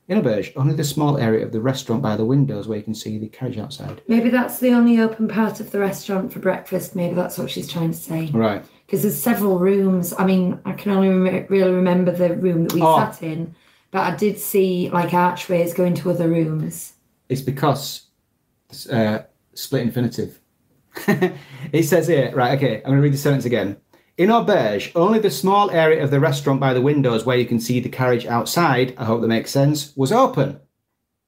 In 0.07 0.21
Auberge, 0.21 0.53
only 0.55 0.75
the 0.75 0.83
small 0.83 1.17
area 1.17 1.43
of 1.43 1.51
the 1.51 1.59
restaurant 1.61 2.03
by 2.03 2.15
the 2.15 2.25
windows 2.25 2.67
where 2.67 2.77
you 2.77 2.83
can 2.83 2.93
see 2.93 3.17
the 3.17 3.27
carriage 3.27 3.57
outside. 3.57 4.01
Maybe 4.07 4.29
that's 4.29 4.59
the 4.59 4.69
only 4.71 4.99
open 4.99 5.27
part 5.27 5.59
of 5.59 5.71
the 5.71 5.79
restaurant 5.79 6.31
for 6.31 6.37
breakfast. 6.39 6.95
Maybe 6.95 7.15
that's 7.15 7.39
what 7.39 7.49
she's 7.49 7.67
trying 7.67 7.89
to 7.91 7.97
say. 7.97 8.29
Right. 8.31 8.63
Because 8.85 9.01
there's 9.01 9.19
several 9.19 9.57
rooms. 9.57 10.13
I 10.19 10.25
mean, 10.25 10.59
I 10.63 10.73
can 10.73 10.91
only 10.91 11.09
rem- 11.09 11.47
really 11.49 11.71
remember 11.71 12.11
the 12.11 12.35
room 12.35 12.65
that 12.65 12.73
we 12.73 12.83
Oh. 12.83 12.97
sat 12.99 13.23
in, 13.23 13.55
but 13.89 14.01
I 14.01 14.15
did 14.15 14.37
see 14.37 14.91
like 14.91 15.11
archways 15.11 15.73
going 15.73 15.95
to 15.95 16.11
other 16.11 16.29
rooms. 16.29 16.93
It's 17.27 17.41
because 17.41 18.03
uh, 18.91 19.19
split 19.55 19.81
infinitive. 19.81 20.39
it 21.07 21.83
says 21.83 22.05
here, 22.07 22.31
right, 22.35 22.55
okay, 22.57 22.77
I'm 22.77 22.83
going 22.91 22.97
to 22.97 23.01
read 23.01 23.13
the 23.13 23.17
sentence 23.17 23.45
again. 23.45 23.77
In 24.17 24.29
Auberge, 24.29 24.91
only 24.95 25.19
the 25.19 25.29
small 25.29 25.69
area 25.71 26.01
of 26.01 26.09
the 26.09 26.21
restaurant 26.21 26.61
by 26.61 26.73
the 26.73 26.81
windows 26.81 27.25
where 27.25 27.37
you 27.37 27.45
can 27.45 27.59
see 27.59 27.81
the 27.81 27.89
carriage 27.89 28.25
outside, 28.25 28.95
I 28.97 29.03
hope 29.03 29.19
that 29.21 29.27
makes 29.27 29.51
sense, 29.51 29.93
was 29.97 30.13
open. 30.13 30.61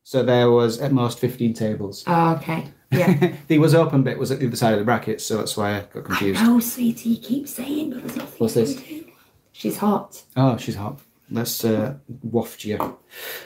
So 0.04 0.24
there 0.24 0.50
was 0.50 0.80
at 0.80 0.94
most 0.94 1.20
15 1.20 1.54
tables. 1.54 2.06
Oh, 2.08 2.36
okay. 2.36 2.72
Yeah. 2.92 3.34
the 3.48 3.60
was 3.60 3.76
open 3.76 4.04
bit 4.04 4.18
was 4.18 4.32
at 4.32 4.40
the 4.40 4.48
other 4.48 4.56
side 4.56 4.72
of 4.72 4.80
the 4.80 4.86
bracket, 4.86 5.20
so 5.20 5.36
that's 5.36 5.58
why 5.58 5.76
I 5.76 5.80
got 5.82 6.06
confused. 6.06 6.40
oh, 6.44 6.62
sweetie, 6.62 7.10
you 7.10 7.18
keep 7.18 7.50
saying, 7.50 7.90
but 7.90 8.04
there's 8.04 8.16
nothing. 8.16 8.38
What's 8.38 8.54
this? 8.54 8.82
She's 9.52 9.78
hot. 9.78 10.24
Oh, 10.38 10.56
she's 10.56 10.76
hot. 10.76 11.02
Let's 11.30 11.66
uh, 11.66 11.96
waft 12.24 12.64
you. 12.64 12.98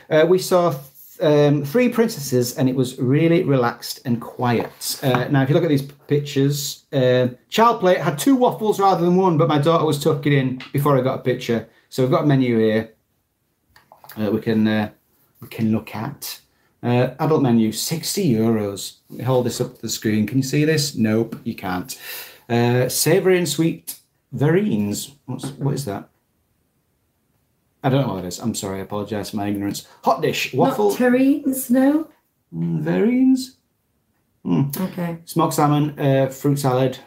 Uh, 0.07 0.25
we 0.29 0.37
saw 0.37 0.75
um, 1.22 1.63
three 1.63 1.89
princesses, 1.89 2.57
and 2.57 2.67
it 2.67 2.76
was 2.76 2.97
really 2.99 3.43
relaxed 3.43 4.01
and 4.05 4.22
quiet. 4.22 4.99
Uh, 5.03 5.28
now, 5.30 5.41
if 5.41 5.49
you 5.49 5.55
look 5.55 5.63
at 5.63 5.69
these 5.69 5.91
pictures, 6.07 6.86
uh, 6.91 7.28
Child 7.49 7.80
Play 7.80 7.97
had 7.97 8.17
two 8.17 8.36
waffles 8.36 8.80
rather 8.80 9.03
than 9.03 9.15
one, 9.15 9.38
but 9.38 9.47
my 9.47 9.59
daughter 9.59 9.86
was 9.86 10.03
tucking 10.03 10.34
in 10.34 10.61
before 10.74 10.97
I 10.97 11.01
got 11.01 11.19
a 11.19 11.22
picture. 11.22 11.69
So 11.89 12.03
we've 12.03 12.11
got 12.11 12.24
a 12.24 12.28
menu 12.28 12.57
here. 12.57 12.93
Uh, 14.17 14.32
we 14.32 14.41
can 14.41 14.67
uh, 14.67 14.89
we 15.41 15.47
can 15.47 15.72
look 15.72 15.95
at. 15.95 16.39
Uh, 16.84 17.13
adult 17.19 17.43
menu, 17.43 17.72
60 17.72 18.34
euros. 18.34 18.97
Hold 19.24 19.45
this 19.45 19.61
up 19.61 19.76
to 19.76 19.82
the 19.82 19.89
screen. 19.89 20.26
Can 20.26 20.38
you 20.38 20.43
see 20.43 20.65
this? 20.65 20.95
Nope, 20.95 21.39
you 21.43 21.55
can't. 21.55 21.97
Savoury 22.49 23.38
and 23.38 23.47
sweet 23.47 23.99
verrines. 24.36 25.13
What's, 25.26 25.51
what 25.51 25.76
is 25.76 25.86
that? 25.86 26.11
I 27.84 27.89
don't 27.89 28.05
know 28.07 28.13
what 28.13 28.23
it 28.23 28.27
is. 28.27 28.39
I'm 28.39 28.53
sorry. 28.55 28.79
I 28.79 28.84
apologise 28.84 29.32
for 29.32 29.38
my 29.38 29.47
ignorance. 29.47 29.88
Hot 30.03 30.21
dish, 30.21 30.53
waffle, 30.53 30.89
Not 30.89 30.99
terrines, 30.99 31.69
no? 31.69 32.07
mm, 32.53 32.84
verrines, 32.84 33.55
Okay. 34.79 35.17
smoked 35.25 35.53
salmon, 35.55 35.97
uh, 35.99 36.27
fruit 36.29 36.57
salad, 36.59 36.99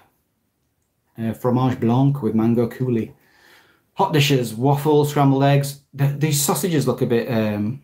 uh, 1.19 1.33
fromage 1.33 1.79
blanc 1.81 2.23
with 2.23 2.35
mango 2.35 2.69
coulis. 2.69 3.13
Hot 3.95 4.13
dishes, 4.13 4.55
waffle, 4.55 5.05
scrambled 5.05 5.45
eggs. 5.45 5.81
Th- 5.97 6.19
these 6.19 6.43
sausages 6.43 6.89
look 6.89 7.03
a 7.03 7.07
bit 7.07 7.31
um, 7.31 7.81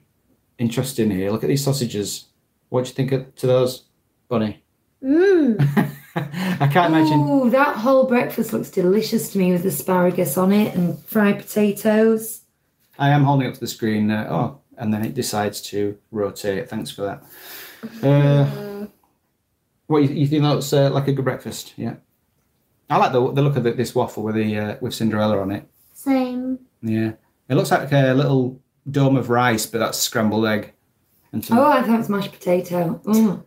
interesting 0.58 1.10
here. 1.10 1.30
Look 1.30 1.44
at 1.44 1.48
these 1.48 1.62
sausages. 1.62 2.26
What 2.68 2.84
do 2.84 2.88
you 2.88 2.94
think 2.94 3.12
of, 3.12 3.32
to 3.36 3.46
those, 3.46 3.84
Bunny? 4.28 4.64
Mmm. 5.02 5.56
I 6.16 6.66
can't 6.66 6.92
imagine. 6.92 7.20
Ooh, 7.20 7.50
that 7.50 7.76
whole 7.76 8.06
breakfast 8.06 8.52
looks 8.52 8.70
delicious 8.70 9.30
to 9.32 9.38
me 9.38 9.52
with 9.52 9.64
asparagus 9.64 10.36
on 10.36 10.50
it 10.52 10.74
and 10.74 10.98
fried 11.04 11.38
potatoes. 11.38 12.39
I 13.00 13.08
am 13.08 13.24
holding 13.24 13.48
up 13.48 13.54
to 13.54 13.60
the 13.60 13.66
screen. 13.66 14.10
Uh, 14.10 14.28
oh, 14.30 14.60
and 14.76 14.92
then 14.94 15.04
it 15.04 15.14
decides 15.14 15.60
to 15.62 15.98
rotate. 16.12 16.68
Thanks 16.68 16.90
for 16.90 17.02
that. 17.02 18.06
Uh, 18.06 18.86
what 19.86 20.02
you, 20.02 20.10
you 20.10 20.26
think 20.26 20.42
that's 20.42 20.72
uh, 20.72 20.90
like 20.90 21.08
a 21.08 21.12
good 21.12 21.24
breakfast? 21.24 21.72
Yeah. 21.76 21.94
I 22.90 22.96
like 22.98 23.12
the 23.12 23.32
the 23.32 23.42
look 23.42 23.56
of 23.56 23.64
the, 23.64 23.72
this 23.72 23.94
waffle 23.94 24.22
with 24.22 24.34
the 24.34 24.58
uh, 24.58 24.76
with 24.80 24.94
Cinderella 24.94 25.40
on 25.40 25.50
it. 25.50 25.66
Same. 25.94 26.58
Yeah, 26.82 27.12
it 27.48 27.54
looks 27.54 27.70
like 27.70 27.90
a 27.92 28.12
little 28.14 28.60
dome 28.90 29.16
of 29.16 29.30
rice, 29.30 29.66
but 29.66 29.78
that's 29.78 29.98
scrambled 29.98 30.46
egg. 30.46 30.72
And 31.32 31.44
some, 31.44 31.58
Oh, 31.58 31.66
I 31.70 31.82
thought 31.82 31.94
it 31.94 31.98
was 31.98 32.08
mashed 32.08 32.32
potato. 32.32 33.00
Mm. 33.04 33.44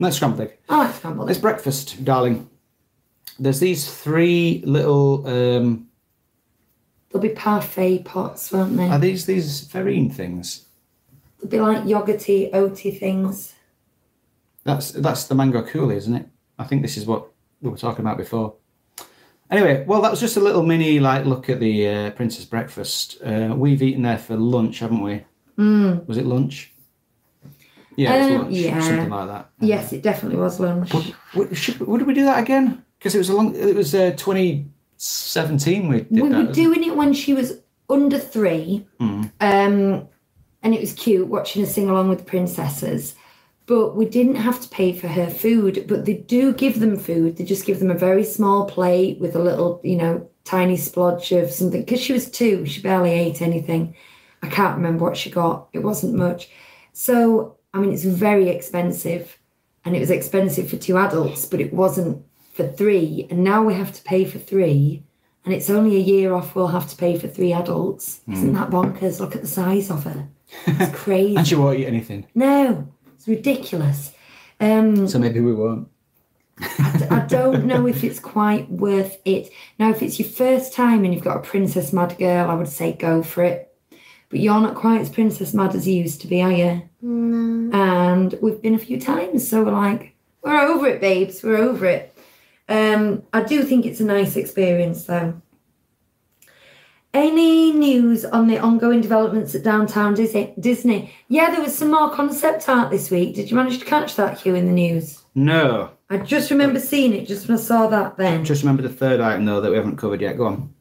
no, 0.00 0.10
scrambled 0.10 0.40
egg. 0.40 0.58
I 0.68 0.78
like 0.78 0.94
scrambled 0.94 1.30
It's 1.30 1.38
breakfast, 1.38 2.04
darling. 2.04 2.50
There's 3.38 3.60
these 3.60 3.90
three 3.92 4.62
little. 4.66 5.26
Um, 5.26 5.86
There'll 7.10 7.22
be 7.26 7.34
parfait 7.34 8.04
pots, 8.04 8.52
won't 8.52 8.76
there? 8.76 8.90
are 8.90 8.98
these 8.98 9.26
these 9.26 9.66
farine 9.66 10.10
things? 10.10 10.66
They'll 11.40 11.50
be 11.50 11.60
like 11.60 11.84
yogurty, 11.84 12.52
oaty 12.52 12.98
things. 12.98 13.54
That's 14.64 14.92
that's 14.92 15.24
the 15.24 15.34
mango 15.34 15.62
coulis, 15.62 15.96
isn't 15.98 16.14
it? 16.14 16.28
I 16.58 16.64
think 16.64 16.82
this 16.82 16.96
is 16.96 17.06
what 17.06 17.26
we 17.60 17.70
were 17.70 17.76
talking 17.76 18.04
about 18.04 18.18
before. 18.18 18.54
Anyway, 19.50 19.84
well, 19.88 20.00
that 20.02 20.10
was 20.12 20.20
just 20.20 20.36
a 20.36 20.40
little 20.40 20.62
mini 20.62 21.00
like 21.00 21.24
look 21.24 21.48
at 21.50 21.58
the 21.58 21.88
uh, 21.88 22.10
Princess 22.12 22.44
Breakfast. 22.44 23.20
Uh, 23.24 23.52
we've 23.56 23.82
eaten 23.82 24.02
there 24.02 24.18
for 24.18 24.36
lunch, 24.36 24.78
haven't 24.78 25.02
we? 25.02 25.24
Mm. 25.58 26.06
Was 26.06 26.18
it 26.18 26.26
lunch? 26.26 26.72
Yeah, 27.96 28.14
it 28.14 28.18
was 28.20 28.30
Um, 28.30 28.42
lunch, 28.42 28.54
yeah. 28.56 28.80
something 28.80 29.10
like 29.10 29.28
that. 29.28 29.50
Yes, 29.58 29.92
it 29.92 30.02
definitely 30.02 30.38
was 30.38 30.60
lunch. 30.60 30.94
Would, 30.94 31.14
would, 31.34 31.56
should, 31.56 31.80
would 31.80 32.06
we 32.06 32.14
do 32.14 32.24
that 32.26 32.38
again? 32.40 32.84
Because 32.98 33.16
it 33.16 33.18
was 33.18 33.30
a 33.30 33.34
long. 33.34 33.56
It 33.56 33.74
was 33.74 33.94
uh, 33.94 34.12
2017. 35.00 35.88
We 35.88 36.00
did 36.02 36.10
we 36.10 36.28
that. 36.28 36.46
were 36.46 36.52
doing 36.52 36.84
it 36.84 36.96
when 36.96 37.12
she 37.12 37.32
was 37.34 37.60
under 37.88 38.18
three, 38.18 38.86
Mm. 39.00 39.30
um, 39.40 40.08
and 40.62 40.74
it 40.74 40.80
was 40.80 40.92
cute 40.92 41.26
watching 41.28 41.62
her 41.62 41.68
sing 41.68 41.88
along 41.88 42.08
with 42.08 42.18
the 42.18 42.24
princesses. 42.24 43.14
But 43.66 43.96
we 43.96 44.04
didn't 44.04 44.34
have 44.36 44.60
to 44.60 44.68
pay 44.68 44.92
for 44.92 45.06
her 45.08 45.30
food. 45.30 45.84
But 45.88 46.04
they 46.04 46.14
do 46.14 46.52
give 46.52 46.80
them 46.80 46.96
food. 46.98 47.36
They 47.36 47.44
just 47.44 47.64
give 47.66 47.78
them 47.78 47.90
a 47.90 47.94
very 47.94 48.24
small 48.24 48.66
plate 48.66 49.20
with 49.20 49.36
a 49.36 49.42
little, 49.42 49.80
you 49.84 49.96
know, 49.96 50.28
tiny 50.44 50.76
splodge 50.76 51.30
of 51.40 51.50
something. 51.50 51.80
Because 51.82 52.00
she 52.00 52.12
was 52.12 52.28
two, 52.30 52.66
she 52.66 52.82
barely 52.82 53.12
ate 53.12 53.40
anything. 53.40 53.94
I 54.42 54.48
can't 54.48 54.76
remember 54.76 55.04
what 55.04 55.16
she 55.16 55.30
got. 55.30 55.68
It 55.72 55.80
wasn't 55.84 56.14
much. 56.14 56.50
So 56.92 57.56
I 57.72 57.78
mean, 57.78 57.92
it's 57.92 58.04
very 58.04 58.48
expensive, 58.48 59.38
and 59.84 59.94
it 59.94 60.00
was 60.00 60.10
expensive 60.10 60.68
for 60.68 60.76
two 60.76 60.96
adults, 60.98 61.46
but 61.46 61.60
it 61.60 61.72
wasn't 61.72 62.24
for 62.50 62.66
three. 62.66 63.26
And 63.30 63.42
now 63.44 63.62
we 63.62 63.74
have 63.74 63.92
to 63.92 64.02
pay 64.02 64.24
for 64.24 64.38
three 64.38 65.02
and 65.44 65.54
it's 65.54 65.70
only 65.70 65.96
a 65.96 66.00
year 66.00 66.34
off 66.34 66.54
we'll 66.54 66.66
have 66.66 66.88
to 66.90 66.96
pay 66.96 67.18
for 67.18 67.26
three 67.26 67.52
adults. 67.52 68.20
Isn't 68.30 68.52
that 68.52 68.68
bonkers? 68.70 69.20
Look 69.20 69.34
at 69.34 69.40
the 69.40 69.48
size 69.48 69.90
of 69.90 70.04
her. 70.04 70.28
It's 70.66 70.94
crazy. 70.98 71.36
And 71.36 71.48
she 71.48 71.54
won't 71.54 71.78
eat 71.80 71.86
anything. 71.86 72.26
no, 72.34 72.86
it's 73.14 73.26
ridiculous. 73.26 74.12
Um, 74.60 75.08
So 75.08 75.18
maybe 75.18 75.40
we 75.40 75.54
won't. 75.54 75.88
I 76.60 77.24
don't 77.26 77.64
know 77.70 77.86
if 77.86 78.04
it's 78.04 78.20
quite 78.20 78.70
worth 78.70 79.16
it. 79.24 79.50
Now, 79.78 79.88
if 79.90 80.02
it's 80.02 80.18
your 80.18 80.28
first 80.28 80.74
time 80.74 81.04
and 81.04 81.14
you've 81.14 81.24
got 81.24 81.38
a 81.38 81.40
princess 81.40 81.90
mad 81.92 82.18
girl, 82.18 82.50
I 82.50 82.54
would 82.54 82.68
say 82.68 82.92
go 82.92 83.22
for 83.22 83.42
it. 83.42 83.74
But 84.28 84.40
you're 84.40 84.60
not 84.60 84.74
quite 84.74 85.00
as 85.00 85.08
princess 85.08 85.54
mad 85.54 85.74
as 85.74 85.88
you 85.88 85.94
used 85.94 86.20
to 86.20 86.26
be, 86.26 86.42
are 86.42 86.52
you? 86.52 86.82
No. 87.02 87.70
and 87.72 88.38
we've 88.42 88.60
been 88.60 88.74
a 88.74 88.78
few 88.78 89.00
times, 89.00 89.48
so 89.48 89.64
we're 89.64 89.72
like, 89.72 90.14
we're 90.42 90.60
over 90.60 90.86
it, 90.86 91.00
babes, 91.00 91.42
we're 91.42 91.56
over 91.56 91.86
it. 91.86 92.09
Um, 92.70 93.24
I 93.32 93.42
do 93.42 93.64
think 93.64 93.84
it's 93.84 94.00
a 94.00 94.04
nice 94.04 94.36
experience 94.36 95.04
though. 95.04 95.40
Any 97.12 97.72
news 97.72 98.24
on 98.24 98.46
the 98.46 98.58
ongoing 98.58 99.00
developments 99.00 99.56
at 99.56 99.64
Downtown 99.64 100.14
Disney? 100.14 100.54
Disney? 100.60 101.12
Yeah, 101.26 101.50
there 101.50 101.60
was 101.60 101.76
some 101.76 101.90
more 101.90 102.14
concept 102.14 102.68
art 102.68 102.92
this 102.92 103.10
week. 103.10 103.34
Did 103.34 103.50
you 103.50 103.56
manage 103.56 103.80
to 103.80 103.84
catch 103.84 104.14
that, 104.14 104.38
Hugh, 104.38 104.54
in 104.54 104.66
the 104.66 104.72
news? 104.72 105.20
No. 105.34 105.90
I 106.08 106.18
just 106.18 106.52
remember 106.52 106.78
seeing 106.78 107.12
it 107.12 107.26
just 107.26 107.48
when 107.48 107.58
I 107.58 107.60
saw 107.60 107.88
that 107.88 108.16
then. 108.16 108.44
Just 108.44 108.62
remember 108.62 108.82
the 108.82 108.88
third 108.88 109.20
item 109.20 109.44
though 109.44 109.60
that 109.60 109.70
we 109.70 109.76
haven't 109.76 109.96
covered 109.96 110.20
yet. 110.20 110.36
Go 110.36 110.46
on. 110.46 110.74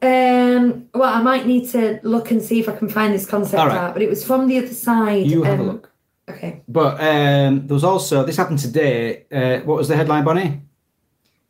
Um, 0.00 0.88
well, 0.94 1.12
I 1.12 1.20
might 1.20 1.46
need 1.46 1.68
to 1.70 2.00
look 2.02 2.30
and 2.30 2.40
see 2.40 2.60
if 2.60 2.68
I 2.68 2.76
can 2.76 2.88
find 2.88 3.12
this 3.12 3.26
concept 3.26 3.58
right. 3.58 3.76
art, 3.76 3.92
but 3.92 4.02
it 4.02 4.08
was 4.08 4.24
from 4.24 4.48
the 4.48 4.58
other 4.58 4.72
side. 4.72 5.26
You 5.26 5.42
have 5.42 5.58
a 5.58 5.62
um, 5.62 5.68
look. 5.68 5.92
Okay. 6.28 6.62
But 6.66 7.00
um, 7.00 7.66
there 7.66 7.74
was 7.74 7.84
also 7.84 8.24
this 8.24 8.36
happened 8.36 8.58
today. 8.58 9.26
Uh, 9.30 9.60
what 9.64 9.76
was 9.76 9.88
the 9.88 9.96
headline, 9.96 10.24
Bonnie? 10.24 10.62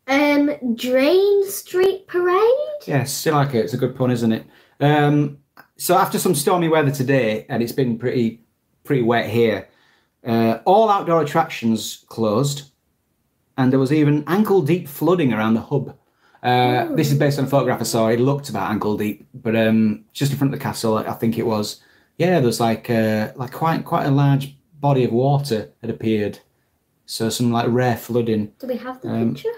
Um, 0.08 0.50
Drain 0.76 1.48
Street 1.50 2.06
Parade. 2.06 2.86
Yes, 2.86 3.26
like 3.26 3.54
it. 3.54 3.64
It's 3.64 3.74
a 3.74 3.76
good 3.78 3.96
pun, 3.96 4.10
isn't 4.10 4.32
it? 4.32 4.46
Um, 4.80 5.38
so 5.76 5.96
after 5.96 6.18
some 6.18 6.34
stormy 6.34 6.68
weather 6.68 6.90
today, 6.92 7.44
and 7.48 7.62
it's 7.62 7.72
been 7.72 7.98
pretty 7.98 8.42
pretty 8.84 9.02
wet 9.02 9.28
here, 9.28 9.68
uh, 10.24 10.58
all 10.64 10.88
outdoor 10.90 11.22
attractions 11.22 12.04
closed, 12.08 12.70
and 13.58 13.72
there 13.72 13.80
was 13.80 13.92
even 13.92 14.22
ankle 14.28 14.62
deep 14.62 14.86
flooding 14.86 15.32
around 15.32 15.54
the 15.54 15.60
hub. 15.60 15.96
Uh, 16.42 16.94
this 16.94 17.10
is 17.10 17.18
based 17.18 17.38
on 17.40 17.46
a 17.46 17.48
photograph 17.48 17.80
I 17.80 17.84
saw. 17.84 18.06
It 18.08 18.20
looked 18.20 18.48
about 18.48 18.70
ankle 18.70 18.96
deep, 18.96 19.26
but 19.34 19.56
um, 19.56 20.04
just 20.12 20.30
in 20.30 20.38
front 20.38 20.54
of 20.54 20.60
the 20.60 20.62
castle, 20.62 20.98
I 20.98 21.12
think 21.14 21.36
it 21.38 21.46
was. 21.46 21.82
Yeah, 22.18 22.38
there 22.38 22.46
was 22.46 22.60
like 22.60 22.88
uh, 22.88 23.32
like 23.34 23.50
quite 23.52 23.84
quite 23.84 24.06
a 24.06 24.10
large 24.12 24.56
body 24.78 25.02
of 25.04 25.10
water 25.10 25.72
had 25.80 25.90
appeared. 25.90 26.38
So 27.06 27.28
some 27.28 27.50
like 27.50 27.66
rare 27.68 27.96
flooding. 27.96 28.52
Do 28.60 28.68
we 28.68 28.76
have 28.76 29.00
the 29.00 29.08
Um, 29.08 29.34
picture? 29.34 29.50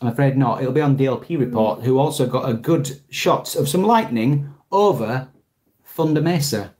I'm 0.00 0.08
afraid 0.08 0.36
not. 0.36 0.60
It'll 0.60 0.72
be 0.72 0.80
on 0.80 0.96
DLP 0.96 1.38
report, 1.38 1.82
who 1.82 1.98
also 1.98 2.26
got 2.26 2.48
a 2.48 2.54
good 2.54 3.00
shot 3.10 3.56
of 3.56 3.68
some 3.68 3.82
lightning 3.82 4.52
over 4.70 5.28
Thunder 5.84 6.20
Mesa. 6.20 6.72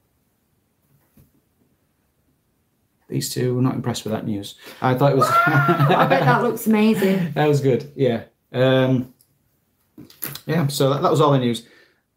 These 3.08 3.32
two 3.32 3.54
were 3.54 3.62
not 3.62 3.74
impressed 3.74 4.04
with 4.04 4.12
that 4.12 4.26
news. 4.26 4.54
I 4.82 4.94
thought 4.94 5.12
it 5.12 5.16
was. 5.18 5.28
I 5.46 6.06
bet 6.08 6.20
that 6.20 6.42
looks 6.42 6.66
amazing. 6.66 7.32
that 7.34 7.46
was 7.48 7.60
good. 7.60 7.90
Yeah. 7.96 8.24
Um, 8.52 9.14
yeah. 10.46 10.66
So 10.66 10.90
that, 10.90 11.00
that 11.02 11.10
was 11.10 11.20
all 11.20 11.32
the 11.32 11.38
news. 11.38 11.66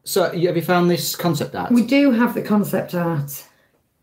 So 0.04 0.24
have 0.24 0.36
you 0.36 0.62
found 0.62 0.90
this 0.92 1.16
concept 1.16 1.56
art? 1.56 1.72
We 1.72 1.86
do 1.86 2.12
have 2.12 2.34
the 2.34 2.42
concept 2.42 2.94
art. 2.94 3.46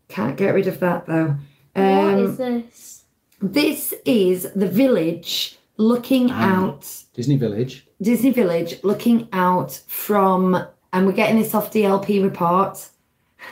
Can't 0.07 0.35
get 0.35 0.55
rid 0.55 0.67
of 0.67 0.79
that 0.79 1.05
though. 1.05 1.35
what 1.73 1.83
Um, 1.85 2.19
is 2.25 2.37
this? 2.37 3.03
this 3.39 3.93
is 4.05 4.51
the 4.55 4.67
village 4.67 5.58
looking 5.79 6.29
out, 6.29 6.85
Disney 7.13 7.37
Village. 7.37 7.87
Disney 8.01 8.29
Village 8.29 8.83
looking 8.83 9.27
out 9.33 9.81
from, 9.87 10.67
and 10.93 11.07
we're 11.07 11.13
getting 11.13 11.39
this 11.39 11.55
off 11.55 11.71
DLP 11.71 12.21
report. 12.21 12.87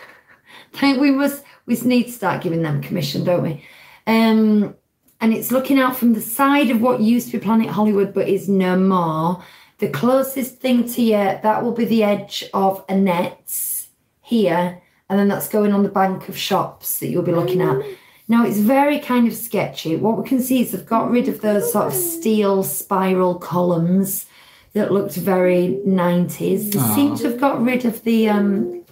think 0.73 0.99
we 0.99 1.09
must 1.09 1.43
we 1.65 1.75
need 1.81 2.03
to 2.03 2.11
start 2.11 2.43
giving 2.43 2.61
them 2.61 2.81
commission, 2.81 3.23
don't 3.23 3.41
we? 3.41 3.63
Um, 4.05 4.75
and 5.19 5.33
it's 5.33 5.51
looking 5.51 5.79
out 5.79 5.95
from 5.95 6.13
the 6.13 6.21
side 6.21 6.69
of 6.69 6.81
what 6.81 7.01
used 7.01 7.31
to 7.31 7.39
be 7.39 7.43
Planet 7.43 7.69
Hollywood, 7.69 8.13
but 8.13 8.27
is 8.27 8.47
no 8.47 8.77
more. 8.77 9.43
The 9.79 9.89
closest 9.89 10.57
thing 10.57 10.87
to 10.93 11.01
you 11.01 11.39
that 11.43 11.63
will 11.63 11.71
be 11.71 11.85
the 11.85 12.03
edge 12.03 12.43
of 12.53 12.85
Annette's 12.87 13.87
here, 14.21 14.81
and 15.09 15.19
then 15.19 15.27
that's 15.27 15.47
going 15.47 15.71
on 15.71 15.83
the 15.83 15.89
bank 15.89 16.29
of 16.29 16.37
shops 16.37 16.99
that 16.99 17.07
you'll 17.07 17.23
be 17.23 17.31
looking 17.31 17.61
at. 17.61 17.81
Now 18.27 18.45
it's 18.45 18.59
very 18.59 18.99
kind 18.99 19.27
of 19.27 19.33
sketchy. 19.33 19.95
What 19.95 20.17
we 20.17 20.27
can 20.27 20.41
see 20.41 20.61
is 20.61 20.71
they've 20.71 20.85
got 20.85 21.09
rid 21.09 21.27
of 21.29 21.41
those 21.41 21.71
sort 21.71 21.87
of 21.87 21.93
steel 21.93 22.63
spiral 22.63 23.35
columns 23.35 24.25
that 24.73 24.91
looked 24.91 25.15
very 25.15 25.79
90s. 25.87 26.71
They 26.71 26.79
seem 26.95 27.15
to 27.17 27.31
have 27.31 27.39
got 27.39 27.63
rid 27.63 27.85
of 27.85 28.03
the 28.03 28.29
um 28.29 28.83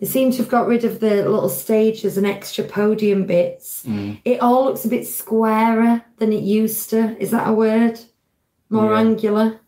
they 0.00 0.06
seem 0.06 0.30
to 0.30 0.38
have 0.38 0.48
got 0.48 0.66
rid 0.66 0.84
of 0.84 1.00
the 1.00 1.16
little 1.28 1.50
stages 1.50 2.16
and 2.16 2.26
extra 2.26 2.64
podium 2.64 3.26
bits. 3.26 3.84
It 4.24 4.40
all 4.40 4.64
looks 4.64 4.86
a 4.86 4.88
bit 4.88 5.06
squarer 5.06 6.02
than 6.16 6.32
it 6.32 6.42
used 6.42 6.88
to. 6.90 7.14
Is 7.22 7.30
that 7.32 7.48
a 7.48 7.52
word? 7.52 8.00
More 8.70 8.92
Yeah. 8.92 9.00
angular 9.00 9.60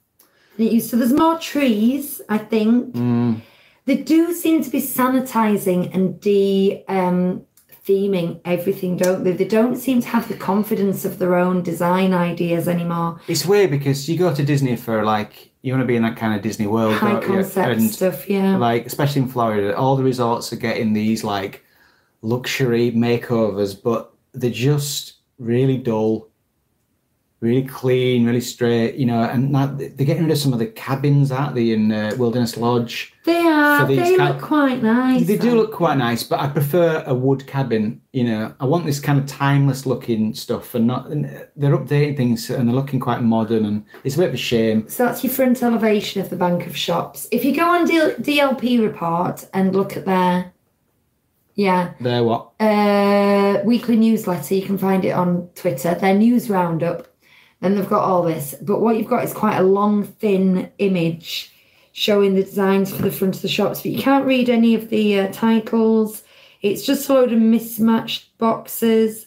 than 0.57 0.67
it 0.69 0.73
used 0.73 0.89
to. 0.91 0.97
There's 0.97 1.13
more 1.13 1.39
trees, 1.39 2.23
I 2.31 2.39
think. 2.39 2.95
Mm. 2.95 3.43
They 3.85 3.97
do 3.97 4.33
seem 4.33 4.63
to 4.65 4.71
be 4.71 4.81
sanitizing 4.81 5.95
and 5.95 6.19
de 6.19 6.83
um, 6.89 7.43
theming 7.87 8.41
everything, 8.45 8.97
don't 8.97 9.25
they? 9.25 9.33
They 9.33 9.45
don't 9.45 9.77
seem 9.77 10.01
to 10.03 10.09
have 10.09 10.29
the 10.29 10.37
confidence 10.37 11.05
of 11.05 11.19
their 11.19 11.35
own 11.35 11.63
design 11.63 12.13
ideas 12.13 12.69
anymore. 12.69 13.21
It's 13.29 13.45
weird 13.45 13.71
because 13.71 14.09
you 14.09 14.17
go 14.17 14.35
to 14.35 14.45
Disney 14.45 14.77
for 14.77 15.05
like 15.05 15.51
you 15.63 15.73
want 15.73 15.83
to 15.83 15.87
be 15.87 15.97
in 15.97 16.03
that 16.03 16.17
kind 16.17 16.35
of 16.35 16.43
Disney 16.43 16.67
world, 16.67 16.95
High 16.95 17.21
concept 17.21 17.79
And 17.79 17.91
stuff, 17.91 18.29
yeah. 18.29 18.57
like 18.57 18.85
especially 18.85 19.23
in 19.23 19.29
Florida, 19.29 19.77
all 19.77 19.97
the 19.97 20.03
resorts 20.03 20.53
are 20.53 20.57
getting 20.57 20.93
these 20.93 21.23
like 21.23 21.65
luxury 22.21 22.91
makeovers, 22.91 23.81
but 23.81 24.13
they're 24.33 24.51
just 24.51 25.15
really 25.39 25.77
dull, 25.77 26.29
really 27.43 27.65
clean, 27.67 28.25
really 28.25 28.41
straight, 28.41 28.95
you 28.95 29.05
know. 29.05 29.25
And 29.25 29.51
now 29.51 29.67
they're 29.67 29.89
getting 29.91 30.23
rid 30.23 30.31
of 30.33 30.39
some 30.39 30.53
of 30.53 30.61
the 30.61 30.67
cabins, 30.67 31.33
aren't 31.33 31.57
they, 31.57 31.73
in 31.73 31.91
uh, 31.91 32.13
Wilderness 32.17 32.57
Lodge? 32.57 33.13
They 33.25 33.37
are. 33.41 33.85
They 33.87 34.17
kind- 34.17 34.35
look 34.35 34.41
quite 34.43 34.81
nice. 34.83 35.27
They 35.27 35.37
do 35.37 35.57
look 35.57 35.73
quite 35.73 35.99
nice, 35.99 36.23
but 36.23 36.39
I 36.41 36.47
prefer 36.49 37.03
a 37.05 37.13
wood 37.15 37.47
cabin. 37.49 38.01
You 38.13 38.25
know, 38.25 38.55
I 38.61 38.65
want 38.65 38.87
this 38.87 39.01
kind 39.01 39.19
of 39.19 39.27
timeless 39.27 39.85
looking 39.87 40.33
stuff, 40.35 40.75
and 40.77 40.87
not. 40.87 41.09
And 41.09 41.25
they're 41.57 41.77
updating 41.77 42.17
things, 42.17 42.49
and 42.49 42.69
they're 42.69 42.77
looking 42.77 43.01
quite 43.01 43.23
modern, 43.23 43.65
and 43.67 43.85
it's 44.05 44.15
a 44.15 44.19
bit 44.19 44.29
of 44.29 44.35
a 44.35 44.39
shame. 44.39 44.89
So 44.89 45.05
that's 45.05 45.25
your 45.25 45.33
front 45.33 45.63
elevation 45.65 46.23
of 46.23 46.31
the 46.31 46.37
bank 46.37 46.67
of 46.69 46.77
shops. 46.77 47.27
If 47.33 47.45
you 47.45 47.55
go 47.57 47.69
on 47.69 47.87
DLP 47.89 48.81
report 48.81 49.47
and 49.53 49.75
look 49.75 49.97
at 49.97 50.05
their, 50.05 50.53
yeah, 51.57 51.95
They're 52.01 52.23
what? 52.23 52.53
uh, 52.61 53.63
weekly 53.65 53.97
newsletter, 53.97 54.55
you 54.55 54.63
can 54.63 54.79
find 54.79 55.05
it 55.05 55.11
on 55.11 55.49
Twitter. 55.57 55.95
Their 55.97 56.15
news 56.15 56.49
roundup, 56.49 57.09
and 57.63 57.79
they've 57.79 57.89
got 57.89 58.03
all 58.03 58.23
this. 58.25 58.55
But 58.61 58.81
what 58.81 58.97
you've 58.97 59.09
got 59.09 59.25
is 59.25 59.33
quite 59.33 59.57
a 59.57 59.63
long, 59.63 60.05
thin 60.05 60.71
image 60.79 61.53
showing 61.93 62.35
the 62.35 62.43
designs 62.43 62.95
for 62.95 63.03
the 63.03 63.13
front 63.13 63.37
of 63.37 63.43
the 63.43 63.49
shops, 63.49 63.83
but 63.83 63.93
you 63.93 64.03
can't 64.03 64.27
read 64.27 64.49
any 64.49 64.75
of 64.75 64.91
the 64.91 65.21
uh, 65.21 65.33
titles. 65.33 66.25
It's 66.61 66.85
just 66.85 67.09
a 67.09 67.15
load 67.15 67.33
of 67.33 67.39
mismatched 67.39 68.37
boxes. 68.39 69.27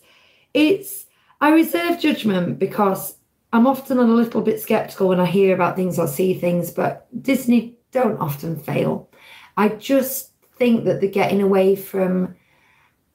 It's 0.54 1.06
I 1.42 1.52
reserve 1.52 2.00
judgment 2.00 2.60
because 2.60 3.16
I'm 3.54 3.68
often 3.68 4.00
a 4.00 4.04
little 4.04 4.42
bit 4.42 4.60
skeptical 4.60 5.10
when 5.10 5.20
I 5.20 5.26
hear 5.26 5.54
about 5.54 5.76
things 5.76 6.00
or 6.00 6.08
see 6.08 6.34
things, 6.34 6.72
but 6.72 7.08
Disney 7.22 7.78
don't 7.92 8.20
often 8.20 8.58
fail. 8.58 9.10
I 9.58 9.70
just 9.70 10.32
think 10.58 10.86
that 10.86 11.00
they're 11.00 11.10
getting 11.10 11.42
away 11.42 11.76
from. 11.76 12.36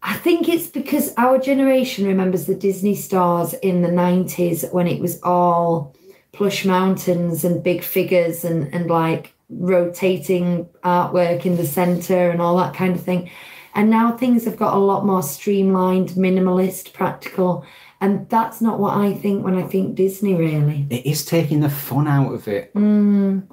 I 0.03 0.15
think 0.15 0.49
it's 0.49 0.67
because 0.67 1.13
our 1.17 1.39
generation 1.39 2.07
remembers 2.07 2.47
the 2.47 2.55
Disney 2.55 2.95
Stores 2.95 3.53
in 3.55 3.83
the 3.83 3.89
90s 3.89 4.73
when 4.73 4.87
it 4.87 5.01
was 5.01 5.21
all 5.23 5.95
plush 6.33 6.65
mountains 6.65 7.45
and 7.45 7.63
big 7.63 7.83
figures 7.83 8.45
and, 8.45 8.73
and 8.73 8.89
like 8.89 9.35
rotating 9.51 10.67
artwork 10.85 11.45
in 11.45 11.57
the 11.57 11.67
center 11.67 12.31
and 12.31 12.41
all 12.41 12.57
that 12.57 12.75
kind 12.75 12.95
of 12.95 13.03
thing. 13.03 13.31
And 13.75 13.91
now 13.91 14.17
things 14.17 14.45
have 14.45 14.57
got 14.57 14.75
a 14.75 14.79
lot 14.79 15.05
more 15.05 15.23
streamlined, 15.23 16.11
minimalist, 16.11 16.93
practical. 16.93 17.65
And 18.01 18.29
that's 18.29 18.61
not 18.61 18.79
what 18.79 18.97
I 18.97 19.15
think 19.15 19.45
when 19.45 19.57
I 19.57 19.63
think 19.63 19.95
Disney, 19.95 20.35
really. 20.35 20.87
It 20.89 21.07
is 21.07 21.25
taking 21.25 21.61
the 21.61 21.69
fun 21.69 22.09
out 22.09 22.33
of 22.33 22.49
it. 22.49 22.73
Mm. 22.75 23.47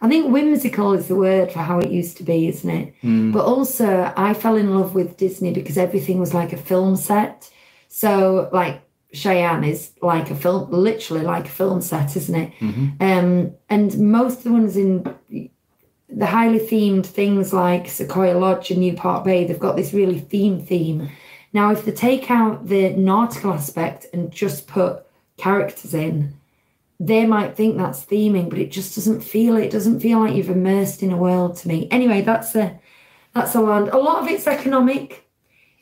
I 0.00 0.08
think 0.08 0.32
whimsical 0.32 0.92
is 0.92 1.08
the 1.08 1.16
word 1.16 1.50
for 1.52 1.60
how 1.60 1.78
it 1.80 1.90
used 1.90 2.16
to 2.18 2.22
be, 2.22 2.48
isn't 2.48 2.68
it? 2.70 2.94
But 3.32 3.44
also, 3.44 4.12
I 4.16 4.34
fell 4.34 4.56
in 4.56 4.74
love 4.74 4.94
with 4.94 5.16
Disney 5.16 5.52
because 5.52 5.78
everything 5.78 6.18
was 6.20 6.34
like 6.34 6.52
a 6.52 6.56
film 6.56 6.96
set. 6.96 7.50
So, 7.88 8.48
like, 8.52 8.82
Cheyenne 9.12 9.64
is 9.64 9.92
like 10.02 10.30
a 10.30 10.34
film, 10.34 10.70
literally 10.70 11.24
like 11.24 11.46
a 11.46 11.50
film 11.50 11.80
set, 11.80 12.16
isn't 12.16 12.34
it? 12.34 12.52
Um, 13.00 13.54
and 13.70 13.98
most 13.98 14.38
of 14.38 14.44
the 14.44 14.52
ones 14.52 14.76
in 14.76 15.14
the 16.08 16.26
highly 16.26 16.58
themed 16.58 17.06
things 17.06 17.52
like 17.52 17.88
Sequoia 17.88 18.36
Lodge 18.38 18.70
and 18.70 18.80
Newport 18.80 19.24
Bay, 19.24 19.46
they've 19.46 19.58
got 19.58 19.76
this 19.76 19.92
really 19.94 20.20
theme 20.20 20.60
theme. 20.64 21.10
Now, 21.52 21.70
if 21.72 21.84
they 21.84 21.92
take 21.92 22.30
out 22.30 22.68
the 22.68 22.90
nautical 22.90 23.54
aspect 23.54 24.06
and 24.12 24.30
just 24.30 24.66
put 24.66 25.04
characters 25.38 25.94
in, 25.94 26.34
they 26.98 27.26
might 27.26 27.56
think 27.56 27.76
that's 27.76 28.04
theming, 28.04 28.48
but 28.48 28.58
it 28.58 28.70
just 28.70 28.94
doesn't 28.94 29.20
feel 29.20 29.56
it. 29.56 29.70
doesn't 29.70 30.00
feel 30.00 30.20
like 30.20 30.34
you've 30.34 30.50
immersed 30.50 31.02
in 31.02 31.12
a 31.12 31.16
world 31.16 31.56
to 31.58 31.68
me. 31.68 31.88
Anyway, 31.90 32.22
that's 32.22 32.54
a 32.54 32.78
that's 33.34 33.54
a 33.54 33.60
land. 33.60 33.88
A 33.88 33.98
lot 33.98 34.22
of 34.22 34.28
it's 34.28 34.46
economic. 34.46 35.28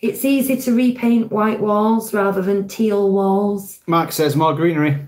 It's 0.00 0.24
easy 0.24 0.56
to 0.62 0.74
repaint 0.74 1.30
white 1.32 1.60
walls 1.60 2.12
rather 2.12 2.42
than 2.42 2.68
teal 2.68 3.10
walls. 3.10 3.80
Mark 3.86 4.12
says 4.12 4.36
more 4.36 4.54
greenery 4.54 4.98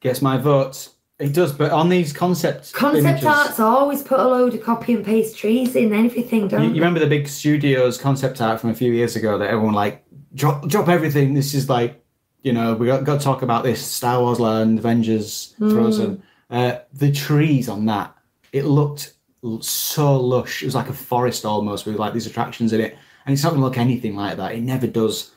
gets 0.00 0.20
my 0.22 0.36
vote. 0.36 0.90
It 1.18 1.32
does, 1.32 1.52
but 1.52 1.70
on 1.70 1.88
these 1.88 2.12
concept 2.12 2.72
Concept 2.72 3.04
images, 3.04 3.24
arts 3.24 3.60
always 3.60 4.02
put 4.02 4.20
a 4.20 4.24
load 4.24 4.54
of 4.54 4.62
copy 4.62 4.94
and 4.94 5.04
paste 5.04 5.38
trees 5.38 5.76
in 5.76 5.92
everything, 5.92 6.48
don't 6.48 6.64
You, 6.64 6.68
you 6.70 6.74
remember 6.74 7.00
the 7.00 7.06
big 7.06 7.28
studios 7.28 7.96
concept 7.98 8.40
art 8.40 8.60
from 8.60 8.70
a 8.70 8.74
few 8.74 8.92
years 8.92 9.16
ago 9.16 9.38
that 9.38 9.48
everyone 9.48 9.74
like 9.74 10.04
drop 10.34 10.68
drop 10.68 10.88
everything. 10.88 11.32
This 11.32 11.54
is 11.54 11.68
like 11.68 12.03
you 12.44 12.52
know, 12.52 12.74
we 12.74 12.86
got, 12.86 13.02
got 13.04 13.18
to 13.18 13.24
talk 13.24 13.42
about 13.42 13.64
this 13.64 13.84
Star 13.84 14.20
Wars 14.20 14.38
Land, 14.38 14.78
Avengers, 14.78 15.54
Frozen. 15.58 16.22
Uh, 16.50 16.78
the 16.92 17.10
trees 17.10 17.70
on 17.70 17.86
that, 17.86 18.14
it 18.52 18.66
looked 18.66 19.14
so 19.60 20.16
lush. 20.20 20.62
It 20.62 20.66
was 20.66 20.74
like 20.74 20.90
a 20.90 20.94
forest 20.94 21.46
almost 21.46 21.86
with 21.86 21.96
like 21.96 22.12
these 22.12 22.26
attractions 22.26 22.74
in 22.74 22.82
it. 22.82 22.96
And 23.24 23.32
it's 23.32 23.42
not 23.42 23.50
going 23.50 23.62
to 23.62 23.64
look 23.64 23.78
anything 23.78 24.14
like 24.14 24.36
that. 24.36 24.54
It 24.54 24.60
never 24.60 24.86
does. 24.86 25.32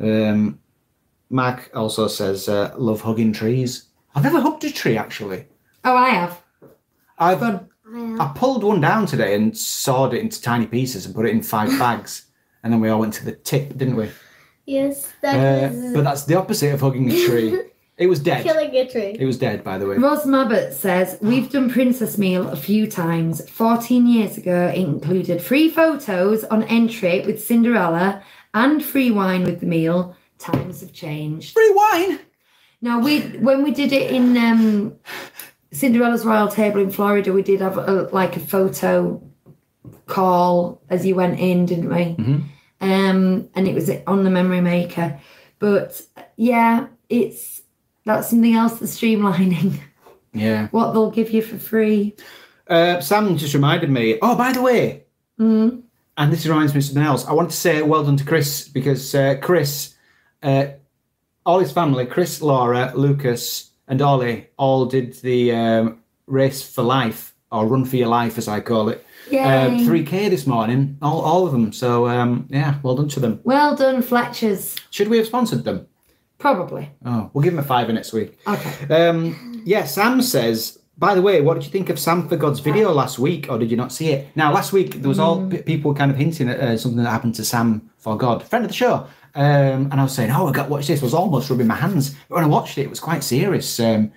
Um, 0.00 0.58
Mac 1.30 1.70
also 1.74 2.08
says, 2.08 2.48
uh, 2.48 2.74
love 2.76 3.02
hugging 3.02 3.32
trees. 3.32 3.84
I've 4.16 4.24
never 4.24 4.40
hugged 4.40 4.64
a 4.64 4.72
tree 4.72 4.98
actually. 4.98 5.46
Oh, 5.84 5.96
I 5.96 6.08
have. 6.10 6.42
I've 7.18 7.38
Fun. 7.38 7.68
I 8.20 8.32
pulled 8.34 8.64
one 8.64 8.80
down 8.80 9.06
today 9.06 9.34
and 9.34 9.56
sawed 9.56 10.12
it 10.12 10.20
into 10.20 10.42
tiny 10.42 10.66
pieces 10.66 11.06
and 11.06 11.14
put 11.14 11.24
it 11.24 11.30
in 11.30 11.42
five 11.42 11.70
bags. 11.78 12.26
And 12.64 12.72
then 12.72 12.80
we 12.80 12.88
all 12.88 12.98
went 12.98 13.14
to 13.14 13.24
the 13.24 13.32
tip, 13.32 13.76
didn't 13.78 13.96
we? 13.96 14.10
Yes, 14.68 15.06
Uh, 15.06 15.10
that 15.22 15.72
is 15.72 15.94
but 15.94 16.04
that's 16.04 16.24
the 16.24 16.34
opposite 16.34 16.74
of 16.74 16.80
hugging 16.82 17.10
a 17.10 17.26
tree. 17.26 17.58
It 17.98 18.06
was 18.08 18.20
dead. 18.20 18.44
killing 18.44 18.72
a 18.76 18.86
tree. 18.88 19.16
It 19.18 19.24
was 19.26 19.38
dead, 19.38 19.64
by 19.64 19.76
the 19.76 19.84
way. 19.84 19.96
Ros 19.96 20.24
Mabbott 20.24 20.72
says, 20.72 21.18
We've 21.20 21.50
done 21.50 21.68
Princess 21.68 22.16
Meal 22.16 22.48
a 22.48 22.54
few 22.54 22.86
times. 22.88 23.34
14 23.50 24.06
years 24.06 24.38
ago, 24.38 24.68
it 24.72 24.78
included 24.78 25.42
free 25.42 25.68
photos 25.68 26.44
on 26.44 26.62
entry 26.78 27.22
with 27.26 27.44
Cinderella 27.44 28.22
and 28.54 28.84
free 28.84 29.10
wine 29.10 29.42
with 29.42 29.58
the 29.58 29.66
meal. 29.66 30.14
Times 30.38 30.80
have 30.82 30.92
changed. 30.92 31.54
Free 31.54 31.72
wine. 31.74 32.20
Now, 32.80 33.00
we 33.00 33.18
when 33.48 33.64
we 33.64 33.72
did 33.72 33.92
it 33.92 34.12
in 34.12 34.36
um, 34.36 34.94
Cinderella's 35.72 36.24
Royal 36.24 36.46
Table 36.46 36.80
in 36.80 36.92
Florida, 36.92 37.32
we 37.32 37.42
did 37.42 37.60
have 37.60 37.78
a, 37.78 38.08
like 38.12 38.36
a 38.36 38.40
photo 38.54 39.20
call 40.06 40.80
as 40.88 41.04
you 41.04 41.16
went 41.16 41.40
in, 41.40 41.66
didn't 41.66 41.88
we? 41.88 42.04
Mhm. 42.14 42.42
Um, 42.80 43.48
and 43.54 43.66
it 43.66 43.74
was 43.74 43.90
on 44.06 44.24
the 44.24 44.30
memory 44.30 44.60
maker. 44.60 45.18
But 45.58 46.00
yeah, 46.36 46.86
it's 47.08 47.62
that's 48.04 48.30
something 48.30 48.54
else 48.54 48.78
that's 48.78 48.98
streamlining 48.98 49.80
Yeah. 50.32 50.68
what 50.68 50.92
they'll 50.92 51.10
give 51.10 51.30
you 51.30 51.42
for 51.42 51.58
free. 51.58 52.14
Uh, 52.68 53.00
Sam 53.00 53.36
just 53.36 53.54
reminded 53.54 53.90
me. 53.90 54.18
Oh, 54.22 54.36
by 54.36 54.52
the 54.52 54.62
way, 54.62 55.04
Mm. 55.40 55.82
and 56.16 56.32
this 56.32 56.44
reminds 56.46 56.74
me 56.74 56.78
of 56.78 56.84
something 56.84 57.02
else. 57.02 57.24
I 57.26 57.32
want 57.32 57.50
to 57.50 57.56
say 57.56 57.80
well 57.82 58.02
done 58.04 58.16
to 58.16 58.24
Chris 58.24 58.68
because 58.68 59.14
uh, 59.14 59.36
Chris, 59.40 59.94
uh, 60.42 60.66
all 61.46 61.60
his 61.60 61.72
family, 61.72 62.06
Chris, 62.06 62.42
Laura, 62.42 62.92
Lucas, 62.94 63.70
and 63.86 64.02
Ollie, 64.02 64.48
all 64.58 64.84
did 64.86 65.14
the 65.22 65.52
um, 65.52 66.02
race 66.26 66.62
for 66.68 66.82
life 66.82 67.34
or 67.50 67.66
run 67.66 67.84
for 67.84 67.96
your 67.96 68.08
life, 68.08 68.36
as 68.36 68.48
I 68.48 68.60
call 68.60 68.88
it. 68.90 69.04
Yay. 69.30 69.40
Um, 69.40 69.78
3K 69.78 70.30
this 70.30 70.46
morning, 70.46 70.96
all, 71.02 71.20
all 71.20 71.46
of 71.46 71.52
them. 71.52 71.72
So 71.72 72.08
um, 72.08 72.46
yeah, 72.50 72.78
well 72.82 72.96
done 72.96 73.08
to 73.10 73.20
them. 73.20 73.40
Well 73.44 73.74
done, 73.76 74.02
Fletchers. 74.02 74.76
Should 74.90 75.08
we 75.08 75.18
have 75.18 75.26
sponsored 75.26 75.64
them? 75.64 75.86
Probably. 76.38 76.90
Oh, 77.04 77.30
we'll 77.32 77.42
give 77.42 77.52
them 77.52 77.62
a 77.64 77.66
fiver 77.66 77.92
next 77.92 78.12
week. 78.12 78.38
Okay. 78.46 78.94
Um, 78.94 79.62
yeah, 79.64 79.84
Sam 79.84 80.22
says. 80.22 80.78
By 80.96 81.14
the 81.14 81.22
way, 81.22 81.40
what 81.40 81.54
did 81.54 81.64
you 81.64 81.70
think 81.70 81.90
of 81.90 81.98
Sam 81.98 82.28
for 82.28 82.36
God's 82.36 82.58
video 82.58 82.92
last 82.92 83.20
week, 83.20 83.46
or 83.48 83.56
did 83.56 83.70
you 83.70 83.76
not 83.76 83.92
see 83.92 84.08
it? 84.08 84.34
Now, 84.34 84.52
last 84.52 84.72
week 84.72 84.94
there 84.96 85.08
was 85.08 85.20
all 85.20 85.46
p- 85.48 85.62
people 85.62 85.94
kind 85.94 86.10
of 86.10 86.16
hinting 86.16 86.48
at 86.48 86.58
uh, 86.58 86.76
something 86.76 87.00
that 87.04 87.08
happened 87.08 87.36
to 87.36 87.44
Sam 87.44 87.88
for 87.98 88.18
God, 88.18 88.42
friend 88.42 88.64
of 88.64 88.70
the 88.72 88.76
show, 88.76 89.06
um, 89.36 89.90
and 89.92 89.94
I 89.94 90.02
was 90.02 90.12
saying, 90.12 90.32
"Oh, 90.32 90.48
I 90.48 90.52
got 90.52 90.64
to 90.64 90.70
watch 90.70 90.88
this." 90.88 91.00
I 91.00 91.04
was 91.04 91.14
almost 91.14 91.50
rubbing 91.50 91.68
my 91.68 91.76
hands, 91.76 92.16
but 92.28 92.34
when 92.34 92.44
I 92.44 92.48
watched 92.48 92.78
it, 92.78 92.82
it 92.82 92.90
was 92.90 92.98
quite 92.98 93.22
serious. 93.22 93.78
Um, 93.78 94.10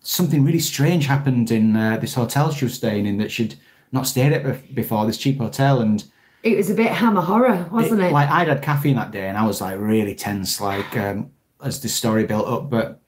something 0.00 0.44
really 0.44 0.60
strange 0.60 1.06
happened 1.06 1.50
in 1.50 1.74
uh, 1.76 1.96
this 1.96 2.14
hotel 2.14 2.52
she 2.52 2.64
was 2.66 2.74
staying 2.74 3.06
in 3.06 3.18
that 3.18 3.32
she'd 3.32 3.56
not 3.92 4.06
stayed 4.06 4.32
at 4.32 4.74
before, 4.74 5.06
this 5.06 5.18
cheap 5.18 5.38
hotel, 5.38 5.80
and 5.80 6.04
It 6.42 6.56
was 6.56 6.70
a 6.70 6.74
bit 6.74 6.90
hammer 6.92 7.20
horror, 7.22 7.68
wasn't 7.70 8.02
it? 8.02 8.12
like 8.12 8.28
I'd 8.28 8.48
had 8.48 8.62
caffeine 8.62 8.96
that 8.96 9.10
day, 9.10 9.28
and 9.28 9.36
I 9.38 9.46
was 9.46 9.60
like 9.60 9.78
really 9.78 10.14
tense, 10.14 10.60
like 10.60 10.96
um, 10.96 11.30
as 11.62 11.80
the 11.80 11.88
story 11.88 12.24
built 12.24 12.46
up. 12.46 12.70
But 12.70 13.00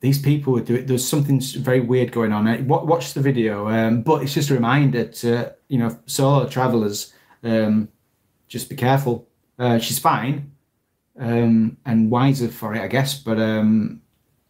these 0.00 0.18
people 0.20 0.52
were 0.52 0.60
doing. 0.60 0.86
There's 0.86 1.06
something 1.06 1.40
very 1.40 1.80
weird 1.80 2.12
going 2.12 2.32
on. 2.32 2.66
Watch 2.66 3.14
the 3.14 3.20
video, 3.20 3.68
um, 3.68 4.02
but 4.02 4.22
it's 4.22 4.34
just 4.34 4.50
a 4.50 4.54
reminder 4.54 5.04
to 5.06 5.54
you 5.68 5.78
know 5.78 5.98
solo 6.06 6.46
travelers, 6.48 7.12
um, 7.42 7.88
just 8.48 8.68
be 8.68 8.76
careful. 8.76 9.28
Uh, 9.58 9.78
she's 9.78 9.98
fine, 9.98 10.52
um, 11.18 11.76
and 11.86 12.10
wiser 12.10 12.48
for 12.48 12.74
it, 12.74 12.82
I 12.82 12.88
guess. 12.88 13.18
But 13.18 13.38
um, 13.40 14.02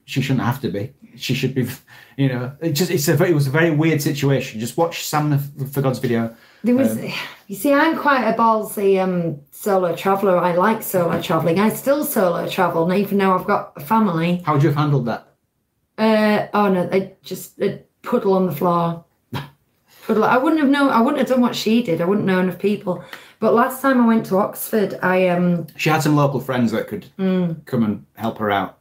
she 0.04 0.20
shouldn't 0.22 0.44
have 0.44 0.60
to 0.62 0.70
be. 0.70 0.92
She 1.16 1.34
should 1.34 1.54
be, 1.54 1.66
you 2.16 2.28
know. 2.28 2.52
It 2.60 2.72
just 2.72 2.90
it's 2.90 3.08
a 3.08 3.14
very, 3.14 3.30
it 3.30 3.34
was 3.34 3.46
a 3.46 3.50
very 3.50 3.70
weird 3.70 4.00
situation. 4.02 4.60
Just 4.60 4.76
watch 4.76 5.06
Sam 5.06 5.38
for 5.38 5.80
God's 5.82 5.98
video. 5.98 6.34
There 6.62 6.74
was, 6.74 6.98
you 7.46 7.56
see, 7.56 7.72
I'm 7.72 7.98
quite 7.98 8.24
a 8.26 8.32
ballsy 8.32 9.02
um, 9.02 9.40
solo 9.50 9.94
traveller. 9.94 10.38
I 10.38 10.54
like 10.54 10.82
solo 10.82 11.20
travelling. 11.20 11.58
I 11.60 11.68
still 11.68 12.04
solo 12.04 12.48
travel, 12.48 12.90
and 12.90 12.98
even 13.00 13.18
though 13.18 13.34
I've 13.38 13.46
got 13.46 13.72
a 13.76 13.80
family. 13.80 14.42
How 14.46 14.54
would 14.54 14.62
you 14.62 14.70
have 14.70 14.78
handled 14.78 15.06
that? 15.06 15.28
Uh, 15.98 16.46
oh 16.54 16.68
no, 16.72 16.86
they 16.86 17.14
just 17.22 17.60
a 17.60 17.82
puddle 18.02 18.32
on 18.34 18.46
the 18.46 18.52
floor. 18.54 19.04
Puddle. 20.06 20.24
I 20.24 20.36
wouldn't 20.36 20.60
have 20.60 20.70
known. 20.70 20.90
I 20.90 21.00
wouldn't 21.00 21.18
have 21.18 21.28
done 21.28 21.40
what 21.40 21.54
she 21.54 21.82
did. 21.82 22.00
I 22.00 22.04
wouldn't 22.04 22.26
know 22.26 22.40
enough 22.40 22.58
people. 22.58 23.04
But 23.40 23.54
last 23.54 23.82
time 23.82 24.00
I 24.02 24.06
went 24.06 24.26
to 24.26 24.38
Oxford, 24.38 24.98
I 25.02 25.28
um, 25.28 25.66
She 25.76 25.90
had 25.90 26.02
some 26.02 26.16
local 26.16 26.40
friends 26.40 26.72
that 26.72 26.88
could 26.88 27.06
Mm. 27.18 27.64
come 27.66 27.84
and 27.84 28.06
help 28.14 28.38
her 28.38 28.50
out. 28.50 28.78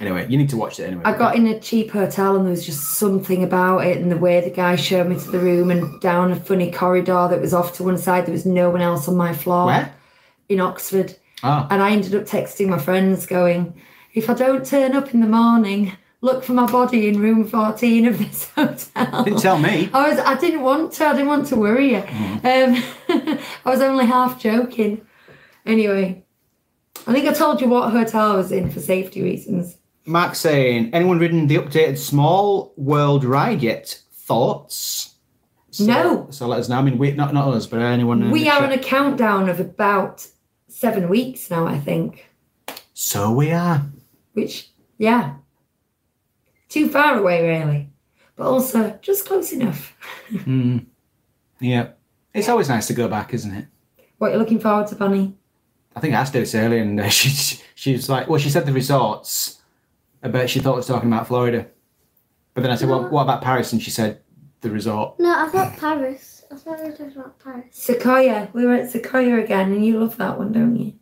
Anyway, 0.00 0.26
you 0.30 0.38
need 0.38 0.48
to 0.48 0.56
watch 0.56 0.80
it 0.80 0.84
anyway. 0.84 1.02
I 1.04 1.16
got 1.16 1.36
in 1.36 1.46
a 1.46 1.60
cheap 1.60 1.90
hotel, 1.90 2.34
and 2.34 2.46
there 2.46 2.50
was 2.50 2.64
just 2.64 2.94
something 2.94 3.44
about 3.44 3.86
it, 3.86 3.98
and 3.98 4.10
the 4.10 4.16
way 4.16 4.40
the 4.40 4.48
guy 4.50 4.74
showed 4.76 5.06
me 5.08 5.16
to 5.18 5.30
the 5.30 5.38
room, 5.38 5.70
and 5.70 6.00
down 6.00 6.32
a 6.32 6.36
funny 6.36 6.72
corridor 6.72 7.28
that 7.30 7.40
was 7.40 7.52
off 7.52 7.74
to 7.74 7.84
one 7.84 7.98
side. 7.98 8.24
There 8.24 8.32
was 8.32 8.46
no 8.46 8.70
one 8.70 8.80
else 8.80 9.08
on 9.08 9.16
my 9.16 9.34
floor 9.34 9.66
Where? 9.66 9.94
in 10.48 10.58
Oxford. 10.58 11.16
Oh, 11.42 11.66
And 11.70 11.82
I 11.82 11.92
ended 11.92 12.14
up 12.14 12.24
texting 12.24 12.68
my 12.68 12.78
friends 12.78 13.26
going, 13.26 13.74
if 14.14 14.28
I 14.30 14.34
don't 14.34 14.64
turn 14.64 14.96
up 14.96 15.12
in 15.14 15.20
the 15.20 15.26
morning, 15.26 15.92
look 16.22 16.44
for 16.44 16.52
my 16.52 16.70
body 16.70 17.08
in 17.08 17.20
room 17.20 17.46
14 17.46 18.06
of 18.06 18.18
this 18.18 18.48
hotel. 18.54 19.24
didn't 19.24 19.40
tell 19.40 19.58
me. 19.58 19.90
I 19.92 20.10
was 20.10 20.18
I 20.18 20.34
didn't 20.38 20.62
want 20.62 20.92
to, 20.94 21.06
I 21.06 21.12
didn't 21.12 21.28
want 21.28 21.46
to 21.48 21.56
worry 21.56 21.92
you. 21.92 21.98
Um, 21.98 22.82
I 23.08 23.38
was 23.66 23.80
only 23.80 24.06
half 24.06 24.40
joking. 24.40 25.06
Anyway, 25.64 26.24
I 27.06 27.12
think 27.12 27.26
I 27.28 27.32
told 27.32 27.60
you 27.60 27.68
what 27.68 27.90
hotel 27.90 28.32
I 28.32 28.36
was 28.36 28.52
in 28.52 28.70
for 28.70 28.80
safety 28.80 29.22
reasons. 29.22 29.76
Mark 30.06 30.34
saying, 30.34 30.90
anyone 30.92 31.18
ridden 31.18 31.46
the 31.46 31.56
updated 31.56 31.98
Small 31.98 32.72
World 32.76 33.24
ride 33.24 33.62
yet? 33.62 34.00
Thoughts? 34.12 35.14
So, 35.70 35.84
No. 35.84 36.26
So 36.30 36.46
let 36.48 36.60
us 36.60 36.68
know. 36.68 36.78
I 36.78 36.82
mean, 36.82 36.98
we 36.98 37.12
not 37.12 37.32
not 37.32 37.48
us, 37.54 37.66
but 37.66 37.80
anyone. 37.80 38.30
We 38.30 38.48
are 38.48 38.62
on 38.62 38.72
a 38.72 38.78
countdown 38.78 39.48
of 39.48 39.60
about 39.60 40.26
seven 40.68 41.08
weeks 41.08 41.50
now, 41.50 41.66
I 41.66 41.78
think. 41.78 42.26
So 42.94 43.30
we 43.32 43.52
are. 43.52 43.82
Which, 44.32 44.70
yeah, 44.98 45.34
too 46.68 46.88
far 46.88 47.18
away, 47.18 47.46
really. 47.46 47.90
But 48.36 48.46
also 48.46 48.98
just 49.02 49.26
close 49.26 49.52
enough. 49.52 49.96
Mm. 50.30 50.86
Yeah. 51.58 51.88
It's 52.32 52.48
always 52.48 52.68
nice 52.68 52.86
to 52.86 52.94
go 52.94 53.08
back, 53.08 53.34
isn't 53.34 53.52
it? 53.52 53.66
What 54.18 54.30
you're 54.30 54.38
looking 54.38 54.60
forward 54.60 54.86
to, 54.88 54.94
Bunny? 54.94 55.34
I 55.96 56.00
think 56.00 56.14
I 56.14 56.20
asked 56.20 56.34
her 56.34 56.40
this 56.40 56.54
earlier, 56.54 56.80
and 56.82 57.00
uh, 57.00 57.08
she 57.10 57.60
she 57.74 57.92
was 57.92 58.08
like, 58.08 58.28
well, 58.28 58.38
she 58.38 58.48
said 58.50 58.66
the 58.66 58.72
resorts, 58.72 59.59
I 60.22 60.28
bet 60.28 60.50
she 60.50 60.60
thought 60.60 60.74
I 60.74 60.76
was 60.76 60.86
talking 60.86 61.10
about 61.12 61.26
Florida. 61.26 61.66
But 62.54 62.62
then 62.62 62.70
I 62.70 62.74
said, 62.74 62.88
well, 62.88 63.08
what 63.08 63.22
about 63.22 63.42
Paris? 63.42 63.72
And 63.72 63.82
she 63.82 63.90
said 63.90 64.20
the 64.60 64.70
resort. 64.70 65.18
No, 65.18 65.32
I 65.32 65.48
thought 65.48 65.76
Paris. 65.78 66.44
I 66.50 66.56
thought 66.56 66.78
we 66.80 66.86
were 66.86 66.90
talking 66.96 67.16
about 67.16 67.38
Paris. 67.38 67.66
Sequoia. 67.70 68.48
We 68.52 68.66
were 68.66 68.74
at 68.74 68.90
Sequoia 68.90 69.42
again, 69.42 69.72
and 69.72 69.86
you 69.86 69.98
love 70.00 70.16
that 70.18 70.38
one, 70.38 70.52
don't 70.52 70.76
you? 70.76 70.94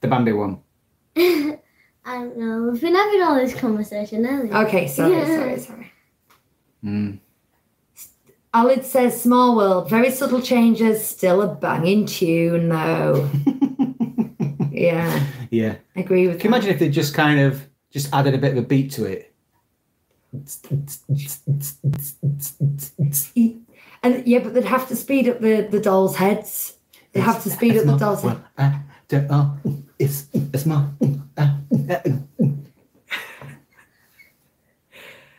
The 0.00 0.08
Bambi 0.08 0.32
one. 0.32 0.60
I 1.16 1.58
don't 2.06 2.38
know. 2.38 2.70
We've 2.72 2.80
been 2.80 2.94
having 2.94 3.22
all 3.22 3.34
this 3.34 3.54
conversation 3.54 4.26
earlier. 4.26 4.54
Okay, 4.66 4.88
sorry, 4.88 5.12
Yeah. 5.12 5.26
sorry, 5.36 5.60
sorry. 5.60 5.92
Mm. 6.84 7.18
Alid 8.54 8.84
says 8.84 9.20
Small 9.20 9.56
World, 9.56 9.90
very 9.90 10.10
subtle 10.10 10.40
changes, 10.40 11.04
still 11.06 11.42
a 11.42 11.54
banging 11.54 12.06
tune 12.06 12.70
though. 12.70 13.28
yeah, 14.70 15.26
Yeah. 15.50 15.76
I 15.94 16.00
agree 16.00 16.28
with 16.28 16.40
Can 16.40 16.50
you 16.50 16.56
imagine 16.56 16.70
if 16.72 16.78
they 16.78 16.88
just 16.88 17.12
kind 17.14 17.40
of 17.40 17.68
just 17.90 18.12
added 18.12 18.34
a 18.34 18.38
bit 18.38 18.52
of 18.52 18.58
a 18.58 18.66
beat 18.66 18.90
to 18.92 19.04
it? 19.04 19.34
And 24.02 24.26
yeah, 24.26 24.38
but 24.40 24.54
they'd 24.54 24.64
have 24.64 24.88
to 24.88 24.96
speed 24.96 25.28
up 25.28 25.40
the, 25.40 25.66
the 25.70 25.80
dolls' 25.80 26.16
heads. 26.16 26.76
They'd 27.12 27.20
have 27.20 27.42
to 27.42 27.50
speed 27.50 27.76
up 27.76 27.84
the 27.86 27.96
dolls' 27.96 28.22
heads. 28.22 28.40
I. 28.58 28.80
It's 29.98 30.26
it's 30.32 30.66
more. 30.66 30.90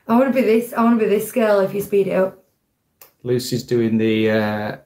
I 0.07 0.17
want 0.17 0.33
to 0.33 0.33
be 0.33 0.41
this. 0.41 0.73
I 0.73 0.83
want 0.83 0.99
to 0.99 1.05
be 1.05 1.09
this 1.09 1.31
girl 1.31 1.59
if 1.59 1.73
you 1.73 1.81
speed 1.81 2.07
it 2.07 2.13
up. 2.13 2.43
Lucy's 3.23 3.63
doing 3.63 3.97
the. 3.97 4.31
Uh, 4.31 4.77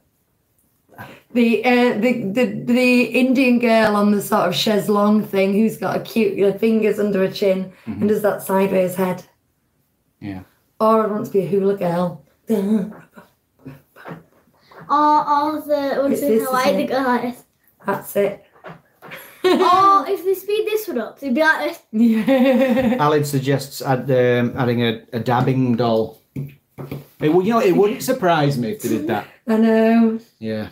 The 1.33 1.65
uh, 1.65 1.97
the 1.99 2.23
the 2.31 2.45
the 2.65 3.03
Indian 3.05 3.57
girl 3.59 3.95
on 3.95 4.11
the 4.11 4.21
sort 4.21 4.47
of 4.47 4.55
chaise 4.55 4.87
longue 4.87 5.25
thing 5.25 5.53
who's 5.53 5.77
got 5.77 5.95
a 5.97 5.99
cute 5.99 6.37
her 6.39 6.53
fingers 6.57 6.99
under 6.99 7.19
her 7.25 7.31
chin 7.33 7.73
and 7.85 8.07
does 8.07 8.21
that 8.21 8.43
sideways 8.43 8.95
head. 8.95 9.23
yeah. 10.19 10.41
Or 10.79 11.03
I 11.03 11.07
want 11.07 11.25
to 11.27 11.31
be 11.31 11.39
a 11.41 11.47
hula 11.47 11.75
girl. 11.77 12.23
Or 12.49 12.95
all 14.89 15.61
the 15.61 15.99
ones 16.01 16.21
in 16.21 16.39
Hawaii, 16.43 16.75
the 16.77 16.87
guys. 16.87 17.43
That's 17.85 18.15
it. 18.15 18.43
or 18.65 18.71
if 20.07 20.23
they 20.25 20.33
speed 20.35 20.65
this 20.67 20.87
one 20.87 20.99
up, 20.99 21.19
they'd 21.19 21.33
be 21.33 21.41
like 21.41 21.69
this. 21.69 21.81
yeah. 21.91 22.25
Alid 22.99 23.25
suggests 23.25 23.81
add, 23.81 24.09
um, 24.11 24.53
adding 24.57 24.81
a, 24.83 25.03
a 25.13 25.19
dabbing 25.19 25.75
doll. 25.77 26.21
It, 26.35 27.29
would- 27.33 27.45
you 27.45 27.53
know, 27.53 27.61
it 27.61 27.71
wouldn't 27.75 28.03
surprise 28.03 28.57
me 28.57 28.71
if 28.71 28.81
they 28.81 28.89
did 28.89 29.07
that. 29.07 29.27
I 29.47 29.57
know. 29.57 30.19
Yeah. 30.39 30.69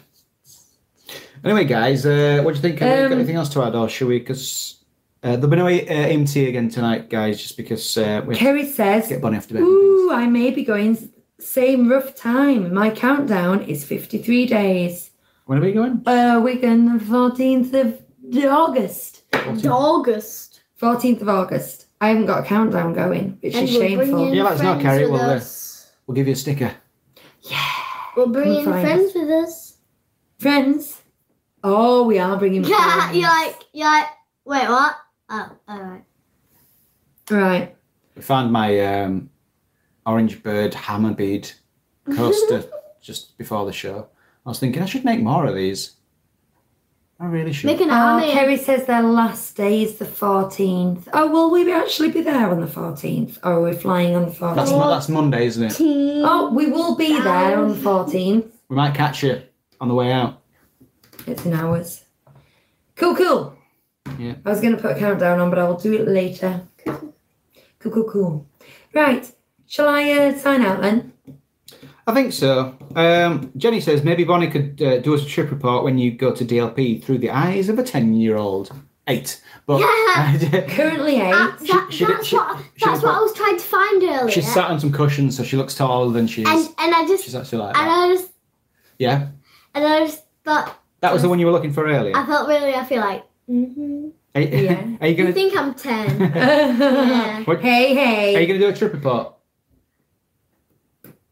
Anyway, 1.43 1.65
guys, 1.65 2.05
uh, 2.05 2.41
what 2.43 2.51
do 2.51 2.57
you 2.57 2.61
think? 2.61 2.79
Have 2.79 2.89
you 2.89 2.95
got 3.03 3.11
Um, 3.13 3.19
anything 3.19 3.35
else 3.35 3.49
to 3.49 3.63
add, 3.63 3.75
or 3.75 3.89
should 3.89 4.07
we? 4.07 4.19
Because 4.19 4.83
uh, 5.23 5.31
there'll 5.31 5.47
be 5.47 5.57
no 5.57 5.67
uh, 5.67 5.69
MT 5.69 6.47
again 6.47 6.69
tonight, 6.69 7.09
guys, 7.09 7.41
just 7.41 7.57
because 7.57 7.97
uh, 7.97 8.21
we 8.25 8.35
Kerry 8.35 8.65
says, 8.69 9.07
get 9.07 9.21
Bonnie 9.21 9.37
off 9.37 9.47
to 9.47 9.55
bed. 9.55 9.63
Ooh, 9.63 10.11
I 10.11 10.27
may 10.27 10.51
be 10.51 10.63
going 10.63 11.11
same 11.39 11.89
rough 11.89 12.13
time. 12.15 12.73
My 12.73 12.91
countdown 12.91 13.63
is 13.63 13.83
53 13.83 14.45
days. 14.45 15.09
When 15.45 15.57
are 15.57 15.61
we 15.61 15.71
going? 15.73 16.03
Uh, 16.05 16.39
going 16.39 16.97
the 16.97 17.03
14th 17.03 17.73
of 17.73 18.01
August. 18.47 19.23
August. 19.65 20.61
14th 20.79 21.21
of 21.21 21.29
August. 21.29 21.87
I 21.99 22.09
haven't 22.09 22.25
got 22.27 22.43
a 22.43 22.47
countdown 22.47 22.93
going, 22.93 23.37
which 23.41 23.55
And 23.55 23.67
is 23.67 23.75
we're 23.75 23.81
shameful. 23.87 24.05
bringing 24.17 24.33
Yeah, 24.35 24.43
let 24.43 24.53
us 24.53 24.61
know, 24.61 24.73
friends 24.73 24.83
Carrie, 24.83 25.01
with 25.03 25.11
we'll, 25.21 25.29
uh, 25.29 25.35
us. 25.35 25.91
We'll 26.05 26.15
give 26.15 26.27
you 26.27 26.33
a 26.33 26.35
sticker. 26.35 26.71
Yeah. 27.41 27.65
We're 28.15 28.27
bringing 28.27 28.65
find 28.65 28.81
friends 28.85 29.13
with 29.13 29.29
us. 29.29 29.77
Friends? 30.39 31.00
Oh, 31.63 32.03
we 32.03 32.17
are 32.19 32.37
bringing 32.37 32.63
Yeah, 32.63 33.11
you're 33.11 33.27
like, 33.29 33.55
you're 33.73 33.85
like, 33.87 34.07
wait, 34.45 34.67
what? 34.67 34.95
Oh, 35.29 35.51
alright. 35.69 36.03
Right. 37.29 37.75
I 38.17 38.21
found 38.21 38.51
my 38.51 38.79
um, 39.03 39.29
orange 40.05 40.43
bird 40.43 40.73
Hama 40.73 41.13
bead 41.13 41.51
coaster 42.15 42.65
just 43.01 43.37
before 43.37 43.65
the 43.65 43.71
show. 43.71 44.07
I 44.45 44.49
was 44.49 44.59
thinking 44.59 44.81
I 44.81 44.85
should 44.85 45.05
make 45.05 45.21
more 45.21 45.45
of 45.45 45.55
these. 45.55 45.93
I 47.19 47.25
really 47.25 47.53
should. 47.53 47.67
Make 47.67 47.81
an 47.81 47.91
Oh, 47.91 47.93
army. 47.93 48.31
Kerry 48.31 48.57
says 48.57 48.87
their 48.87 49.03
last 49.03 49.55
day 49.55 49.83
is 49.83 49.97
the 49.97 50.05
14th. 50.05 51.07
Oh, 51.13 51.29
will 51.29 51.51
we 51.51 51.71
actually 51.71 52.09
be 52.09 52.21
there 52.21 52.49
on 52.49 52.59
the 52.59 52.65
14th? 52.67 53.37
Or 53.43 53.53
are 53.53 53.61
we 53.61 53.73
flying 53.73 54.15
on 54.15 54.25
the 54.25 54.31
14th? 54.31 54.55
that's 54.55 54.71
that's 54.71 55.09
Monday, 55.09 55.45
isn't 55.45 55.63
it? 55.63 55.75
Oh, 55.79 56.51
we 56.51 56.71
will 56.71 56.95
be 56.95 57.21
there 57.21 57.59
on 57.59 57.69
the 57.69 57.75
14th. 57.75 58.49
We 58.69 58.75
might 58.75 58.95
catch 58.95 59.21
you 59.21 59.43
on 59.79 59.87
the 59.87 59.93
way 59.93 60.11
out. 60.11 60.40
It's 61.27 61.45
in 61.45 61.53
hours. 61.53 62.03
Cool, 62.95 63.15
cool. 63.15 63.57
Yeah. 64.17 64.35
I 64.45 64.49
was 64.49 64.61
going 64.61 64.75
to 64.75 64.81
put 64.81 64.95
a 64.97 64.99
countdown 64.99 65.39
on, 65.39 65.49
but 65.49 65.59
I'll 65.59 65.77
do 65.77 65.93
it 65.93 66.07
later. 66.07 66.61
Cool, 66.85 67.13
cool, 67.91 68.03
cool. 68.09 68.47
Right. 68.93 69.31
Shall 69.67 69.87
I 69.89 70.11
uh, 70.11 70.37
sign 70.37 70.61
out 70.63 70.81
then? 70.81 71.13
I 72.07 72.13
think 72.13 72.33
so. 72.33 72.75
Um, 72.95 73.51
Jenny 73.55 73.79
says 73.79 74.03
maybe 74.03 74.23
Bonnie 74.23 74.49
could 74.49 74.81
uh, 74.81 74.97
do 74.99 75.13
us 75.13 75.23
a 75.23 75.25
trip 75.25 75.49
report 75.51 75.83
when 75.83 75.97
you 75.97 76.11
go 76.11 76.33
to 76.33 76.43
DLP 76.43 77.03
through 77.03 77.19
the 77.19 77.29
eyes 77.29 77.69
of 77.69 77.79
a 77.79 77.83
ten-year-old. 77.83 78.73
Eight, 79.07 79.41
but 79.65 79.79
Currently 80.69 81.15
eight. 81.15 81.33
Ah, 81.33 81.57
that, 81.59 81.87
she- 81.91 82.05
that's 82.05 82.27
she- 82.27 82.35
what, 82.35 82.57
she 82.75 82.85
that's 82.85 83.01
was- 83.01 83.03
what 83.03 83.15
I 83.15 83.19
was 83.19 83.33
trying 83.33 83.57
to 83.57 83.63
find 83.63 84.03
earlier. 84.03 84.29
she's 84.29 84.51
sat 84.53 84.69
on 84.69 84.79
some 84.79 84.91
cushions, 84.91 85.35
so 85.37 85.43
she 85.43 85.57
looks 85.57 85.73
taller 85.75 86.11
than 86.11 86.27
she 86.27 86.41
is. 86.43 86.47
and, 86.49 86.67
and 86.77 86.95
I 86.95 87.05
just, 87.07 87.23
she's 87.23 87.33
actually 87.35 87.59
like 87.59 87.77
and 87.77 87.87
that. 87.87 88.09
I 88.09 88.13
just, 88.13 88.29
Yeah, 88.99 89.27
and 89.73 89.85
I 89.85 89.99
just 90.05 90.23
thought, 90.43 90.79
that 91.01 91.13
was 91.13 91.21
the 91.21 91.29
one 91.29 91.39
you 91.39 91.45
were 91.45 91.51
looking 91.51 91.73
for 91.73 91.85
earlier. 91.87 92.15
I 92.15 92.25
felt 92.25 92.47
really, 92.47 92.73
I 92.73 92.83
feel 92.85 93.01
like, 93.01 93.23
mm-hmm. 93.49 94.09
Are, 94.35 94.41
you- 94.41 94.47
Yeah. 94.65 94.87
are 95.01 95.07
you 95.07 95.15
You 95.15 95.17
gonna? 95.23 95.33
think 95.33 95.57
I'm 95.57 95.73
10. 95.73 96.19
yeah. 96.35 97.43
What- 97.43 97.61
hey, 97.61 98.35
Are 98.35 98.39
you 98.41 98.47
gonna 98.47 98.59
do 98.59 98.69
a 98.69 98.73
trip 98.75 98.93
report? 98.93 99.33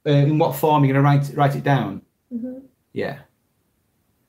Uh, 0.05 0.11
in 0.11 0.37
what 0.37 0.55
form 0.55 0.83
are 0.83 0.85
you 0.85 0.93
gonna 0.93 1.03
write 1.03 1.31
write 1.35 1.55
it 1.55 1.63
down? 1.63 2.01
Mhm. 2.33 2.61
Yeah. 2.93 3.19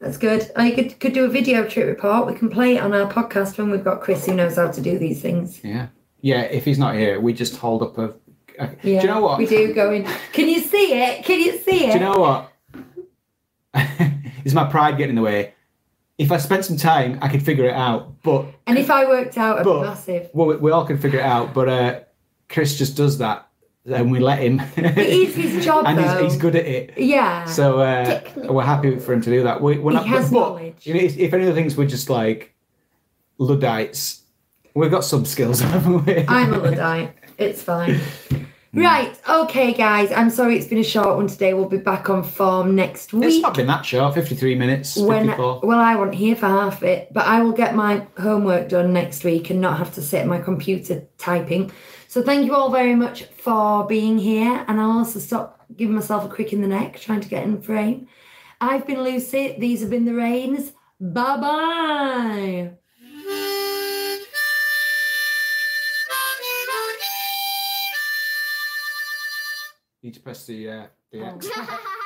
That's 0.00 0.16
good. 0.16 0.50
I 0.56 0.70
could, 0.70 0.98
could 0.98 1.12
do 1.12 1.24
a 1.24 1.28
video 1.28 1.66
trip 1.68 1.86
report. 1.86 2.26
We 2.26 2.34
can 2.34 2.48
play 2.48 2.76
it 2.76 2.82
on 2.82 2.92
our 2.94 3.10
podcast 3.10 3.58
when 3.58 3.70
we've 3.70 3.84
got 3.84 4.00
Chris 4.00 4.24
who 4.26 4.34
knows 4.34 4.56
how 4.56 4.70
to 4.70 4.80
do 4.80 4.98
these 4.98 5.20
things. 5.20 5.60
Yeah. 5.62 5.88
Yeah. 6.22 6.42
If 6.42 6.64
he's 6.64 6.78
not 6.78 6.94
here, 6.96 7.20
we 7.20 7.32
just 7.32 7.56
hold 7.56 7.82
up 7.82 7.98
a. 7.98 8.14
a 8.58 8.70
Yeah, 8.82 9.00
do 9.00 9.06
you 9.06 9.12
know 9.14 9.20
what? 9.20 9.38
We 9.38 9.46
do 9.46 9.72
go 9.74 9.92
in. 9.92 10.04
Can 10.32 10.48
you 10.48 10.60
see 10.60 10.94
it? 10.94 11.24
Can 11.24 11.38
you 11.40 11.58
see 11.58 11.84
it? 11.86 11.92
Do 11.92 11.98
you 11.98 12.04
know 12.04 12.18
what? 12.18 12.52
Is 14.44 14.54
my 14.54 14.64
pride 14.64 14.96
getting 14.96 15.10
in 15.10 15.16
the 15.16 15.22
way? 15.22 15.54
If 16.18 16.30
I 16.32 16.36
spent 16.36 16.64
some 16.66 16.76
time, 16.76 17.18
I 17.22 17.28
could 17.28 17.42
figure 17.42 17.64
it 17.64 17.74
out. 17.74 18.22
But 18.22 18.46
and 18.66 18.76
if 18.78 18.90
I 18.90 19.06
worked 19.06 19.38
out, 19.38 19.58
be 19.58 19.64
But- 19.64 19.82
massive. 19.84 20.30
well, 20.34 20.48
we, 20.48 20.56
we 20.56 20.70
all 20.70 20.84
can 20.86 20.98
figure 20.98 21.18
it 21.20 21.24
out. 21.24 21.54
But 21.54 21.68
uh, 21.68 22.00
Chris 22.48 22.76
just 22.76 22.96
does 22.96 23.18
that, 23.18 23.48
and 23.86 24.10
we 24.12 24.18
let 24.20 24.40
him. 24.40 24.60
It 24.76 24.98
is 24.98 25.34
his 25.34 25.64
job, 25.68 25.86
and 25.86 25.98
he's, 25.98 26.32
he's 26.32 26.36
good 26.40 26.56
at 26.56 26.66
it. 26.66 26.92
Yeah. 26.98 27.46
So 27.46 27.80
uh, 27.80 28.20
we're 28.36 28.64
happy 28.64 28.98
for 28.98 29.14
him 29.14 29.22
to 29.22 29.30
do 29.30 29.42
that. 29.44 29.62
We, 29.62 29.78
we're 29.78 29.92
He 29.92 29.96
not, 29.96 30.06
has 30.08 30.30
but, 30.30 30.38
knowledge. 30.40 30.86
You 30.86 30.94
know, 30.94 31.00
if, 31.00 31.16
if 31.16 31.32
any 31.32 31.44
of 31.44 31.48
the 31.48 31.54
things 31.54 31.76
we're 31.76 31.86
just 31.88 32.10
like 32.10 32.54
Luddites, 33.38 34.22
we've 34.74 34.90
got 34.90 35.04
some 35.04 35.24
skills, 35.24 35.60
haven't 35.62 36.04
we? 36.04 36.24
I'm 36.28 36.52
a 36.52 36.58
Luddite. 36.58 37.14
It's 37.38 37.62
fine. 37.62 37.98
Mm. 38.74 38.84
Right, 38.84 39.20
okay, 39.28 39.72
guys. 39.72 40.12
I'm 40.12 40.30
sorry 40.30 40.56
it's 40.56 40.68
been 40.68 40.78
a 40.78 40.84
short 40.84 41.16
one 41.16 41.26
today. 41.26 41.54
We'll 41.54 41.68
be 41.68 41.78
back 41.78 42.08
on 42.08 42.22
form 42.22 42.76
next 42.76 43.12
week. 43.12 43.24
It's 43.24 43.40
not 43.40 43.56
been 43.56 43.66
that 43.66 43.84
short. 43.84 44.14
Fifty-three 44.14 44.54
minutes. 44.54 44.96
when 44.96 45.26
Fifty-four. 45.26 45.60
well, 45.64 45.80
I 45.80 45.96
wasn't 45.96 46.14
here 46.14 46.36
for 46.36 46.46
half 46.46 46.84
it, 46.84 47.12
but 47.12 47.26
I 47.26 47.42
will 47.42 47.50
get 47.52 47.74
my 47.74 48.06
homework 48.18 48.68
done 48.68 48.92
next 48.92 49.24
week 49.24 49.50
and 49.50 49.60
not 49.60 49.76
have 49.78 49.92
to 49.94 50.02
sit 50.02 50.20
at 50.20 50.26
my 50.28 50.40
computer 50.40 51.04
typing. 51.18 51.72
So 52.06 52.22
thank 52.22 52.46
you 52.46 52.54
all 52.54 52.70
very 52.70 52.94
much 52.94 53.24
for 53.24 53.84
being 53.86 54.18
here, 54.18 54.64
and 54.68 54.80
I'll 54.80 54.98
also 54.98 55.18
stop 55.18 55.60
giving 55.76 55.94
myself 55.96 56.24
a 56.24 56.28
crick 56.28 56.52
in 56.52 56.60
the 56.60 56.68
neck 56.68 57.00
trying 57.00 57.20
to 57.22 57.28
get 57.28 57.42
in 57.44 57.60
frame. 57.60 58.06
I've 58.60 58.86
been 58.86 59.02
Lucy. 59.02 59.56
These 59.58 59.80
have 59.80 59.90
been 59.90 60.04
the 60.04 60.14
Rains. 60.14 60.70
Bye 61.00 61.40
bye. 61.40 62.70
Need 70.02 70.14
to 70.14 70.20
press 70.20 70.46
the 70.46 70.70
uh, 70.70 70.86
the 71.12 71.20
Oh. 71.22 71.34
X. 71.36 71.48